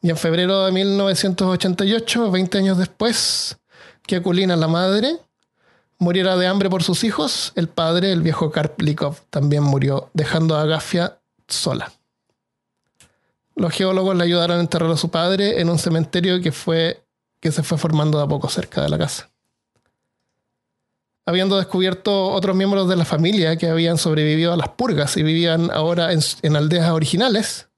Y 0.02 0.10
en 0.10 0.18
febrero 0.18 0.66
de 0.66 0.72
1988, 0.72 2.32
20 2.32 2.58
años 2.58 2.80
después, 2.80 3.60
que 4.08 4.16
Aculina, 4.16 4.56
la 4.56 4.68
madre, 4.68 5.20
muriera 6.04 6.36
de 6.38 6.46
hambre 6.46 6.70
por 6.70 6.84
sus 6.84 7.04
hijos, 7.04 7.54
el 7.56 7.68
padre, 7.68 8.12
el 8.12 8.22
viejo 8.22 8.52
Karplikov, 8.52 9.22
también 9.30 9.64
murió, 9.64 10.10
dejando 10.14 10.56
a 10.56 10.62
Agafia 10.62 11.20
sola. 11.48 11.92
Los 13.56 13.74
geólogos 13.74 14.16
le 14.16 14.24
ayudaron 14.24 14.58
a 14.58 14.62
enterrar 14.62 14.92
a 14.92 14.98
su 14.98 15.10
padre 15.10 15.62
en 15.62 15.70
un 15.70 15.80
cementerio 15.80 16.42
que, 16.42 16.52
fue, 16.52 17.04
que 17.40 17.52
se 17.52 17.64
fue 17.64 17.78
formando 17.78 18.18
de 18.18 18.24
a 18.24 18.28
poco 18.28 18.50
cerca 18.50 18.82
de 18.82 18.90
la 18.90 18.98
casa. 18.98 19.30
Habiendo 21.26 21.58
descubierto 21.58 22.32
otros 22.32 22.56
miembros 22.56 22.90
de 22.90 22.98
la 22.98 23.06
familia 23.06 23.56
que 23.56 23.70
habían 23.70 23.98
sobrevivido 23.98 24.52
a 24.52 24.58
las 24.58 24.70
purgas 24.70 25.16
y 25.16 25.24
vivían 25.24 25.72
ahora 25.72 26.10
en, 26.12 26.56
aldeas 26.56 26.92
originales, 26.92 27.70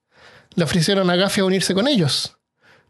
le 0.54 0.64
ofrecieron 0.64 1.10
a 1.10 1.12
Agafia 1.12 1.44
unirse 1.44 1.74
con 1.74 1.86
ellos, 1.86 2.36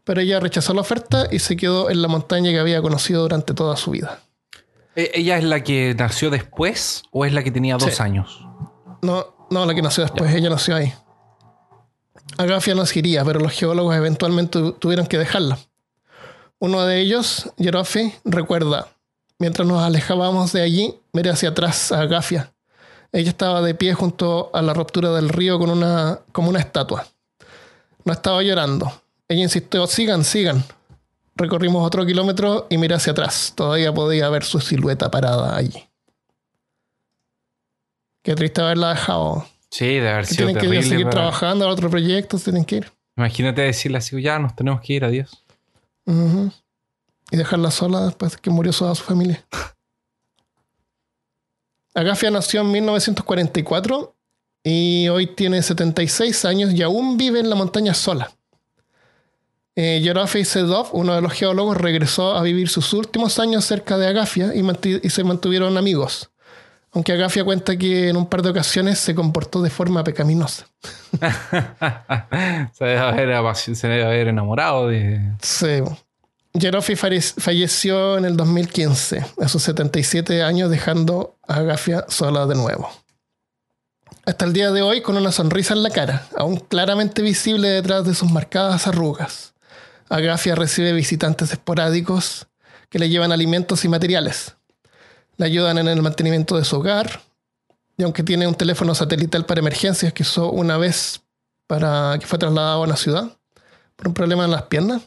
pero 0.03 0.21
ella 0.21 0.39
rechazó 0.39 0.73
la 0.73 0.81
oferta 0.81 1.27
y 1.29 1.39
se 1.39 1.57
quedó 1.57 1.91
en 1.91 2.01
la 2.01 2.07
montaña 2.07 2.49
que 2.51 2.59
había 2.59 2.81
conocido 2.81 3.21
durante 3.21 3.53
toda 3.53 3.77
su 3.77 3.91
vida. 3.91 4.21
¿E- 4.97 5.11
¿Ella 5.13 5.37
es 5.37 5.43
la 5.43 5.63
que 5.63 5.95
nació 5.97 6.29
después 6.31 7.03
o 7.11 7.23
es 7.23 7.31
la 7.31 7.43
que 7.43 7.51
tenía 7.51 7.77
dos 7.77 7.93
Sí. 7.95 8.01
años? 8.03 8.43
No, 9.03 9.27
no, 9.51 9.65
la 9.65 9.73
que 9.75 9.81
nació 9.83 10.03
después, 10.03 10.33
ella 10.33 10.49
nació 10.49 10.75
ahí. 10.75 10.91
Agafia 12.37 12.75
no 12.75 12.85
se 12.85 12.99
iría, 12.99 13.23
pero 13.23 13.39
los 13.39 13.53
geólogos 13.53 13.95
eventualmente 13.95 14.59
tu- 14.59 14.73
tuvieron 14.73 15.07
que 15.07 15.17
dejarla. 15.17 15.57
Uno 16.59 16.83
de 16.85 16.99
ellos, 16.99 17.51
Jerofi, 17.57 18.13
recuerda, 18.25 18.87
mientras 19.39 19.67
nos 19.67 19.81
alejábamos 19.83 20.51
de 20.51 20.61
allí, 20.63 20.95
miré 21.13 21.29
hacia 21.29 21.49
atrás 21.49 21.91
a 21.91 22.01
Agafia. 22.01 22.51
Ella 23.11 23.29
estaba 23.29 23.61
de 23.61 23.75
pie 23.75 23.93
junto 23.93 24.49
a 24.53 24.61
la 24.63 24.73
ruptura 24.73 25.11
del 25.11 25.29
río 25.29 25.59
con 25.59 25.69
una, 25.69 26.19
como 26.31 26.49
una 26.49 26.59
estatua. 26.59 27.05
No 28.03 28.13
estaba 28.13 28.41
llorando. 28.41 28.91
Ella 29.27 29.43
insistió, 29.43 29.85
sigan, 29.87 30.23
sigan. 30.23 30.63
Recorrimos 31.37 31.85
otro 31.85 32.05
kilómetro 32.05 32.65
y 32.69 32.77
miré 32.77 32.95
hacia 32.95 33.11
atrás. 33.11 33.53
Todavía 33.55 33.93
podía 33.93 34.27
ver 34.29 34.43
su 34.43 34.59
silueta 34.59 35.11
parada 35.11 35.55
allí. 35.55 35.87
Qué 38.23 38.35
triste 38.35 38.61
haberla 38.61 38.89
dejado. 38.89 39.45
Sí, 39.69 39.85
debe 39.85 40.09
haber 40.09 40.25
Que 40.25 40.33
sido 40.33 40.47
tienen 40.47 40.55
que 40.55 40.61
terrible. 40.67 40.89
seguir 40.89 41.05
para- 41.05 41.15
trabajando 41.15 41.65
a 41.67 41.71
otros 41.71 41.91
proyectos, 41.91 42.43
tienen 42.43 42.65
que 42.65 42.77
ir. 42.77 42.91
Imagínate 43.15 43.61
decirle 43.61 43.97
así, 43.99 44.19
ya 44.21 44.39
nos 44.39 44.55
tenemos 44.55 44.81
que 44.81 44.93
ir, 44.93 45.05
adiós. 45.05 45.43
Y 46.05 47.35
dejarla 47.37 47.69
sola 47.71 48.05
después 48.05 48.37
que 48.37 48.49
murió 48.49 48.71
toda 48.71 48.95
su 48.95 49.03
familia. 49.03 49.45
Agafia 51.93 52.29
nació 52.31 52.61
en 52.61 52.71
1944 52.71 54.15
y 54.63 55.07
hoy 55.09 55.27
tiene 55.27 55.61
76 55.61 56.45
años 56.45 56.73
y 56.73 56.81
aún 56.83 57.17
vive 57.17 57.39
en 57.39 57.49
la 57.49 57.55
montaña 57.55 57.93
sola. 57.93 58.31
Eh, 59.79 60.01
Yorofei 60.01 60.43
Sedov, 60.43 60.87
uno 60.93 61.13
de 61.13 61.21
los 61.21 61.33
geólogos, 61.33 61.77
regresó 61.77 62.35
a 62.35 62.41
vivir 62.41 62.67
sus 62.67 62.93
últimos 62.93 63.37
años 63.37 63.63
cerca 63.63 63.95
de 63.95 64.07
Agafia 64.07 64.51
y, 64.55 65.09
se 65.11 65.23
mantuvieron 65.23 65.77
amigos. 65.77 66.31
Aunque 66.93 67.11
Agafia 67.11 67.43
cuenta 67.43 67.77
que 67.77 68.09
en 68.09 68.17
un 68.17 68.25
par 68.25 68.41
de 68.41 68.49
ocasiones 68.49 68.97
se 68.97 69.13
comportó 69.13 69.61
de 69.61 69.69
forma 69.69 70.03
pecaminosa. 70.03 70.65
se, 72.73 72.85
debe 72.85 72.97
haber, 72.97 73.29
apasi- 73.29 73.75
se 73.75 73.87
debe 73.87 74.03
haber 74.03 74.29
enamorado 74.29 74.87
de. 74.87 75.21
Sí. 75.43 75.83
Jerofi 76.59 76.95
falle- 76.95 77.21
falleció 77.39 78.17
en 78.17 78.25
el 78.25 78.35
2015, 78.35 79.23
a 79.39 79.47
sus 79.47 79.61
77 79.61 80.41
años, 80.41 80.71
dejando 80.71 81.37
a 81.47 81.57
Agafia 81.57 82.05
sola 82.07 82.47
de 82.47 82.55
nuevo. 82.55 82.89
Hasta 84.25 84.45
el 84.45 84.53
día 84.53 84.71
de 84.71 84.81
hoy, 84.81 85.01
con 85.01 85.17
una 85.17 85.31
sonrisa 85.31 85.75
en 85.75 85.83
la 85.83 85.91
cara, 85.91 86.25
aún 86.35 86.57
claramente 86.57 87.21
visible 87.21 87.69
detrás 87.69 88.05
de 88.05 88.15
sus 88.15 88.31
marcadas 88.31 88.87
arrugas, 88.87 89.53
Agafia 90.09 90.55
recibe 90.55 90.93
visitantes 90.93 91.51
esporádicos 91.51 92.47
que 92.89 92.99
le 92.99 93.09
llevan 93.09 93.31
alimentos 93.31 93.83
y 93.83 93.89
materiales. 93.89 94.55
Le 95.37 95.45
ayudan 95.45 95.77
en 95.77 95.87
el 95.87 96.01
mantenimiento 96.01 96.57
de 96.57 96.63
su 96.63 96.77
hogar, 96.77 97.21
y 97.97 98.03
aunque 98.03 98.23
tiene 98.23 98.47
un 98.47 98.55
teléfono 98.55 98.93
satelital 98.95 99.45
para 99.45 99.59
emergencias 99.59 100.13
que 100.13 100.23
usó 100.23 100.51
una 100.51 100.77
vez 100.77 101.21
para 101.65 102.17
que 102.19 102.25
fue 102.25 102.39
trasladado 102.39 102.83
a 102.83 102.85
una 102.85 102.95
ciudad 102.95 103.37
por 103.95 104.07
un 104.07 104.13
problema 104.13 104.45
en 104.45 104.51
las 104.51 104.63
piernas, 104.63 105.01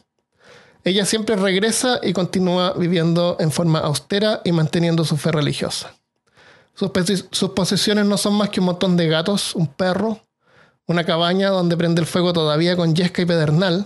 ella 0.83 1.05
siempre 1.05 1.35
regresa 1.35 1.99
y 2.03 2.11
continúa 2.13 2.73
viviendo 2.73 3.37
en 3.39 3.51
forma 3.51 3.79
austera 3.79 4.41
y 4.43 4.51
manteniendo 4.51 5.05
su 5.05 5.15
fe 5.15 5.31
religiosa. 5.31 5.93
Sus, 6.73 6.91
sus 7.31 7.51
posesiones 7.51 8.05
no 8.05 8.17
son 8.17 8.33
más 8.33 8.49
que 8.49 8.59
un 8.59 8.67
montón 8.67 8.97
de 8.97 9.07
gatos, 9.07 9.55
un 9.55 9.67
perro, 9.67 10.19
una 10.87 11.03
cabaña 11.03 11.49
donde 11.49 11.77
prende 11.77 12.01
el 12.01 12.07
fuego 12.07 12.33
todavía 12.33 12.75
con 12.75 12.95
yesca 12.95 13.21
y 13.21 13.25
pedernal, 13.25 13.85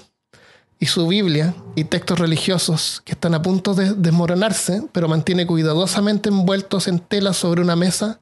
y 0.79 0.87
su 0.87 1.07
Biblia 1.07 1.55
y 1.75 1.85
textos 1.85 2.19
religiosos 2.19 3.01
que 3.05 3.13
están 3.13 3.33
a 3.33 3.41
punto 3.41 3.73
de 3.73 3.93
desmoronarse, 3.93 4.83
pero 4.91 5.07
mantiene 5.07 5.47
cuidadosamente 5.47 6.29
envueltos 6.29 6.87
en 6.87 6.99
tela 6.99 7.33
sobre 7.33 7.61
una 7.61 7.75
mesa 7.75 8.21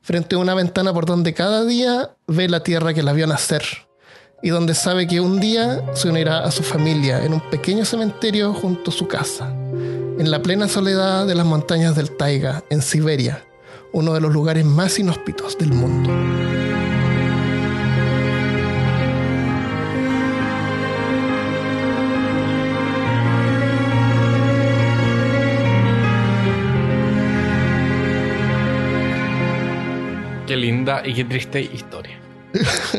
frente 0.00 0.36
a 0.36 0.38
una 0.38 0.54
ventana 0.54 0.92
por 0.92 1.06
donde 1.06 1.34
cada 1.34 1.64
día 1.64 2.10
ve 2.26 2.48
la 2.48 2.62
tierra 2.62 2.94
que 2.94 3.02
la 3.02 3.12
vio 3.12 3.26
nacer 3.26 3.62
y 4.42 4.50
donde 4.50 4.74
sabe 4.74 5.06
que 5.06 5.20
un 5.20 5.40
día 5.40 5.84
se 5.94 6.08
unirá 6.08 6.44
a 6.44 6.50
su 6.50 6.62
familia 6.62 7.24
en 7.24 7.34
un 7.34 7.40
pequeño 7.50 7.84
cementerio 7.84 8.54
junto 8.54 8.90
a 8.90 8.94
su 8.94 9.08
casa, 9.08 9.48
en 9.48 10.30
la 10.30 10.42
plena 10.42 10.68
soledad 10.68 11.26
de 11.26 11.34
las 11.34 11.46
montañas 11.46 11.96
del 11.96 12.16
Taiga, 12.16 12.62
en 12.70 12.82
Siberia, 12.82 13.44
uno 13.92 14.14
de 14.14 14.20
los 14.20 14.32
lugares 14.32 14.64
más 14.64 14.98
inhóspitos 14.98 15.58
del 15.58 15.72
mundo. 15.72 16.47
Qué 30.48 30.56
linda 30.56 31.02
y 31.04 31.12
qué 31.14 31.24
triste 31.24 31.60
historia. 31.60 32.18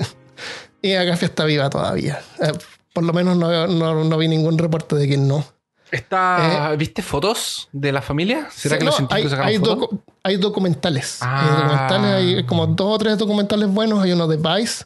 Y 0.81 0.93
Agafia 0.93 1.25
está 1.25 1.43
viva 1.43 1.69
todavía. 1.69 2.21
Eh, 2.41 2.53
por 2.93 3.03
lo 3.03 3.11
menos 3.11 3.35
no, 3.35 3.67
no- 3.67 4.03
no 4.05 4.17
vi 4.17 4.29
ningún 4.29 4.57
reporte 4.57 4.95
de 4.95 5.09
que 5.09 5.17
no. 5.17 5.43
Está, 5.91 6.73
¿Viste 6.77 7.01
fotos 7.01 7.67
de 7.73 7.91
la 7.91 8.01
familia? 8.01 8.47
¿Será 8.49 8.75
Sí, 8.75 8.79
que 8.79 8.85
los 8.85 8.93
no, 9.01 9.07
científicos 9.07 9.39
hay, 9.45 9.55
hay 9.55 9.59
docu- 9.59 9.99
hay 10.23 10.37
documentales. 10.37 11.17
Ah. 11.21 11.41
Hay 11.41 11.49
documentales, 11.61 12.13
hay 12.37 12.45
como 12.45 12.67
dos 12.67 12.95
o 12.95 12.97
tres 12.97 13.17
documentales 13.17 13.67
buenos. 13.67 14.01
Hay 14.01 14.11
uno 14.13 14.25
de 14.27 14.37
Vice. 14.37 14.85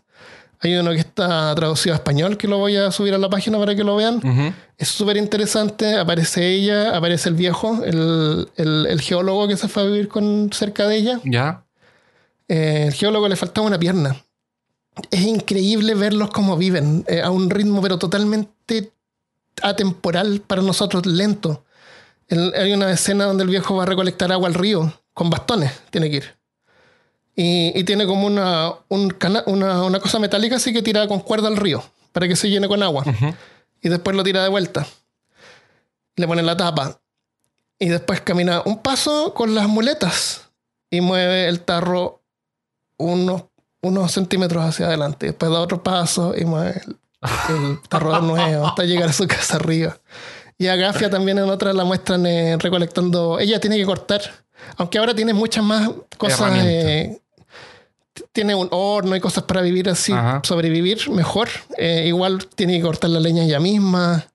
Hay 0.61 0.73
uno 0.75 0.91
que 0.91 0.99
está 0.99 1.53
traducido 1.53 1.93
a 1.93 1.97
español 1.97 2.37
que 2.37 2.47
lo 2.47 2.57
voy 2.57 2.75
a 2.77 2.89
subir 2.89 3.13
a 3.13 3.17
la 3.19 3.29
página 3.29 3.59
para 3.59 3.75
que 3.75 3.83
lo 3.83 3.95
vean. 3.97 4.19
Es 4.79 4.87
súper 4.87 5.17
interesante. 5.17 5.99
Aparece 5.99 6.47
ella, 6.47 6.95
aparece 6.97 7.29
el 7.29 7.35
viejo, 7.35 7.83
el, 7.83 8.49
el- 8.55 8.87
el 8.89 9.01
geólogo 9.01 9.47
que 9.47 9.57
se 9.57 9.67
fue 9.67 9.83
a 9.83 9.85
vivir 9.85 10.07
con, 10.07 10.49
cerca 10.53 10.87
de 10.87 10.95
ella. 10.95 11.19
Ya. 11.25 11.65
Eh, 12.53 12.83
el 12.87 12.93
geólogo 12.93 13.27
le 13.27 13.35
faltaba 13.35 13.65
una 13.65 13.79
pierna. 13.79 14.15
Es 15.09 15.21
increíble 15.21 15.95
verlos 15.95 16.29
cómo 16.29 16.55
viven 16.55 17.03
eh, 17.07 17.21
a 17.21 17.31
un 17.31 17.49
ritmo, 17.49 17.81
pero 17.81 17.97
totalmente 17.97 18.91
atemporal 19.61 20.41
para 20.41 20.61
nosotros, 20.61 21.05
lento. 21.07 21.63
El- 22.27 22.53
hay 22.55 22.73
una 22.73 22.91
escena 22.91 23.25
donde 23.25 23.43
el 23.43 23.49
viejo 23.49 23.75
va 23.75 23.83
a 23.83 23.85
recolectar 23.87 24.31
agua 24.31 24.47
al 24.47 24.53
río 24.53 24.93
con 25.15 25.31
bastones, 25.31 25.71
tiene 25.89 26.09
que 26.11 26.17
ir. 26.17 26.35
Y, 27.35 27.71
y 27.79 27.83
tiene 27.85 28.05
como 28.05 28.27
una, 28.27 28.71
un 28.89 29.09
cana- 29.09 29.43
una, 29.47 29.83
una 29.83 29.99
cosa 29.99 30.19
metálica 30.19 30.57
así 30.57 30.71
que 30.71 30.83
tira 30.83 31.07
con 31.07 31.21
cuerda 31.21 31.47
al 31.47 31.57
río 31.57 31.83
para 32.11 32.27
que 32.27 32.35
se 32.35 32.49
llene 32.49 32.67
con 32.67 32.83
agua. 32.83 33.03
Y 33.81 33.89
después 33.89 34.15
lo 34.15 34.23
tira 34.23 34.43
de 34.43 34.49
vuelta. 34.49 34.85
Le 36.15 36.27
pone 36.27 36.43
la 36.43 36.55
tapa. 36.55 36.99
Y 37.79 37.87
después 37.87 38.21
camina 38.21 38.61
un 38.65 38.77
paso 38.77 39.33
con 39.33 39.55
las 39.55 39.67
muletas 39.67 40.49
y 40.91 41.01
mueve 41.01 41.47
el 41.49 41.61
tarro 41.61 42.21
unos, 43.03 43.43
unos 43.81 44.11
centímetros 44.11 44.63
hacia 44.63 44.87
adelante. 44.87 45.27
Después 45.27 45.51
da 45.51 45.59
otro 45.59 45.83
paso 45.83 46.33
y 46.37 46.45
mueve 46.45 46.81
el, 46.85 46.97
el 47.55 47.79
tarro 47.89 48.13
de 48.13 48.21
nuevo 48.21 48.67
hasta 48.67 48.83
llegar 48.83 49.09
a 49.09 49.13
su 49.13 49.27
casa 49.27 49.55
arriba. 49.57 49.97
Y 50.57 50.67
a 50.67 50.75
Gafia 50.75 51.09
también 51.09 51.37
en 51.39 51.49
otra 51.49 51.73
la 51.73 51.83
muestran 51.83 52.25
eh, 52.25 52.55
recolectando. 52.57 53.39
Ella 53.39 53.59
tiene 53.59 53.77
que 53.77 53.85
cortar. 53.85 54.21
Aunque 54.77 54.97
ahora 54.97 55.13
tiene 55.13 55.33
muchas 55.33 55.63
más 55.63 55.89
cosas. 56.17 56.53
Eh, 56.63 57.19
tiene 58.31 58.53
un 58.55 58.67
horno 58.71 59.15
y 59.15 59.19
cosas 59.19 59.43
para 59.45 59.61
vivir 59.61 59.89
así, 59.89 60.13
Ajá. 60.13 60.41
sobrevivir 60.43 61.09
mejor. 61.09 61.49
Eh, 61.77 62.05
igual 62.07 62.45
tiene 62.55 62.77
que 62.77 62.81
cortar 62.83 63.09
la 63.09 63.19
leña 63.19 63.43
ella 63.43 63.59
misma. 63.59 64.25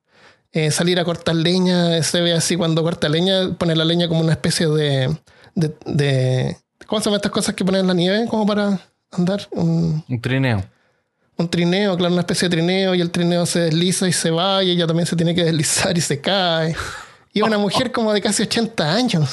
salir 0.70 0.98
a 0.98 1.04
cortar 1.04 1.36
leña. 1.36 2.02
Se 2.02 2.20
ve 2.20 2.32
así 2.34 2.56
cuando 2.56 2.82
corta 2.82 3.08
leña, 3.08 3.54
pone 3.56 3.76
la 3.76 3.84
leña 3.84 4.08
como 4.08 4.20
una 4.20 4.32
especie 4.32 4.66
de. 4.66 5.16
de, 5.54 5.74
de- 5.86 6.56
¿Cómo 6.86 7.00
se 7.00 7.06
llaman 7.06 7.18
estas 7.18 7.32
cosas 7.32 7.54
que 7.54 7.64
ponen 7.64 7.82
en 7.82 7.86
la 7.88 7.94
nieve? 7.94 8.26
Como 8.28 8.46
para 8.46 8.78
andar. 9.10 9.46
Un, 9.50 10.04
Un 10.08 10.20
trineo. 10.20 10.64
un 11.36 11.48
trineo, 11.48 11.96
claro, 11.96 12.12
una 12.14 12.22
especie 12.22 12.48
de 12.48 12.56
trineo, 12.56 12.94
y 12.94 13.00
el 13.00 13.10
trineo 13.10 13.46
se 13.46 13.60
desliza 13.60 14.08
y 14.08 14.12
se 14.12 14.30
va, 14.30 14.62
y 14.64 14.70
ella 14.70 14.86
también 14.86 15.06
se 15.06 15.16
tiene 15.16 15.34
que 15.34 15.44
deslizar 15.44 15.96
y 15.96 16.00
se 16.00 16.20
cae. 16.20 16.74
Y 17.32 17.42
una 17.42 17.58
mujer 17.58 17.92
como 17.92 18.12
de 18.12 18.20
casi 18.20 18.42
80 18.42 18.92
años. 18.94 19.30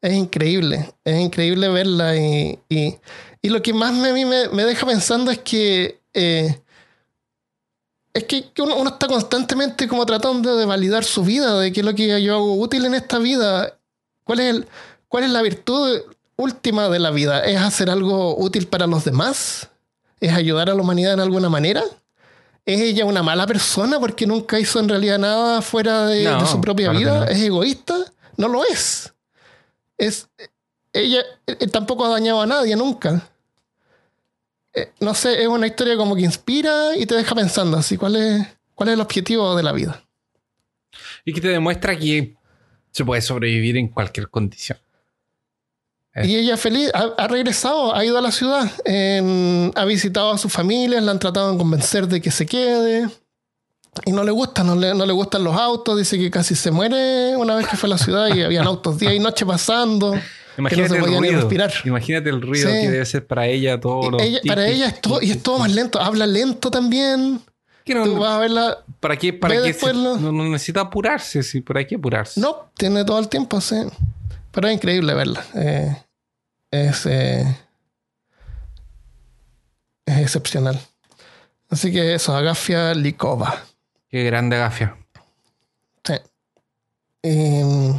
Es 0.00 0.12
increíble, 0.14 0.94
es 1.04 1.20
increíble 1.20 1.68
verla. 1.68 2.16
Y, 2.16 2.58
y- 2.68 2.96
y 3.42 3.48
lo 3.48 3.62
que 3.62 3.72
más 3.72 3.92
me, 3.92 4.10
a 4.10 4.12
mí 4.12 4.24
me, 4.24 4.48
me 4.50 4.64
deja 4.64 4.86
pensando 4.86 5.30
es 5.30 5.38
que. 5.38 6.00
eh, 6.14 6.60
es 8.14 8.24
que 8.24 8.50
uno 8.62 8.88
está 8.88 9.06
constantemente 9.08 9.86
como 9.86 10.06
tratando 10.06 10.56
de 10.56 10.64
validar 10.64 11.04
su 11.04 11.22
vida, 11.22 11.58
de 11.60 11.70
qué 11.70 11.80
es 11.80 11.86
lo 11.86 11.94
que 11.94 12.22
yo 12.22 12.34
hago 12.36 12.54
útil 12.54 12.84
en 12.86 12.94
esta 12.94 13.18
vida. 13.18 13.76
¿Cuál 14.24 14.40
es, 14.40 14.54
el, 14.54 14.66
cuál 15.08 15.24
es 15.24 15.30
la 15.30 15.42
virtud 15.42 16.02
última 16.36 16.88
de 16.88 16.98
la 16.98 17.10
vida? 17.10 17.44
¿Es 17.44 17.58
hacer 17.60 17.90
algo 17.90 18.36
útil 18.38 18.66
para 18.66 18.86
los 18.86 19.04
demás? 19.04 19.68
¿Es 20.20 20.32
ayudar 20.32 20.70
a 20.70 20.74
la 20.74 20.80
humanidad 20.82 21.14
en 21.14 21.20
alguna 21.20 21.48
manera? 21.48 21.82
¿Es 22.64 22.80
ella 22.80 23.04
una 23.04 23.22
mala 23.22 23.46
persona 23.46 24.00
porque 24.00 24.26
nunca 24.26 24.58
hizo 24.58 24.80
en 24.80 24.88
realidad 24.88 25.18
nada 25.18 25.62
fuera 25.62 26.06
de, 26.06 26.24
No, 26.24 26.40
de 26.40 26.46
su 26.46 26.60
propia 26.60 26.90
claro 26.90 26.98
vida? 26.98 27.20
no. 27.20 27.24
¿Es 27.26 27.40
egoísta? 27.40 27.94
No 28.36 28.48
lo 28.48 28.64
es. 28.64 29.12
Es 29.96 30.28
ella 30.92 31.22
eh, 31.46 31.66
tampoco 31.68 32.04
ha 32.06 32.08
dañado 32.08 32.40
a 32.40 32.46
nadie 32.46 32.74
nunca. 32.74 33.28
Eh, 34.74 34.92
no 35.00 35.14
sé, 35.14 35.42
es 35.42 35.48
una 35.48 35.66
historia 35.66 35.96
como 35.96 36.16
que 36.16 36.22
inspira 36.22 36.96
y 36.96 37.06
te 37.06 37.14
deja 37.14 37.34
pensando 37.34 37.76
así, 37.76 37.96
¿cuál 37.96 38.16
es, 38.16 38.46
cuál 38.74 38.90
es 38.90 38.94
el 38.94 39.00
objetivo 39.00 39.54
de 39.56 39.62
la 39.62 39.72
vida? 39.72 40.02
Y 41.24 41.32
que 41.32 41.40
te 41.40 41.48
demuestra 41.48 41.96
que 41.98 42.36
se 42.90 43.04
puede 43.04 43.20
sobrevivir 43.22 43.76
en 43.76 43.88
cualquier 43.88 44.28
condición. 44.28 44.78
Eh. 46.16 46.26
Y 46.26 46.36
ella 46.36 46.56
feliz, 46.56 46.90
ha, 46.94 47.10
ha 47.18 47.28
regresado, 47.28 47.94
ha 47.94 48.04
ido 48.04 48.16
a 48.18 48.22
la 48.22 48.32
ciudad, 48.32 48.70
en- 48.84 49.70
ha 49.74 49.84
visitado 49.84 50.32
a 50.32 50.38
sus 50.38 50.50
familias, 50.52 51.02
la 51.04 51.12
han 51.12 51.18
tratado 51.18 51.52
de 51.52 51.58
convencer 51.58 52.08
de 52.08 52.20
que 52.20 52.30
se 52.30 52.46
quede. 52.46 53.08
Y 54.04 54.12
no 54.12 54.24
le 54.24 54.30
gusta, 54.30 54.62
no 54.64 54.74
le, 54.76 54.94
no 54.94 55.06
le 55.06 55.12
gustan 55.12 55.42
los 55.44 55.56
autos, 55.56 55.96
dice 55.98 56.18
que 56.18 56.30
casi 56.30 56.54
se 56.54 56.70
muere 56.70 57.34
una 57.36 57.54
vez 57.54 57.66
que 57.66 57.76
fue 57.76 57.86
a 57.88 57.90
la 57.90 57.98
ciudad 57.98 58.34
y 58.34 58.42
habían 58.42 58.66
autos 58.66 58.98
día 58.98 59.14
y 59.14 59.18
noche 59.18 59.46
pasando. 59.46 60.14
Imagínate 60.58 60.88
se 60.88 60.94
el 60.96 61.00
podía 61.02 61.18
ruido. 61.18 61.34
respirar. 61.40 61.72
Imagínate 61.84 62.30
el 62.30 62.40
ruido 62.42 62.68
Sí. 62.70 62.74
que 62.80 62.90
debe 62.90 63.04
ser 63.06 63.26
para 63.26 63.46
ella 63.46 63.78
todo 63.80 64.10
lo 64.10 64.18
Ella- 64.20 64.40
para 64.46 64.66
ella 64.68 64.86
es 64.88 65.00
todo, 65.00 65.20
y 65.22 65.30
es 65.30 65.42
todo 65.42 65.58
más 65.58 65.72
lento, 65.72 66.00
habla 66.00 66.26
lento 66.26 66.70
también. 66.70 67.40
No- 67.88 68.04
Tú 68.04 68.16
vas 68.16 68.32
a 68.32 68.38
verla, 68.38 68.78
¿Para 69.00 69.16
qué? 69.16 69.32
¿Para 69.32 69.62
qué 69.62 69.72
se- 69.72 69.92
lo- 69.92 70.16
no, 70.16 70.32
no 70.32 70.44
necesita 70.44 70.80
apurarse? 70.80 71.42
Sí, 71.42 71.60
¿Para 71.60 71.86
qué 71.86 71.94
apurarse? 71.96 72.40
no, 72.40 72.70
tiene 72.76 73.04
todo 73.04 73.18
el 73.18 73.28
tiempo, 73.28 73.60
sí. 73.60 73.76
Pero 74.50 74.68
es 74.68 74.74
increíble 74.74 75.14
verla. 75.14 75.44
eh, 75.54 75.96
es, 76.70 77.06
eh, 77.06 77.56
es 80.06 80.18
excepcional. 80.18 80.80
Así 81.68 81.92
que 81.92 82.14
eso, 82.14 82.34
Agafia 82.36 82.94
Likova. 82.94 83.64
Qué 84.08 84.22
grande 84.24 84.56
gafia. 84.56 84.96
Sí. 86.04 86.14
Eh, 87.22 87.92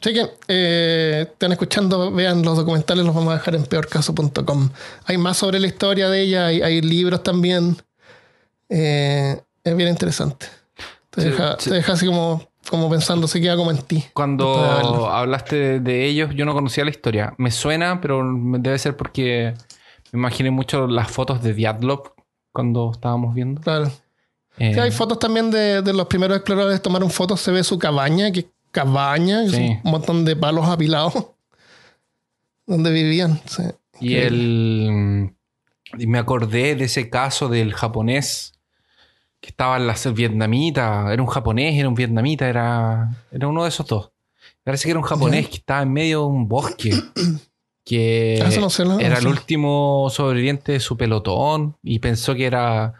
así 0.00 0.14
que 0.14 0.30
eh, 0.48 1.28
están 1.30 1.52
escuchando, 1.52 2.10
vean 2.10 2.42
los 2.42 2.56
documentales, 2.56 3.04
los 3.04 3.14
vamos 3.14 3.32
a 3.34 3.36
dejar 3.36 3.54
en 3.54 3.64
peorcaso.com. 3.64 4.70
Hay 5.04 5.18
más 5.18 5.36
sobre 5.36 5.60
la 5.60 5.66
historia 5.66 6.08
de 6.08 6.22
ella, 6.22 6.46
hay, 6.46 6.62
hay 6.62 6.80
libros 6.80 7.22
también. 7.22 7.76
Eh, 8.70 9.38
es 9.62 9.76
bien 9.76 9.90
interesante. 9.90 10.46
Te, 11.10 11.20
Sí, 11.22 11.28
deja, 11.28 11.56
sí. 11.58 11.68
te 11.68 11.76
deja 11.76 11.92
así 11.92 12.06
como, 12.06 12.48
como 12.70 12.88
pensando, 12.90 13.26
se 13.28 13.40
queda 13.40 13.56
como 13.56 13.70
en 13.70 13.78
ti. 13.78 14.04
Cuando 14.14 15.08
hablaste 15.10 15.80
de, 15.80 16.06
ellos, 16.06 16.30
yo 16.34 16.44
no 16.44 16.54
conocía 16.54 16.84
la 16.84 16.90
historia. 16.90 17.34
Me 17.38 17.50
suena, 17.50 18.00
pero 18.00 18.22
debe 18.58 18.78
ser 18.78 18.96
porque 18.96 19.54
me 20.12 20.18
imaginé 20.18 20.50
mucho 20.50 20.86
las 20.86 21.10
fotos 21.10 21.42
de 21.42 21.54
Diatlov 21.54 22.12
cuando 22.52 22.90
estábamos 22.92 23.34
viendo. 23.34 23.60
Claro. 23.60 23.90
Eh, 24.58 24.72
Sí, 24.74 24.80
hay 24.80 24.90
fotos 24.90 25.18
también 25.18 25.50
de, 25.50 25.80
de 25.82 25.92
los 25.92 26.06
primeros 26.06 26.36
exploradores. 26.36 26.80
Tomaron 26.82 27.10
fotos, 27.10 27.40
se 27.40 27.50
ve 27.50 27.64
su 27.64 27.78
cabaña, 27.78 28.30
que 28.30 28.46
cabaña, 28.70 29.44
que 29.44 29.50
Sí. 29.50 29.78
un 29.82 29.90
montón 29.90 30.24
de 30.24 30.36
palos 30.36 30.66
apilados 30.68 31.14
donde 32.66 32.90
vivían. 32.92 33.40
sí. 33.46 33.62
y 34.00 34.14
el. 34.16 35.34
Y 35.98 36.06
me 36.06 36.18
acordé 36.18 36.74
de 36.74 36.84
ese 36.86 37.10
caso 37.10 37.48
del 37.48 37.74
japonés 37.74 38.54
que 39.42 39.48
estaba 39.50 39.76
en 39.76 39.86
la 39.88 39.96
vietnamita. 40.14 41.12
Era 41.12 41.20
un 41.20 41.28
japonés, 41.28 41.76
era 41.76 41.88
un 41.88 41.94
vietnamita, 41.96 42.48
era, 42.48 43.10
era 43.32 43.48
uno 43.48 43.64
de 43.64 43.68
esos 43.68 43.84
dos. 43.86 44.12
Parece 44.62 44.84
que 44.84 44.90
era 44.92 45.00
un 45.00 45.04
japonés 45.04 45.48
que 45.48 45.56
estaba 45.56 45.82
en 45.82 45.92
medio 45.92 46.20
de 46.20 46.26
un 46.26 46.48
bosque. 46.48 46.92
Que 47.84 48.40
Ah, 48.40 48.46
eso 48.48 48.60
no 48.60 48.70
sé, 48.70 48.84
no, 48.84 49.00
era 49.00 49.16
no 49.16 49.22
el 49.22 49.26
último 49.26 50.06
sobreviviente 50.08 50.70
de 50.70 50.78
su 50.78 50.96
pelotón 50.96 51.76
y 51.82 51.98
pensó 51.98 52.32
que 52.36 52.46
era. 52.46 52.94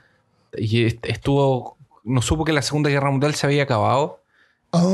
Y 0.57 0.87
est- 0.87 1.07
estuvo. 1.07 1.77
No 2.03 2.21
supo 2.21 2.45
que 2.45 2.53
la 2.53 2.63
Segunda 2.63 2.91
Guerra 2.91 3.13
Mundial 3.13 3.33
se 3.37 3.47
había 3.47 3.63
acabado. 3.63 4.25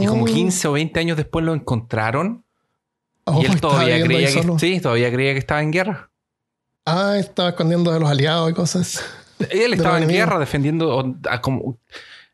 Y 0.03 0.05
como 0.05 0.25
Oh, 0.25 0.27
15 0.27 0.69
o 0.69 0.73
20 0.73 1.01
años 1.01 1.17
después 1.17 1.43
lo 1.43 1.55
encontraron. 1.55 2.45
oh, 3.25 3.41
y 3.41 3.47
él 3.47 3.59
todavía 3.63 4.03
creía 4.05 4.27
que, 4.31 4.59
sí, 4.59 4.79
todavía 4.79 5.11
creía 5.11 5.33
que 5.33 5.39
estaba 5.39 5.63
en 5.63 5.71
guerra. 5.73 6.11
Ah, 6.85 7.15
estaba 7.19 7.49
escondiendo 7.49 7.91
de 7.91 7.99
los 8.01 8.11
aliados 8.11 8.51
y 8.51 8.53
cosas. 8.53 9.03
Él 9.51 9.75
estaba 9.75 9.99
en 10.01 10.09
guerra 10.09 10.39
defendiendo. 10.39 10.97
o- 10.97 11.17
a 11.29 11.41
como- 11.41 11.79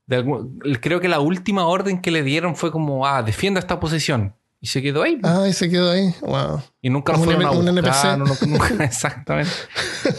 de 0.07 0.17
algún- 0.17 0.59
creo 0.81 1.01
que 1.01 1.09
la 1.09 1.21
última 1.21 1.67
orden 1.67 2.01
que 2.03 2.11
le 2.11 2.23
dieron 2.23 2.57
fue 2.57 2.71
como: 2.71 3.07
ah, 3.07 3.23
defienda 3.23 3.59
esta 3.61 3.81
posición. 3.81 4.35
Y 4.61 4.67
se 4.67 4.81
quedó 4.81 5.03
ahí. 5.03 5.19
Ah, 5.23 5.45
y 5.49 5.53
se 5.53 5.69
quedó 5.69 5.91
ahí. 5.91 6.15
Wow. 6.23 6.63
y 6.81 6.89
nunca 6.91 7.13
lo 7.13 7.19
un 7.19 7.25
fueron 7.25 7.45
a 7.45 7.51
un. 7.51 7.69
NPC. 7.69 8.17
no- 8.17 8.25
no- 8.25 8.37
nunca- 8.47 8.85
exactamente. 8.85 9.51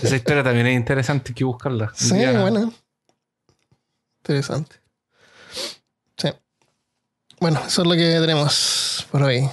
Esa 0.04 0.16
historia 0.16 0.44
también 0.44 0.68
es 0.68 0.76
interesante, 0.76 1.30
hay 1.32 1.36
que 1.36 1.44
buscarla. 1.44 1.92
Sí, 1.96 2.16
día- 2.16 2.40
bueno. 2.42 2.72
Interesante. 4.24 4.76
Sí. 6.18 6.30
Bueno, 7.40 7.60
eso 7.66 7.82
es 7.84 7.88
lo 7.88 7.94
que 7.96 8.20
tenemos 8.20 9.08
por 9.12 9.24
hoy. 9.24 9.48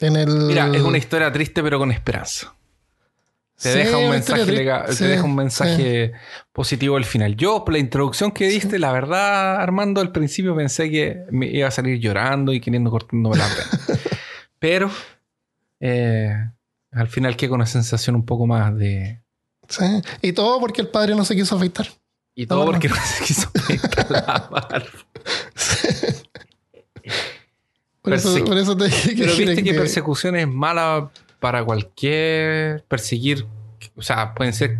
En 0.00 0.16
el... 0.16 0.28
Mira, 0.28 0.68
es 0.74 0.82
una 0.82 0.98
historia 0.98 1.32
triste, 1.32 1.62
pero 1.62 1.78
con 1.78 1.90
esperanza. 1.90 2.52
Te 3.60 3.72
Sí, 3.72 3.78
deja 3.78 3.96
un 3.98 4.10
mensaje, 4.10 4.44
te 4.46 4.52
deja 5.06 5.22
un 5.22 5.30
sí, 5.30 5.36
mensaje 5.36 6.12
positivo 6.52 6.96
al 6.96 7.04
final. 7.04 7.36
Yo, 7.36 7.64
por 7.64 7.72
la 7.74 7.78
introducción 7.78 8.32
que 8.32 8.48
diste, 8.48 8.78
la 8.80 8.90
verdad, 8.92 9.60
Armando, 9.60 10.00
al 10.00 10.10
principio 10.10 10.56
pensé 10.56 10.90
que 10.90 11.22
me 11.30 11.46
iba 11.46 11.68
a 11.68 11.70
salir 11.70 11.98
llorando 12.00 12.52
y 12.52 12.60
queriendo 12.60 12.90
cortándome 12.90 13.36
la 13.36 13.46
pena. 13.48 14.00
Pero 14.58 14.90
eh, 15.78 16.32
al 16.90 17.08
final 17.08 17.36
quedé 17.36 17.50
con 17.50 17.56
una 17.60 17.66
sensación 17.66 18.16
un 18.16 18.24
poco 18.26 18.46
más 18.46 18.76
de. 18.76 19.20
Sí. 19.68 19.84
Y 20.20 20.32
todo 20.32 20.58
porque 20.60 20.82
el 20.82 20.88
padre 20.88 21.14
no 21.14 21.24
se 21.24 21.36
quiso 21.36 21.54
afeitar. 21.56 21.86
Y 22.34 22.46
todo 22.46 22.64
porque 22.66 22.88
no 22.88 22.96
se 22.96 23.24
quiso 23.24 23.52
pintar 23.68 24.10
la 24.10 24.20
barba. 24.50 24.82
Por, 28.02 28.12
eso, 28.12 28.44
por 28.44 28.58
eso 28.58 28.76
te 28.76 28.84
dije 28.84 29.14
que... 29.14 29.22
Pero 29.24 29.34
viste 29.36 29.54
que 29.56 29.62
que- 29.72 29.74
persecución 29.78 30.36
es 30.36 30.46
mala 30.46 31.10
para 31.44 31.62
cualquier 31.62 32.84
perseguir. 32.88 33.46
O 33.96 34.00
sea, 34.00 34.32
pueden 34.32 34.54
ser 34.54 34.78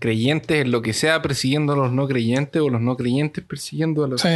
creyentes 0.00 0.62
en 0.62 0.72
lo 0.72 0.82
que 0.82 0.92
sea 0.92 1.22
persiguiendo 1.22 1.74
a 1.74 1.76
los 1.76 1.92
no 1.92 2.08
creyentes 2.08 2.60
o 2.60 2.68
los 2.68 2.80
no 2.80 2.96
creyentes 2.96 3.44
persiguiendo 3.44 4.02
a 4.02 4.08
los. 4.08 4.20
Sí, 4.22 4.28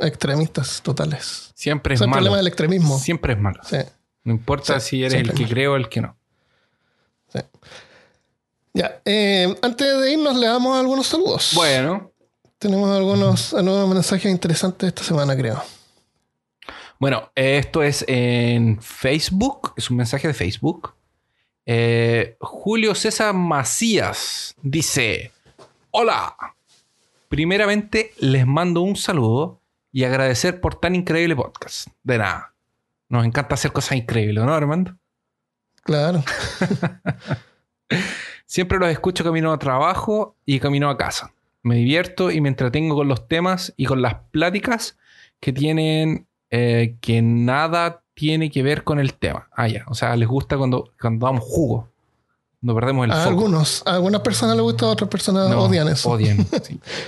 extremistas 0.00 0.82
totales. 0.82 1.52
Siempre 1.54 1.94
es 1.94 2.00
es 2.00 2.02
el 2.02 2.08
malo. 2.08 2.18
problema 2.22 2.36
del 2.38 2.48
extremismo. 2.48 2.98
Siempre 2.98 3.34
es 3.34 3.38
malo. 3.38 3.60
Sí. 3.62 3.76
No 4.24 4.32
importa 4.32 4.80
Sí, 4.80 4.88
si 4.88 5.04
eres 5.04 5.20
el 5.20 5.28
que 5.32 5.42
malo. 5.44 5.48
cree 5.54 5.68
o 5.68 5.76
el 5.76 5.88
que 5.88 6.00
no. 6.00 6.16
Ya. 8.74 9.00
eh, 9.04 9.54
antes 9.62 10.00
de 10.00 10.12
irnos, 10.12 10.36
le 10.36 10.48
damos 10.48 10.76
algunos 10.76 11.06
saludos. 11.06 11.52
Bueno, 11.54 12.10
Tenemos 12.58 12.90
algunos, 12.90 13.54
algunos 13.54 13.88
mensajes 13.88 14.32
interesantes 14.32 14.88
esta 14.88 15.04
semana, 15.04 15.36
creo. 15.36 15.62
Bueno, 16.98 17.30
esto 17.36 17.84
es 17.84 18.04
en 18.08 18.82
Facebook, 18.82 19.74
es 19.76 19.90
un 19.90 19.96
mensaje 19.96 20.26
de 20.26 20.34
Facebook. 20.34 20.92
Eh, 21.66 22.36
Julio 22.40 22.94
César 22.94 23.34
Macías 23.34 24.54
dice: 24.62 25.32
Hola, 25.90 26.36
primeramente 27.28 28.12
les 28.18 28.46
mando 28.46 28.82
un 28.82 28.96
saludo 28.96 29.60
y 29.92 30.04
agradecer 30.04 30.60
por 30.60 30.74
tan 30.74 30.94
increíble 30.94 31.36
podcast. 31.36 31.88
De 32.02 32.18
nada, 32.18 32.54
nos 33.08 33.24
encanta 33.24 33.54
hacer 33.54 33.72
cosas 33.72 33.98
increíbles, 33.98 34.44
¿no, 34.44 34.54
Armando? 34.54 34.96
Claro. 35.82 36.22
Siempre 38.46 38.78
los 38.78 38.88
escucho 38.88 39.24
camino 39.24 39.52
a 39.52 39.58
trabajo 39.58 40.36
y 40.44 40.60
camino 40.60 40.90
a 40.90 40.96
casa. 40.96 41.32
Me 41.62 41.76
divierto 41.76 42.30
y 42.30 42.40
me 42.40 42.48
entretengo 42.48 42.96
con 42.96 43.08
los 43.08 43.28
temas 43.28 43.72
y 43.76 43.86
con 43.86 44.02
las 44.02 44.14
pláticas 44.30 44.98
que 45.40 45.52
tienen 45.52 46.26
eh, 46.50 46.96
que 47.00 47.22
nada 47.22 48.02
tiene 48.20 48.50
que 48.50 48.62
ver 48.62 48.84
con 48.84 49.00
el 49.00 49.14
tema. 49.14 49.48
Ah, 49.56 49.66
ya. 49.66 49.82
O 49.86 49.94
sea, 49.94 50.14
les 50.14 50.28
gusta 50.28 50.58
cuando, 50.58 50.92
cuando 51.00 51.24
damos 51.24 51.42
jugo. 51.42 51.88
Cuando 52.60 52.78
perdemos 52.78 53.06
el 53.06 53.12
A 53.12 53.16
foco. 53.16 53.28
algunos, 53.30 53.82
a 53.86 53.94
algunas 53.94 54.20
personas 54.20 54.56
les 54.56 54.62
gusta, 54.62 54.84
a 54.84 54.88
otras 54.90 55.08
personas 55.08 55.48
No, 55.48 55.62
odian 55.62 55.88
eso. 55.88 56.10
Odian. 56.10 56.36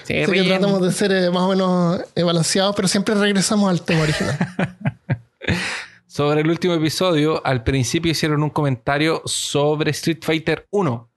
Sí. 0.04 0.22
Así 0.22 0.32
que 0.32 0.42
tratamos 0.44 0.80
de 0.80 0.90
ser 0.90 1.12
eh, 1.12 1.30
más 1.30 1.42
o 1.42 1.48
menos 1.50 2.00
eh, 2.14 2.22
balanceados, 2.22 2.74
pero 2.74 2.88
siempre 2.88 3.14
regresamos 3.14 3.68
al 3.68 3.82
tema 3.82 4.00
original. 4.04 4.38
Sobre 6.06 6.40
el 6.40 6.48
último 6.48 6.72
episodio, 6.72 7.44
al 7.44 7.62
principio 7.62 8.12
hicieron 8.12 8.42
un 8.42 8.50
comentario 8.50 9.20
sobre 9.26 9.90
Street 9.90 10.20
Fighter 10.22 10.66
1, 10.70 11.10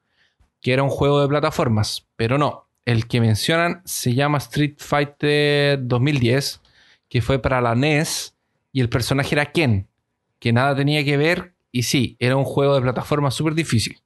que 0.61 0.73
era 0.73 0.83
un 0.83 0.89
juego 0.89 1.21
de 1.21 1.27
plataformas, 1.29 2.05
pero 2.17 2.37
no. 2.37 2.67
El 2.83 3.07
que 3.07 3.21
mencionan 3.21 3.81
se 3.85 4.13
llama 4.13 4.39
Street 4.39 4.75
Fighter 4.77 5.79
2010, 5.81 6.59
que 7.09 7.21
fue 7.21 7.39
para 7.39 7.61
la 7.61 7.75
NES, 7.75 8.34
y 8.75 8.81
el 8.81 8.89
personaje 8.89 9.33
era 9.33 9.53
Ken, 9.53 9.87
que 10.37 10.51
nada 10.51 10.75
tenía 10.75 11.05
que 11.05 11.15
ver, 11.15 11.53
y 11.71 11.83
sí, 11.83 12.17
era 12.19 12.35
un 12.35 12.43
juego 12.43 12.75
de 12.75 12.81
plataformas 12.81 13.33
súper 13.33 13.53
difícil. 13.53 14.01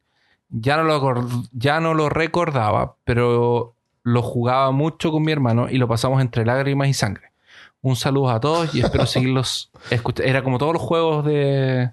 Ya 0.49 0.77
no, 0.77 0.83
lo, 0.83 1.25
ya 1.53 1.79
no 1.79 1.95
lo 1.95 2.07
recordaba, 2.07 2.95
pero 3.03 3.73
lo 4.03 4.21
jugaba 4.21 4.69
mucho 4.69 5.11
con 5.11 5.23
mi 5.23 5.31
hermano 5.31 5.71
y 5.71 5.79
lo 5.79 5.87
pasamos 5.87 6.21
entre 6.21 6.45
lágrimas 6.45 6.87
y 6.87 6.93
sangre. 6.93 7.31
Un 7.81 7.95
saludo 7.95 8.29
a 8.29 8.39
todos 8.39 8.75
y 8.75 8.81
espero 8.81 9.05
seguirlos 9.07 9.71
escuchando. 9.89 10.29
Era 10.29 10.43
como 10.43 10.59
todos 10.59 10.73
los 10.73 10.83
juegos 10.83 11.25
de... 11.25 11.89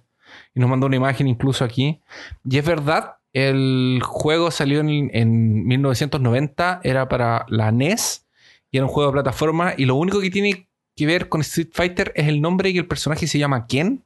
Y 0.55 0.61
nos 0.61 0.69
mandó 0.69 0.87
una 0.87 0.97
imagen 0.97 1.29
incluso 1.29 1.65
aquí. 1.65 2.03
Y 2.45 2.59
es 2.59 2.65
verdad, 2.67 3.15
el 3.33 4.03
juego 4.05 4.51
salió 4.51 4.81
en, 4.81 5.11
en 5.15 5.67
1990, 5.67 6.81
era 6.85 7.09
para 7.09 7.47
la 7.49 7.73
NES 7.73 8.27
y 8.71 8.77
era 8.77 8.85
un 8.85 8.93
juego 8.93 9.09
de 9.09 9.15
plataforma 9.15 9.73
y 9.79 9.87
lo 9.87 9.95
único 9.95 10.21
que 10.21 10.29
tiene 10.29 10.67
que 10.97 11.07
ver 11.07 11.29
con 11.29 11.43
Street 11.43 11.69
Fighter 11.73 12.13
es 12.17 12.27
el 12.27 12.41
nombre 12.41 12.71
y 12.71 12.73
que 12.73 12.79
el 12.81 12.89
personaje 12.89 13.27
se 13.27 13.39
llama 13.39 13.67
Ken, 13.67 14.03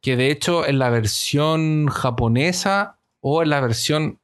que 0.00 0.16
de 0.16 0.30
hecho 0.30 0.66
en 0.66 0.78
la 0.78 0.88
versión 0.88 1.88
japonesa 1.88 2.98
o 3.20 3.42
en 3.42 3.50
la 3.50 3.60
versión 3.60 4.20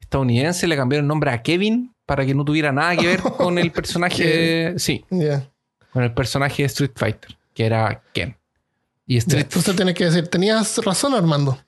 estadounidense 0.00 0.66
le 0.66 0.76
cambiaron 0.76 1.04
el 1.04 1.08
nombre 1.08 1.30
a 1.30 1.42
Kevin 1.42 1.94
para 2.04 2.26
que 2.26 2.34
no 2.34 2.44
tuviera 2.44 2.72
nada 2.72 2.96
que 2.96 3.06
ver 3.06 3.20
con 3.22 3.58
el 3.58 3.70
personaje, 3.72 4.78
sí, 4.78 5.04
con 5.92 6.02
el 6.02 6.12
personaje 6.12 6.64
de 6.64 6.66
Street 6.66 6.92
Fighter, 6.96 7.36
que 7.54 7.64
era 7.64 8.02
Ken. 8.12 8.36
Y 9.06 9.16
Street 9.16 9.44
Entonces 9.44 9.76
tienes 9.76 9.94
que 9.94 10.04
decir, 10.04 10.28
tenías 10.28 10.78
razón, 10.84 11.14
Armando. 11.14 11.58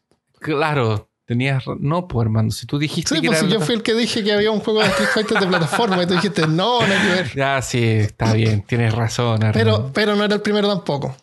Claro, 0.40 1.08
tenías. 1.32 1.64
No, 1.80 2.06
pues 2.08 2.24
hermano, 2.26 2.50
si 2.50 2.66
tú 2.66 2.78
dijiste 2.78 3.16
Sí, 3.16 3.20
que 3.20 3.28
pues 3.28 3.40
era. 3.40 3.48
si 3.48 3.54
yo 3.54 3.60
fui 3.60 3.74
el 3.74 3.82
que 3.82 3.94
dije 3.94 4.22
que 4.22 4.32
había 4.32 4.50
un 4.50 4.60
juego 4.60 4.80
de 4.80 4.86
Street 4.86 5.08
Fighter 5.14 5.40
de 5.40 5.46
plataforma 5.46 6.02
y 6.02 6.06
tú 6.06 6.14
dijiste, 6.14 6.46
no, 6.46 6.86
no 6.86 6.94
hay 6.94 7.00
que 7.00 7.14
ver. 7.14 7.34
Ya, 7.34 7.60
sí, 7.62 7.82
está 7.82 8.32
bien, 8.34 8.62
tienes 8.62 8.94
razón. 8.94 9.40
Pero, 9.52 9.90
pero 9.92 10.14
no 10.14 10.24
era 10.24 10.34
el 10.34 10.40
primero 10.42 10.68
tampoco. 10.68 11.16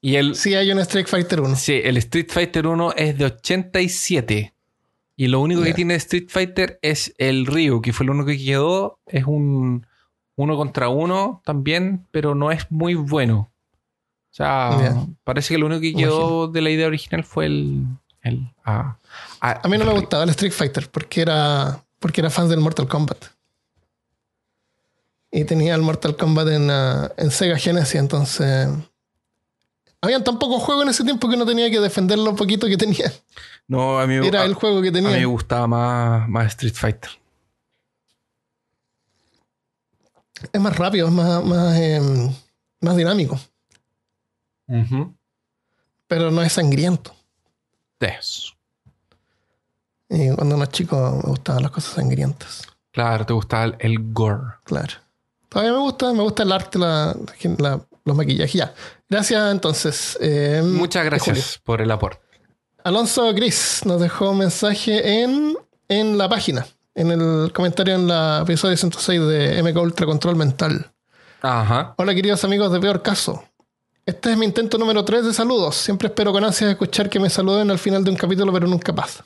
Y 0.00 0.16
el. 0.16 0.34
Sí 0.34 0.54
hay 0.54 0.70
un 0.72 0.80
Street 0.80 1.06
Fighter 1.06 1.40
1. 1.40 1.56
Sí, 1.56 1.80
el 1.84 1.96
Street 1.98 2.26
Fighter 2.28 2.66
1 2.66 2.92
es 2.96 3.16
de 3.18 3.24
87. 3.26 4.54
Y 5.16 5.26
lo 5.28 5.40
único 5.40 5.62
que 5.62 5.74
tiene 5.74 5.94
Street 5.96 6.26
Fighter 6.28 6.78
es 6.82 7.14
el 7.18 7.46
Ryu, 7.46 7.80
que 7.80 7.92
fue 7.92 8.06
lo 8.06 8.12
único 8.12 8.26
que 8.26 8.44
quedó. 8.44 8.98
Es 9.06 9.24
un 9.24 9.86
uno 10.34 10.56
contra 10.56 10.88
uno 10.88 11.42
también, 11.44 12.06
pero 12.10 12.34
no 12.34 12.50
es 12.50 12.70
muy 12.70 12.94
bueno. 12.94 13.50
O 14.32 14.34
sea, 14.34 15.04
parece 15.24 15.52
que 15.54 15.58
lo 15.58 15.66
único 15.66 15.82
que 15.82 15.92
quedó 15.94 16.48
de 16.48 16.62
la 16.62 16.70
idea 16.70 16.86
original 16.86 17.22
fue 17.22 17.46
el. 17.46 17.84
El 18.22 18.50
ah, 18.64 18.96
ah, 19.40 19.60
A 19.62 19.68
mí 19.68 19.76
no 19.78 19.84
me 19.84 19.92
gustaba 19.92 20.24
el 20.24 20.30
Street 20.30 20.52
Fighter 20.52 20.90
porque 20.90 21.22
era, 21.22 21.84
porque 21.98 22.20
era 22.20 22.30
fan 22.30 22.48
del 22.48 22.60
Mortal 22.60 22.88
Kombat. 22.88 23.24
Y 25.30 25.44
tenía 25.44 25.74
el 25.74 25.82
Mortal 25.82 26.16
Kombat 26.16 26.48
en, 26.48 26.70
ah, 26.70 27.10
en 27.16 27.30
Sega 27.30 27.56
Genesis, 27.58 27.96
entonces... 27.96 28.68
Habían 30.04 30.24
tan 30.24 30.36
pocos 30.38 30.60
juegos 30.62 30.82
en 30.82 30.90
ese 30.90 31.04
tiempo 31.04 31.28
que 31.28 31.36
no 31.36 31.46
tenía 31.46 31.70
que 31.70 31.78
defender 31.78 32.18
lo 32.18 32.34
poquito 32.34 32.66
que 32.66 32.76
tenía. 32.76 33.12
No, 33.68 34.00
a 34.00 34.06
mí, 34.08 34.14
Era 34.26 34.42
a- 34.42 34.44
el 34.44 34.54
juego 34.54 34.82
que 34.82 34.88
a 34.88 34.92
mí 34.92 35.00
me 35.00 35.10
tenía. 35.10 35.26
gustaba 35.26 35.66
más, 35.68 36.28
más 36.28 36.46
Street 36.48 36.74
Fighter. 36.74 37.10
Es 40.52 40.60
más 40.60 40.76
rápido, 40.76 41.06
es 41.06 41.12
más, 41.12 41.44
más, 41.44 41.78
em, 41.78 42.32
más 42.80 42.96
dinámico, 42.96 43.38
pero 46.08 46.30
no 46.32 46.42
es 46.42 46.52
sangriento. 46.52 47.14
Eso. 48.02 48.52
Y 50.08 50.34
cuando 50.34 50.62
es 50.62 50.68
chico 50.70 51.20
me 51.24 51.30
gustaban 51.30 51.62
las 51.62 51.72
cosas 51.72 51.94
sangrientas. 51.94 52.62
Claro, 52.90 53.24
te 53.24 53.32
gustaba 53.32 53.64
el, 53.64 53.76
el 53.78 54.12
gore. 54.12 54.42
Claro. 54.64 54.92
Todavía 55.48 55.72
me 55.72 55.78
gusta, 55.78 56.12
me 56.12 56.22
gusta 56.22 56.42
el 56.42 56.52
arte, 56.52 56.78
la, 56.78 57.16
la- 57.58 57.80
los 58.04 58.16
maquillajes. 58.16 58.52
Ya. 58.52 58.74
Gracias 59.08 59.52
entonces. 59.52 60.18
Eh, 60.20 60.60
Muchas 60.64 61.04
gracias 61.04 61.60
por 61.64 61.80
el 61.80 61.90
aporte. 61.90 62.20
Alonso 62.84 63.32
Gris 63.32 63.82
nos 63.84 64.00
dejó 64.00 64.30
un 64.30 64.38
mensaje 64.38 65.22
en, 65.22 65.56
en 65.88 66.18
la 66.18 66.28
página, 66.28 66.66
en 66.96 67.12
el 67.12 67.52
comentario 67.52 67.94
en 67.94 68.08
la 68.08 68.40
episodio 68.42 68.76
106 68.76 69.20
de 69.20 69.62
MK 69.62 69.76
Ultra 69.80 70.04
Control 70.06 70.34
Mental. 70.36 70.90
Ajá. 71.42 71.94
Hola 71.96 72.14
queridos 72.14 72.42
amigos 72.44 72.72
de 72.72 72.80
Peor 72.80 73.02
Caso. 73.02 73.44
Este 74.04 74.32
es 74.32 74.36
mi 74.36 74.44
intento 74.46 74.78
número 74.78 75.04
3 75.04 75.26
de 75.26 75.32
saludos. 75.32 75.76
Siempre 75.76 76.08
espero 76.08 76.32
con 76.32 76.44
ansias 76.44 76.70
escuchar 76.70 77.08
que 77.08 77.20
me 77.20 77.30
saluden 77.30 77.70
al 77.70 77.78
final 77.78 78.02
de 78.04 78.10
un 78.10 78.16
capítulo, 78.16 78.52
pero 78.52 78.66
nunca 78.66 78.92
pasa. 78.92 79.24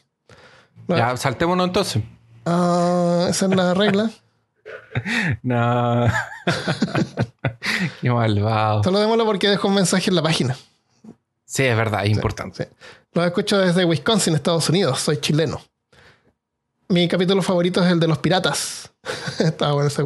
No, 0.86 0.96
Ya, 0.96 1.16
saltémonos 1.16 1.66
entonces. 1.66 2.02
ah, 2.44 3.26
esa 3.30 3.46
es 3.46 3.54
la 3.56 3.74
regla. 3.74 4.10
No. 5.42 6.06
Qué 8.00 8.10
malvado. 8.10 8.82
Saludémoslo 8.82 9.26
porque 9.26 9.46
dejó 9.48 9.68
un 9.68 9.74
mensaje 9.74 10.08
en 10.08 10.16
la 10.16 10.22
página. 10.22 10.56
Sí, 11.44 11.64
es 11.64 11.76
verdad, 11.76 12.06
es 12.06 12.10
importante. 12.12 12.64
Sí. 12.64 12.70
Lo 13.12 13.22
escucho 13.22 13.58
desde 13.58 13.84
Wisconsin, 13.84 14.34
Estados 14.34 14.68
Unidos. 14.70 14.98
Soy 15.00 15.18
chileno. 15.18 15.60
Mi 16.88 17.08
capítulo 17.08 17.42
favorito 17.42 17.84
es 17.84 17.92
el 17.92 18.00
de 18.00 18.08
los 18.08 18.18
piratas. 18.18 18.90
Estaba 19.38 19.72
bueno 19.74 19.88
ese. 19.88 20.02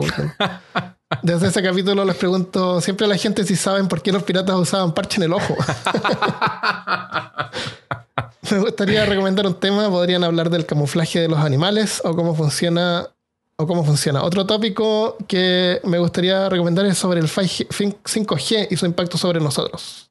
Desde 1.22 1.48
ese 1.48 1.62
capítulo 1.62 2.04
les 2.04 2.16
pregunto 2.16 2.80
siempre 2.80 3.06
a 3.06 3.08
la 3.08 3.16
gente 3.16 3.44
si 3.44 3.56
saben 3.56 3.88
por 3.88 4.02
qué 4.02 4.12
los 4.12 4.22
piratas 4.22 4.56
usaban 4.56 4.92
parche 4.94 5.16
en 5.18 5.24
el 5.24 5.32
ojo. 5.32 5.56
Me 8.50 8.58
gustaría 8.58 9.04
recomendar 9.06 9.46
un 9.46 9.54
tema. 9.54 9.88
Podrían 9.88 10.24
hablar 10.24 10.50
del 10.50 10.66
camuflaje 10.66 11.20
de 11.20 11.28
los 11.28 11.38
animales 11.38 12.00
o 12.04 12.14
cómo 12.16 12.34
funciona. 12.34 13.06
O 13.56 13.66
cómo 13.66 13.84
funciona. 13.84 14.22
Otro 14.22 14.46
tópico 14.46 15.18
que 15.28 15.82
me 15.84 15.98
gustaría 15.98 16.48
recomendar 16.48 16.86
es 16.86 16.96
sobre 16.96 17.20
el 17.20 17.28
5G 17.28 18.68
y 18.70 18.76
su 18.76 18.86
impacto 18.86 19.18
sobre 19.18 19.38
nosotros. 19.38 20.08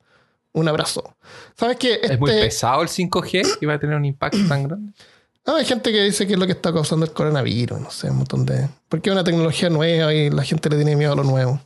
Un 0.54 0.68
abrazo. 0.68 1.16
¿Sabes 1.58 1.78
qué? 1.78 2.00
Es 2.04 2.20
muy 2.20 2.30
Este- 2.30 2.44
pesado 2.44 2.84
el 2.84 2.90
5G 2.90 3.58
y 3.62 3.66
va 3.66 3.74
a 3.74 3.80
tener 3.80 3.96
un 3.96 4.06
impacto 4.06 4.38
tan 4.48 4.68
grande. 4.68 4.94
Ah, 5.50 5.56
hay 5.58 5.66
gente 5.66 5.92
que 5.92 6.04
dice 6.04 6.28
que 6.28 6.34
es 6.34 6.40
lo 6.40 6.46
que 6.46 6.52
está 6.52 6.72
causando 6.72 7.06
el 7.06 7.12
coronavirus, 7.12 7.80
no 7.80 7.90
sé, 7.90 8.10
un 8.12 8.18
montón 8.18 8.46
de... 8.46 8.70
Porque 8.88 9.10
es 9.10 9.14
una 9.14 9.24
tecnología 9.24 9.70
nueva 9.70 10.14
y 10.14 10.30
la 10.30 10.44
gente 10.44 10.70
le 10.70 10.76
tiene 10.76 10.96
miedo 10.96 11.14
a 11.14 11.16
lo 11.16 11.24
nuevo. 11.24 11.60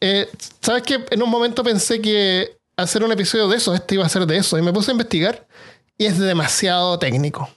Eh, 0.00 0.26
¿Sabes 0.62 0.82
qué? 0.82 1.04
En 1.10 1.22
un 1.22 1.28
momento 1.28 1.62
pensé 1.62 2.00
que 2.00 2.56
hacer 2.74 3.04
un 3.04 3.12
episodio 3.12 3.48
de 3.48 3.58
eso, 3.58 3.74
este 3.74 3.96
iba 3.96 4.06
a 4.06 4.08
ser 4.08 4.24
de 4.26 4.38
eso, 4.38 4.56
y 4.58 4.62
me 4.62 4.72
puse 4.72 4.90
a 4.90 4.92
investigar 4.92 5.46
y 5.98 6.06
es 6.06 6.18
demasiado 6.18 6.98
técnico. 6.98 7.48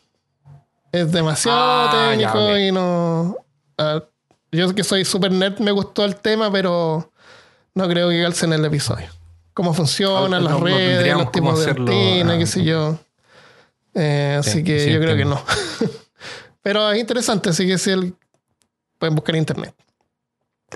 Es 0.91 1.09
demasiado 1.11 1.57
Ah, 1.57 1.89
ya, 1.93 2.09
técnico 2.33 2.45
ok. 2.51 2.57
y 2.59 2.71
no... 2.73 3.37
ah, 3.77 4.03
yo 4.51 4.75
que 4.75 4.83
soy 4.83 5.05
super 5.05 5.31
nerd 5.31 5.59
me 5.59 5.71
gustó 5.71 6.03
el 6.03 6.15
tema, 6.17 6.51
pero 6.51 7.11
no 7.75 7.87
creo 7.87 8.09
que 8.09 8.21
calce 8.23 8.45
en 8.45 8.53
el 8.53 8.65
episodio. 8.65 9.07
Cómo 9.53 9.73
funcionan 9.73 10.43
No, 10.43 10.49
las 10.49 10.59
no 10.59 10.65
redes, 10.65 10.89
tendríamos 10.95 11.23
los 11.25 11.31
tipos 11.31 11.63
de 11.65 11.71
antena, 11.71 12.33
ah, 12.33 12.37
qué 12.37 12.45
sé 12.45 12.63
yo. 12.65 12.97
Eh, 13.99 14.37
así 14.39 14.51
Sí, 14.59 14.63
que 14.63 14.79
sí, 14.79 14.93
yo 14.93 14.99
creo 14.99 15.15
que 15.17 15.25
no. 15.25 15.43
Pero 16.61 16.89
es 16.91 16.99
interesante, 16.99 17.49
así 17.49 17.67
que 17.67 17.77
si 17.77 17.91
el, 17.91 18.15
pueden 18.97 19.15
buscar 19.15 19.35
en 19.35 19.39
internet. 19.41 19.75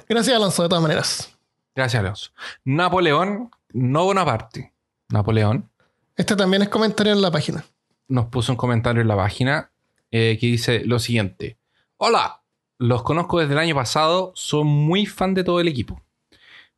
Gracias, 0.10 0.36
Alonso, 0.36 0.64
de 0.64 0.70
todas 0.70 0.82
maneras. 0.82 1.38
Gracias, 1.76 2.00
Alonso. 2.00 2.32
Napoleón, 2.66 3.50
no 3.72 4.06
Bonaparte. 4.06 4.74
Napoleón 5.10 5.70
Este 6.16 6.36
también 6.36 6.64
es 6.64 6.70
comentario 6.70 7.14
en 7.14 7.22
la 7.22 7.32
página. 7.32 7.64
nos 8.08 8.26
puso 8.28 8.52
un 8.52 8.58
comentario 8.58 9.02
en 9.02 9.08
la 9.08 9.16
página 9.16 9.72
eh, 10.12 10.38
que 10.40 10.48
dice 10.48 10.82
lo 10.86 11.00
siguiente. 11.00 11.58
Hola, 11.98 12.42
los 12.78 13.04
conozco 13.04 13.40
desde 13.40 13.54
el 13.54 13.60
año 13.60 13.76
pasado, 13.76 14.32
son 14.36 14.68
muy 14.68 15.06
fan 15.06 15.34
de 15.34 15.44
todo 15.44 15.60
el 15.60 15.68
equipo. 15.68 16.02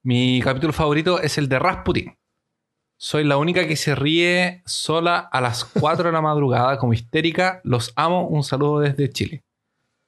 Mi 0.03 0.39
capítulo 0.41 0.71
favorito 0.73 1.19
es 1.21 1.37
el 1.37 1.49
de 1.49 1.57
Rasputin. 1.59 2.17
Soy 3.05 3.23
la 3.23 3.37
única 3.37 3.67
que 3.67 3.75
se 3.75 3.93
ríe 3.93 4.63
sola 4.65 5.19
a 5.19 5.39
las 5.39 5.63
4 5.63 6.05
de 6.05 6.11
la 6.11 6.21
madrugada 6.21 6.79
como 6.79 6.91
histérica. 6.91 7.61
Los 7.63 7.93
amo. 7.95 8.27
Un 8.27 8.43
saludo 8.43 8.79
desde 8.79 9.11
Chile. 9.11 9.43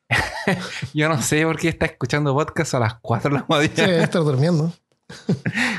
Yo 0.96 1.08
no 1.08 1.22
sé 1.22 1.44
por 1.46 1.60
qué 1.60 1.68
está 1.70 1.86
escuchando 1.86 2.34
podcast 2.34 2.74
a 2.74 2.80
las 2.80 2.96
4 2.96 3.30
de 3.30 3.36
la 3.36 3.42
Sí, 3.42 3.46
mañana 3.50 3.88
debe 3.92 4.04
estar 4.04 4.24
durmiendo. 4.24 4.74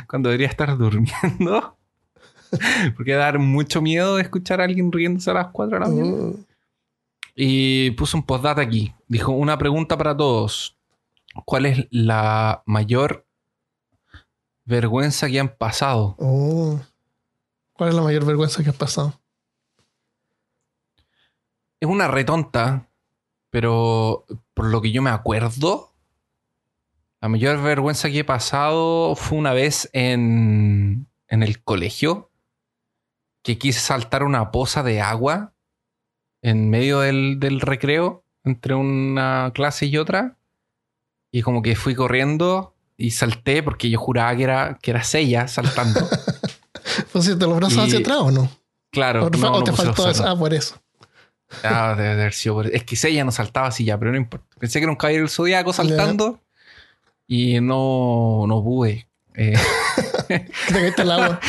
cuando 0.08 0.28
debería 0.28 0.46
estar 0.46 0.78
durmiendo. 0.78 1.76
Porque 2.96 3.14
da 3.14 3.24
dar 3.24 3.40
mucho 3.40 3.82
miedo 3.82 4.20
escuchar 4.20 4.60
a 4.60 4.64
alguien 4.66 4.92
riéndose 4.92 5.28
a 5.32 5.34
las 5.34 5.48
4 5.48 5.76
de 5.76 5.84
la 5.84 5.90
mañana. 5.90 6.12
Uh, 6.16 6.44
Y 7.34 7.90
puso 7.96 8.16
un 8.16 8.22
postdata 8.22 8.60
aquí. 8.62 8.94
Dijo, 9.08 9.32
una 9.32 9.58
pregunta 9.58 9.98
para 9.98 10.16
todos. 10.16 10.76
¿Cuál 11.44 11.66
es 11.66 11.88
la 11.90 12.62
mayor 12.64 13.26
vergüenza 14.64 15.26
que 15.28 15.40
han 15.40 15.48
pasado? 15.48 16.14
uh. 16.18 16.78
¿Cuál 17.78 17.90
es 17.90 17.94
la 17.94 18.02
mayor 18.02 18.24
vergüenza 18.24 18.64
que 18.64 18.70
has 18.70 18.76
pasado? 18.76 19.20
Es 21.78 21.88
una 21.88 22.08
retonta, 22.08 22.90
pero 23.50 24.26
por 24.52 24.66
lo 24.66 24.82
que 24.82 24.90
yo 24.90 25.00
me 25.00 25.10
acuerdo, 25.10 25.94
la 27.20 27.28
mayor 27.28 27.62
vergüenza 27.62 28.10
que 28.10 28.18
he 28.18 28.24
pasado 28.24 29.14
fue 29.14 29.38
una 29.38 29.52
vez 29.52 29.88
en, 29.92 31.06
en 31.28 31.42
el 31.44 31.62
colegio, 31.62 32.32
que 33.44 33.58
quise 33.58 33.78
saltar 33.78 34.24
una 34.24 34.50
poza 34.50 34.82
de 34.82 35.00
agua 35.00 35.54
en 36.42 36.70
medio 36.70 36.98
del, 36.98 37.38
del 37.38 37.60
recreo, 37.60 38.24
entre 38.42 38.74
una 38.74 39.52
clase 39.54 39.86
y 39.86 39.98
otra, 39.98 40.36
y 41.30 41.42
como 41.42 41.62
que 41.62 41.76
fui 41.76 41.94
corriendo 41.94 42.74
y 42.96 43.12
salté 43.12 43.62
porque 43.62 43.88
yo 43.88 44.00
juraba 44.00 44.36
que 44.36 44.42
era, 44.42 44.78
que 44.82 44.90
era 44.90 45.04
Sella 45.04 45.46
saltando. 45.46 46.00
¿Pusiste 47.12 47.46
los 47.46 47.56
brazos 47.56 47.78
Y- 47.78 47.80
hacia 47.86 47.98
atrás 48.00 48.18
o 48.20 48.30
no? 48.30 48.50
Claro, 48.90 49.26
¿O 49.26 49.30
no, 49.30 49.52
o 49.52 49.62
te 49.64 49.72
faltó 49.72 50.08
eso? 50.08 50.26
Ah, 50.26 50.36
por 50.36 50.54
eso. 50.54 50.80
Ah, 51.62 51.94
debe 51.96 52.08
de 52.14 52.20
haber 52.22 52.32
sido 52.34 52.54
por- 52.56 52.66
Es 52.66 52.84
que 52.84 52.96
Seiya 52.96 53.24
no 53.24 53.30
saltaba 53.32 53.68
así 53.68 53.84
ya, 53.84 53.98
pero 53.98 54.10
no 54.10 54.16
importa. 54.16 54.46
Pensé 54.58 54.78
que 54.80 54.84
era 54.84 54.92
un 54.92 54.96
caballero 54.96 55.22
del 55.24 55.30
zodiaco 55.30 55.72
saltando 55.72 56.40
y 57.26 57.60
no, 57.60 58.44
no 58.46 58.62
pude. 58.62 59.08
Eh, 59.34 59.54
Te 60.96 61.02
al 61.02 61.10
agua. 61.10 61.40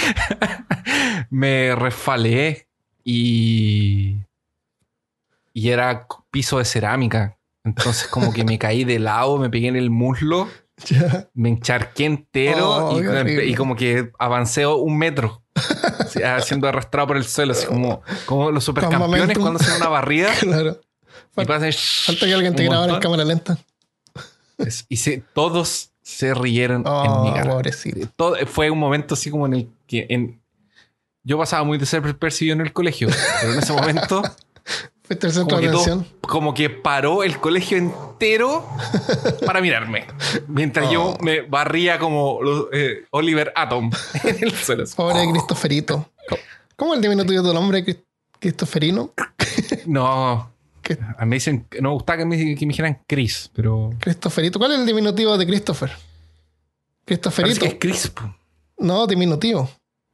me 1.30 1.76
resfalé 1.76 2.68
y. 3.04 4.18
Y 5.54 5.70
era 5.70 6.08
piso 6.32 6.60
de 6.60 6.66
cerámica. 6.66 7.38
Entonces, 7.64 8.08
como 8.08 8.32
que 8.32 8.44
me 8.46 8.58
caí 8.58 8.84
de 8.86 9.00
lado, 9.00 9.38
me 9.38 9.50
pegué 9.50 9.68
en 9.68 9.76
el 9.76 9.90
muslo, 9.90 10.48
Me 11.34 11.50
encharqué 11.50 12.06
entero 12.06 12.90
Oh, 12.90 13.00
y, 13.44 13.54
como 13.56 13.76
que 13.76 14.12
avancé 14.20 14.66
un 14.66 14.98
metro. 14.98 15.42
así, 16.00 16.24
ah, 16.24 16.40
siendo 16.42 16.68
arrastrado 16.68 17.08
por 17.08 17.18
el 17.18 17.24
suelo, 17.26 17.52
así 17.52 17.66
como, 17.66 18.02
como 18.26 18.50
los 18.52 18.64
supercampeones 18.64 19.38
cuando 19.38 19.60
hacen 19.60 19.76
una 19.76 19.90
barrida. 19.90 20.30
Claro. 20.40 20.80
Pasan, 21.36 21.72
Falta 21.74 22.26
que 22.26 22.34
alguien 22.34 22.56
te 22.56 22.64
grabara 22.66 22.94
en 22.96 23.00
cámara 23.00 23.24
lenta. 23.24 23.58
Es- 24.58 24.86
Y 24.90 24.98
se- 24.98 25.24
todos 25.34 25.92
se 26.02 26.34
rieron 26.34 26.82
en 26.82 26.88
Oh, 26.88 27.24
mi 27.24 27.34
cara. 27.34 27.50
pobrecito. 27.52 28.08
Todo, 28.16 28.36
fue 28.46 28.70
un 28.70 28.80
momento 28.80 29.14
así 29.14 29.30
como 29.30 29.46
en 29.46 29.54
el 29.54 29.70
que 29.88 30.06
en- 30.10 30.42
yo 31.24 31.38
pasaba 31.38 31.64
muy 31.64 31.78
desapercibido 31.78 32.56
en 32.56 32.62
el 32.62 32.74
colegio, 32.74 33.08
pero 33.42 33.54
en 33.54 33.60
ese 33.60 33.72
momento 33.74 34.22
Como 35.10 35.60
que, 35.62 35.68
todo- 35.68 35.82
atención. 35.82 36.08
como 36.22 36.54
que 36.54 36.70
paró 36.70 37.24
el 37.24 37.40
colegio 37.40 37.78
entero 37.78 38.66
para 39.46 39.60
mirarme. 39.62 40.06
Mientras 40.48 40.92
yo 40.92 41.16
Oh. 41.20 41.24
me 41.24 41.42
barría 41.42 41.98
como 42.00 42.40
los, 42.44 42.68
eh, 42.72 43.06
Oliver 43.12 43.52
Atom 43.56 43.90
en 44.24 44.44
el 44.44 44.52
suelo. 44.54 44.84
Pobre 44.96 45.28
Cristoferito. 45.32 46.10
¿Cómo 46.76 46.94
es 46.94 46.98
el 46.98 47.02
diminutivo 47.04 47.42
de 47.42 47.50
tu 47.50 47.54
nombre, 47.54 47.84
Cris- 47.86 48.04
Cristoferino? 48.40 49.14
No, 49.86 50.52
¿Qué? 50.82 50.98
a 51.18 51.26
mí 51.26 51.30
me 51.30 51.36
dicen, 51.38 51.66
no 51.82 51.90
me 51.90 51.94
gustaba 51.96 52.18
que 52.18 52.26
me, 52.26 52.38
que 52.56 52.66
me 52.66 52.72
dijeran 52.72 53.02
Chris, 53.08 53.50
pero 53.54 53.92
Cristoferito. 54.00 54.60
¿Cuál 54.60 54.74
es 54.74 54.80
el 54.80 54.86
diminutivo 54.86 55.38
de 55.38 55.46
Christopher? 55.48 55.90
parece 55.90 56.06
Cristoferito. 57.06 57.60
que 57.62 57.68
es 57.68 57.76
Crisp. 57.80 58.20
No, 58.78 59.08
diminutivo. 59.08 59.70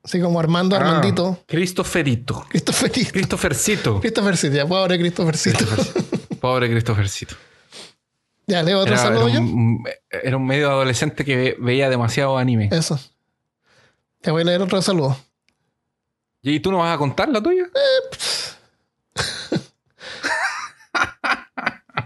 Así 0.06 0.22
como 0.22 0.40
Armando 0.40 0.76
Armandito. 0.78 1.40
Ah, 1.42 1.44
Cristoferito. 1.48 2.46
Cristoferito. 2.48 3.12
Cristofercito. 3.12 4.00
Christophercito, 4.00 4.56
ya, 4.56 4.66
pobre 4.68 4.98
Christophercito. 5.00 5.58
Christofercito. 5.58 6.36
Pobre 6.40 6.70
Cristofercito. 6.70 7.36
Ya, 8.48 8.62
leo 8.62 8.80
otro 8.80 8.94
Era, 8.94 9.02
saludo 9.02 9.28
era 9.28 9.34
yo. 9.36 9.42
un, 9.42 9.84
era 10.10 10.38
un 10.38 10.46
medio 10.46 10.70
adolescente 10.70 11.26
que 11.26 11.36
ve- 11.36 11.56
veía 11.60 11.90
demasiado 11.90 12.38
anime. 12.38 12.70
Eso. 12.72 13.00
Te 14.22 14.30
voy 14.30 14.44
a 14.44 14.46
leer 14.46 14.62
otro 14.62 14.80
saludo. 14.84 15.18
¿Y 16.44 16.60
tú 16.60 16.72
no 16.72 16.78
vas 16.78 16.94
a 16.94 16.98
contar 17.00 17.28
la 17.30 17.42
tuya? 17.42 17.66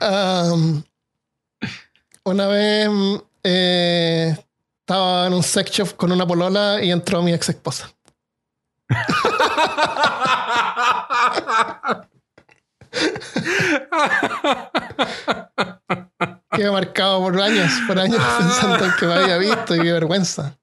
Am, 0.01 0.83
una 2.23 2.47
vez 2.47 2.89
eh, 3.43 4.37
estaba 4.89 5.27
en 5.27 5.33
un 5.33 5.43
sex 5.43 5.69
shop 5.69 5.95
con 5.95 6.11
una 6.11 6.25
polola 6.25 6.79
y 6.81 6.89
entró 6.89 7.21
mi 7.21 7.31
ex 7.31 7.49
esposa. 7.49 7.91
Quedé 16.49 16.71
marcado 16.71 17.19
por 17.19 17.39
años, 17.39 17.71
por 17.85 17.99
años 17.99 18.19
pensando 18.39 18.83
en 18.83 18.91
que 18.99 19.05
me 19.05 19.13
había 19.13 19.37
visto 19.37 19.75
y 19.75 19.81
qué 19.81 19.93
vergüenza. 19.93 20.57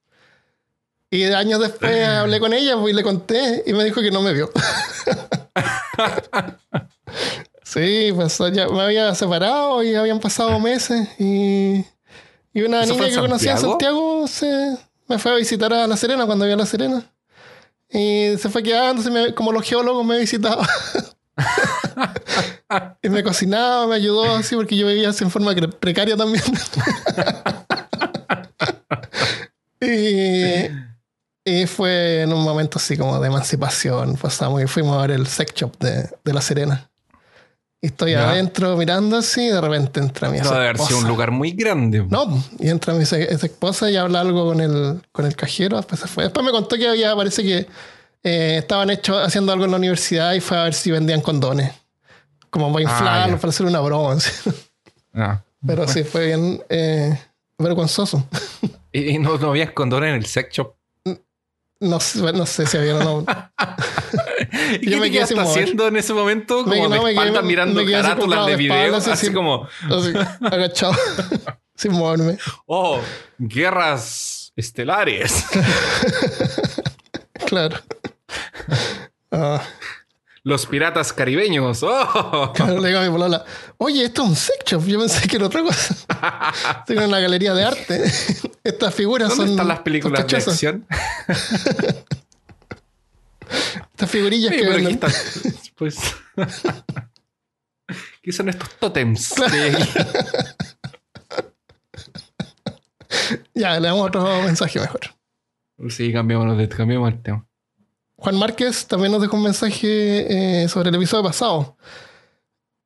Y 1.09 1.23
años 1.23 1.61
después 1.61 2.05
hablé 2.05 2.41
con 2.41 2.53
ella 2.53 2.75
pues, 2.75 2.91
y 2.91 2.95
le 2.97 3.03
conté 3.03 3.63
y 3.65 3.71
me 3.71 3.85
dijo 3.85 4.01
que 4.01 4.11
no 4.11 4.21
me 4.21 4.33
vio. 4.33 4.51
sí, 7.63 8.11
pues 8.13 8.37
ya 8.51 8.67
me 8.67 8.81
había 8.81 9.15
separado 9.15 9.81
y 9.83 9.95
habían 9.95 10.19
pasado 10.19 10.59
meses 10.59 11.07
y, 11.17 11.85
y 12.57 12.63
una 12.63 12.81
¿Eso 12.81 12.95
fue 12.95 13.05
niña 13.05 13.21
que 13.21 13.27
conocí 13.27 13.47
en 13.47 13.57
Santiago? 13.59 14.27
Santiago 14.27 14.27
se, 14.27 14.77
me 15.07 15.19
fue 15.19 15.31
a 15.31 15.35
visitar 15.35 15.71
a 15.71 15.85
La 15.85 15.95
Serena 15.95 16.25
cuando 16.25 16.43
había 16.43 16.55
La 16.55 16.65
Serena. 16.65 17.03
Y 17.87 18.33
se 18.39 18.49
fue 18.49 18.63
quedando, 18.63 19.03
se 19.03 19.11
me- 19.11 19.35
como 19.35 19.51
los 19.51 19.63
geólogos 19.63 20.03
me 20.03 20.17
visitaba. 20.17 20.67
y 23.03 23.09
me 23.09 23.21
cocinaba, 23.21 23.85
me 23.85 23.93
ayudó 23.93 24.37
así 24.37 24.55
porque 24.55 24.75
yo 24.75 24.87
vivía 24.87 25.09
así 25.09 25.23
en 25.23 25.29
forma 25.29 25.53
precaria 25.79 26.17
también. 26.17 26.43
y, 29.79 30.65
y 31.45 31.67
fue 31.67 32.23
en 32.23 32.33
un 32.33 32.43
momento 32.43 32.79
así 32.79 32.97
como 32.97 33.19
de 33.19 33.27
emancipación. 33.27 34.15
Pasamos 34.15 34.63
y 34.63 34.65
fuimos 34.65 34.97
a 34.97 35.01
ver 35.01 35.11
el 35.11 35.27
sex 35.27 35.53
shop 35.53 35.77
de, 35.77 36.09
de 36.23 36.33
La 36.33 36.41
Serena. 36.41 36.89
Estoy 37.81 38.11
Ya. 38.13 38.31
adentro 38.31 38.75
mirando 38.75 39.17
así 39.17 39.41
y 39.45 39.49
de 39.49 39.61
repente 39.61 39.99
entra 39.99 40.29
mi 40.29 40.39
No 40.39 40.45
debe 40.45 40.55
haber 40.57 40.71
esposa. 40.77 40.87
sido 40.89 41.01
un 41.01 41.07
lugar 41.07 41.29
muy 41.31 41.51
grande. 41.51 42.03
No, 42.09 42.43
y 42.59 42.69
entra 42.69 42.93
mi 42.95 43.03
esposa 43.03 43.89
y 43.91 43.95
habla 43.97 44.21
algo 44.21 44.45
con 44.47 44.59
el, 44.61 45.01
con 45.11 45.25
el 45.25 45.35
cajero. 45.35 45.77
Después 45.77 46.01
se 46.01 46.07
fue. 46.07 46.23
Después 46.23 46.43
me 46.45 46.51
contó 46.51 46.75
que 46.75 46.87
había, 46.87 47.15
parece 47.15 47.43
que 47.43 47.67
eh, 48.23 48.57
estaban 48.57 48.89
hecho, 48.89 49.17
haciendo 49.19 49.51
algo 49.53 49.65
en 49.65 49.71
la 49.71 49.77
universidad 49.77 50.33
y 50.33 50.39
fue 50.39 50.57
a 50.57 50.63
ver 50.63 50.73
si 50.73 50.89
vendían 50.89 51.21
condones. 51.21 51.71
Como 52.49 52.73
para 52.73 52.89
Ah, 52.89 52.91
inflarlos, 52.93 53.35
ya. 53.35 53.41
para 53.41 53.49
hacer 53.49 53.65
una 53.67 53.79
broma. 53.81 54.17
Ah. 55.13 55.41
Pero 55.65 55.87
sí, 55.87 56.03
fue 56.03 56.25
bien 56.27 56.61
eh, 56.69 57.19
vergonzoso. 57.59 58.25
Y, 58.91 59.11
y 59.15 59.19
no, 59.19 59.37
no 59.37 59.49
había 59.49 59.71
condones 59.73 60.09
en 60.09 60.15
el 60.15 60.25
sex 60.25 60.51
shop. 60.55 60.73
No 61.79 61.99
sé, 61.99 62.33
no 62.33 62.45
sé 62.45 62.65
si 62.65 62.77
había 62.77 62.95
o 62.97 63.03
no. 63.03 63.25
¿Y 64.81 64.85
Yo 64.89 64.91
qué 64.91 64.99
me 64.99 65.11
quedé 65.11 65.27
sin 65.27 65.39
haciendo 65.39 65.87
en 65.87 65.97
ese 65.97 66.13
momento? 66.13 66.63
Como 66.63 66.69
Me- 66.69 66.81
de 66.81 66.89
no, 66.89 67.03
quedé- 67.03 67.09
espalda 67.11 67.41
mirando 67.41 67.83
me 67.83 67.91
carátulas 67.91 68.45
de 68.47 68.55
video. 68.55 68.95
así, 68.95 69.31
como, 69.33 69.67
Así, 69.89 70.13
agachado, 70.45 70.93
sin 71.75 71.91
moverme. 71.93 72.37
oh, 72.65 72.99
guerras 73.37 74.51
estelares. 74.55 75.45
Claro. 77.45 77.77
Ah, 79.31 79.61
Los 80.47 80.65
piratas 80.65 81.11
caribeños. 81.11 81.83
Oh. 81.83 82.53
claro, 82.55 82.79
le 82.79 82.87
digo 82.87 83.01
a 83.01 83.03
mi 83.03 83.09
polola, 83.09 83.43
oye, 83.75 84.05
esto 84.05 84.23
es 84.23 84.29
un 84.29 84.35
sex 84.37 84.59
shop. 84.65 84.85
Yo 84.85 84.97
pensé 84.97 85.27
que 85.27 85.35
era 85.35 85.47
otra 85.47 85.61
cosa. 85.61 85.93
Estoy 86.79 86.99
en 86.99 87.03
una 87.03 87.19
galería 87.19 87.53
de 87.53 87.65
arte. 87.65 88.05
Estas 88.63 88.95
figuras 88.95 89.27
¿Dónde 89.27 89.43
son 89.43 89.51
están 89.51 89.67
las 89.67 89.81
películas 89.81 90.25
de 90.25 90.37
acción? 90.37 90.87
Estas 93.91 94.09
figurillas 94.09 94.53
Sí, 94.53 94.57
que 94.57 94.65
pero 94.65 94.77
aquí 94.77 94.93
están. 94.93 95.11
Pues. 95.75 95.97
¿Qué 98.21 98.31
son 98.31 98.47
estos 98.47 98.69
tótems? 98.79 99.33
Claro. 99.33 99.53
Ya, 103.53 103.77
le 103.81 103.87
damos 103.89 104.07
otro 104.07 104.23
mensaje 104.43 104.79
mejor. 104.79 105.01
Sí, 105.89 106.13
cambiamos, 106.13 106.57
de, 106.57 106.69
cambiamos 106.69 107.11
el 107.11 107.21
tema. 107.21 107.45
Juan 108.17 108.37
Márquez 108.37 108.87
también 108.87 109.11
nos 109.11 109.21
dejó 109.21 109.37
un 109.37 109.43
mensaje 109.43 110.63
eh, 110.63 110.67
sobre 110.67 110.89
el 110.89 110.95
episodio 110.95 111.23
pasado. 111.23 111.77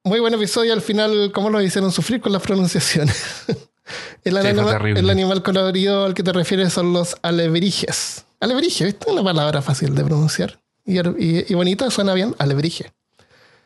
muy 0.04 0.20
buen 0.20 0.34
episodio. 0.34 0.74
Al 0.74 0.82
final, 0.82 1.32
cómo 1.34 1.50
lo 1.50 1.62
hicieron 1.62 1.92
sufrir 1.92 2.20
con 2.22 2.32
las 2.34 2.42
pronunciaciones. 2.42 3.44
el, 4.24 4.34
Sí, 4.42 4.48
animal, 4.48 4.66
terrible. 4.74 5.00
el 5.00 5.10
animal 5.10 5.42
colorido 5.44 6.06
al 6.06 6.14
que 6.14 6.24
te 6.24 6.34
refieres 6.34 6.74
son 6.74 6.92
los 6.94 7.16
alebrijes. 7.22 8.26
Alebrije, 8.40 8.86
¿viste? 8.86 9.10
Una 9.10 9.24
palabra 9.24 9.62
fácil 9.62 9.96
de 9.96 10.04
pronunciar. 10.04 10.60
Y, 10.86 11.00
y- 11.00 11.46
y 11.48 11.54
bonita, 11.54 11.90
suena 11.92 12.14
bien, 12.14 12.36
alebrije. 12.40 12.92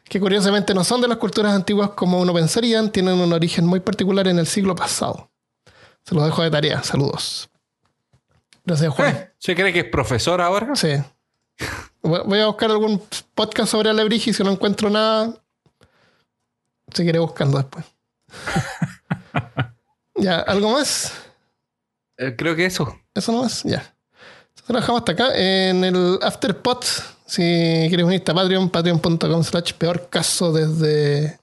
Que 0.03 0.19
curiosamente 0.19 0.73
no 0.75 0.83
son 0.83 1.01
de 1.01 1.07
las 1.07 1.17
culturas 1.17 1.53
antiguas 1.55 1.91
como 1.91 2.19
uno 2.19 2.31
pensaría, 2.33 2.91
tienen 2.91 3.19
un 3.19 3.33
origen 3.33 3.65
muy 3.65 3.79
particular 3.79 4.27
en 4.27 4.37
el 4.37 4.45
siglo 4.45 4.75
pasado. 4.75 5.31
Se 6.03 6.13
los 6.13 6.25
dejo 6.25 6.43
de 6.43 6.51
tarea. 6.51 6.83
Saludos. 6.83 7.49
Gracias, 8.65 8.93
Juan. 8.93 9.15
Eh, 9.15 9.31
¿Se 9.39 9.55
cree 9.55 9.73
que 9.73 9.79
es 9.79 9.85
profesor 9.85 10.41
ahora? 10.41 10.75
Sí. 10.75 10.89
Voy 12.01 12.39
a 12.39 12.47
buscar 12.47 12.69
algún 12.69 13.01
podcast 13.33 13.71
sobre 13.71 13.89
alebrije 13.89 14.29
y 14.29 14.33
si 14.33 14.43
no 14.43 14.51
encuentro 14.51 14.89
nada, 14.91 15.33
seguiré 16.93 17.17
buscando 17.17 17.57
después. 17.57 17.85
ya, 20.15 20.39
¿algo 20.41 20.71
más? 20.71 21.13
Eh, 22.17 22.35
creo 22.37 22.55
que 22.55 22.65
eso. 22.65 22.95
¿Eso 23.13 23.31
nomás? 23.31 23.63
Ya. 23.63 23.95
Entonces 24.49 24.69
lo 24.69 24.79
dejamos 24.79 25.01
hasta 25.01 25.11
acá. 25.13 25.35
En 25.35 25.83
el 25.83 26.19
Afterpod, 26.21 26.83
si 27.25 27.41
quieres 27.87 28.05
unirte 28.05 28.31
a 28.31 28.35
Patreon, 28.35 28.69
patreon.com 28.69 29.43
slash 29.43 29.73
peor 29.73 30.07
caso 30.09 30.53
desde, 30.53 31.39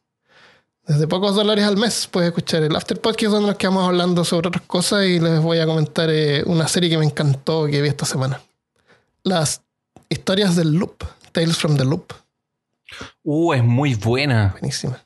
desde 0.86 1.08
pocos 1.08 1.34
dólares 1.34 1.64
al 1.64 1.76
mes, 1.76 2.08
puedes 2.10 2.28
escuchar 2.28 2.62
el 2.62 2.76
Afterpod, 2.76 3.16
que 3.16 3.26
es 3.26 3.32
donde 3.32 3.48
nos 3.48 3.56
quedamos 3.56 3.86
hablando 3.86 4.24
sobre 4.24 4.48
otras 4.48 4.64
cosas 4.66 5.04
y 5.06 5.18
les 5.18 5.40
voy 5.40 5.58
a 5.58 5.66
comentar 5.66 6.08
eh, 6.08 6.42
una 6.46 6.68
serie 6.68 6.88
que 6.88 6.98
me 6.98 7.04
encantó 7.04 7.66
que 7.66 7.82
vi 7.82 7.88
esta 7.88 8.06
semana. 8.06 8.40
Las 9.24 9.62
historias 10.12 10.56
del 10.56 10.72
Loop, 10.72 11.04
Tales 11.32 11.56
from 11.56 11.76
the 11.76 11.84
Loop. 11.84 12.12
Uh, 13.24 13.54
es 13.54 13.64
muy 13.64 13.94
buena. 13.94 14.50
Buenísima. 14.52 14.98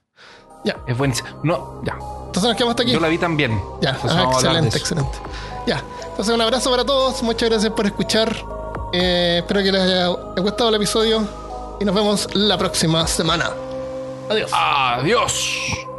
Ya, 0.65 0.77
Es 0.89 0.99
buenísima. 0.99 1.29
No, 1.45 1.81
ya. 1.85 1.93
entonces 1.93 2.43
nos 2.43 2.57
quedamos 2.57 2.73
hasta 2.73 2.83
aquí. 2.83 2.93
Yo 2.93 3.01
la 3.01 3.09
vi 3.09 3.19
también. 3.19 3.61
Ya, 3.81 3.91
Entonces 3.91 4.19
ah, 4.19 4.31
excelente, 4.33 4.77
excelente. 4.77 5.19
Ya, 5.67 5.83
entonces 6.09 6.35
un 6.35 6.41
abrazo 6.41 6.71
para 6.71 6.85
todos, 6.85 7.23
muchas 7.23 7.49
gracias 7.49 7.73
por 7.73 7.87
escuchar. 7.87 8.37
Eh, 8.93 9.39
espero 9.39 9.63
que 9.63 9.73
les 9.73 9.83
haya 9.83 10.07
gustado 10.09 10.71
el 10.71 10.77
episodio 10.77 11.27
y 11.81 11.85
nos 11.85 11.95
vemos 11.95 12.29
la 12.35 12.59
próxima 12.59 13.07
semana. 13.07 13.51
Adiós. 14.29 14.51
Adiós. 14.53 15.96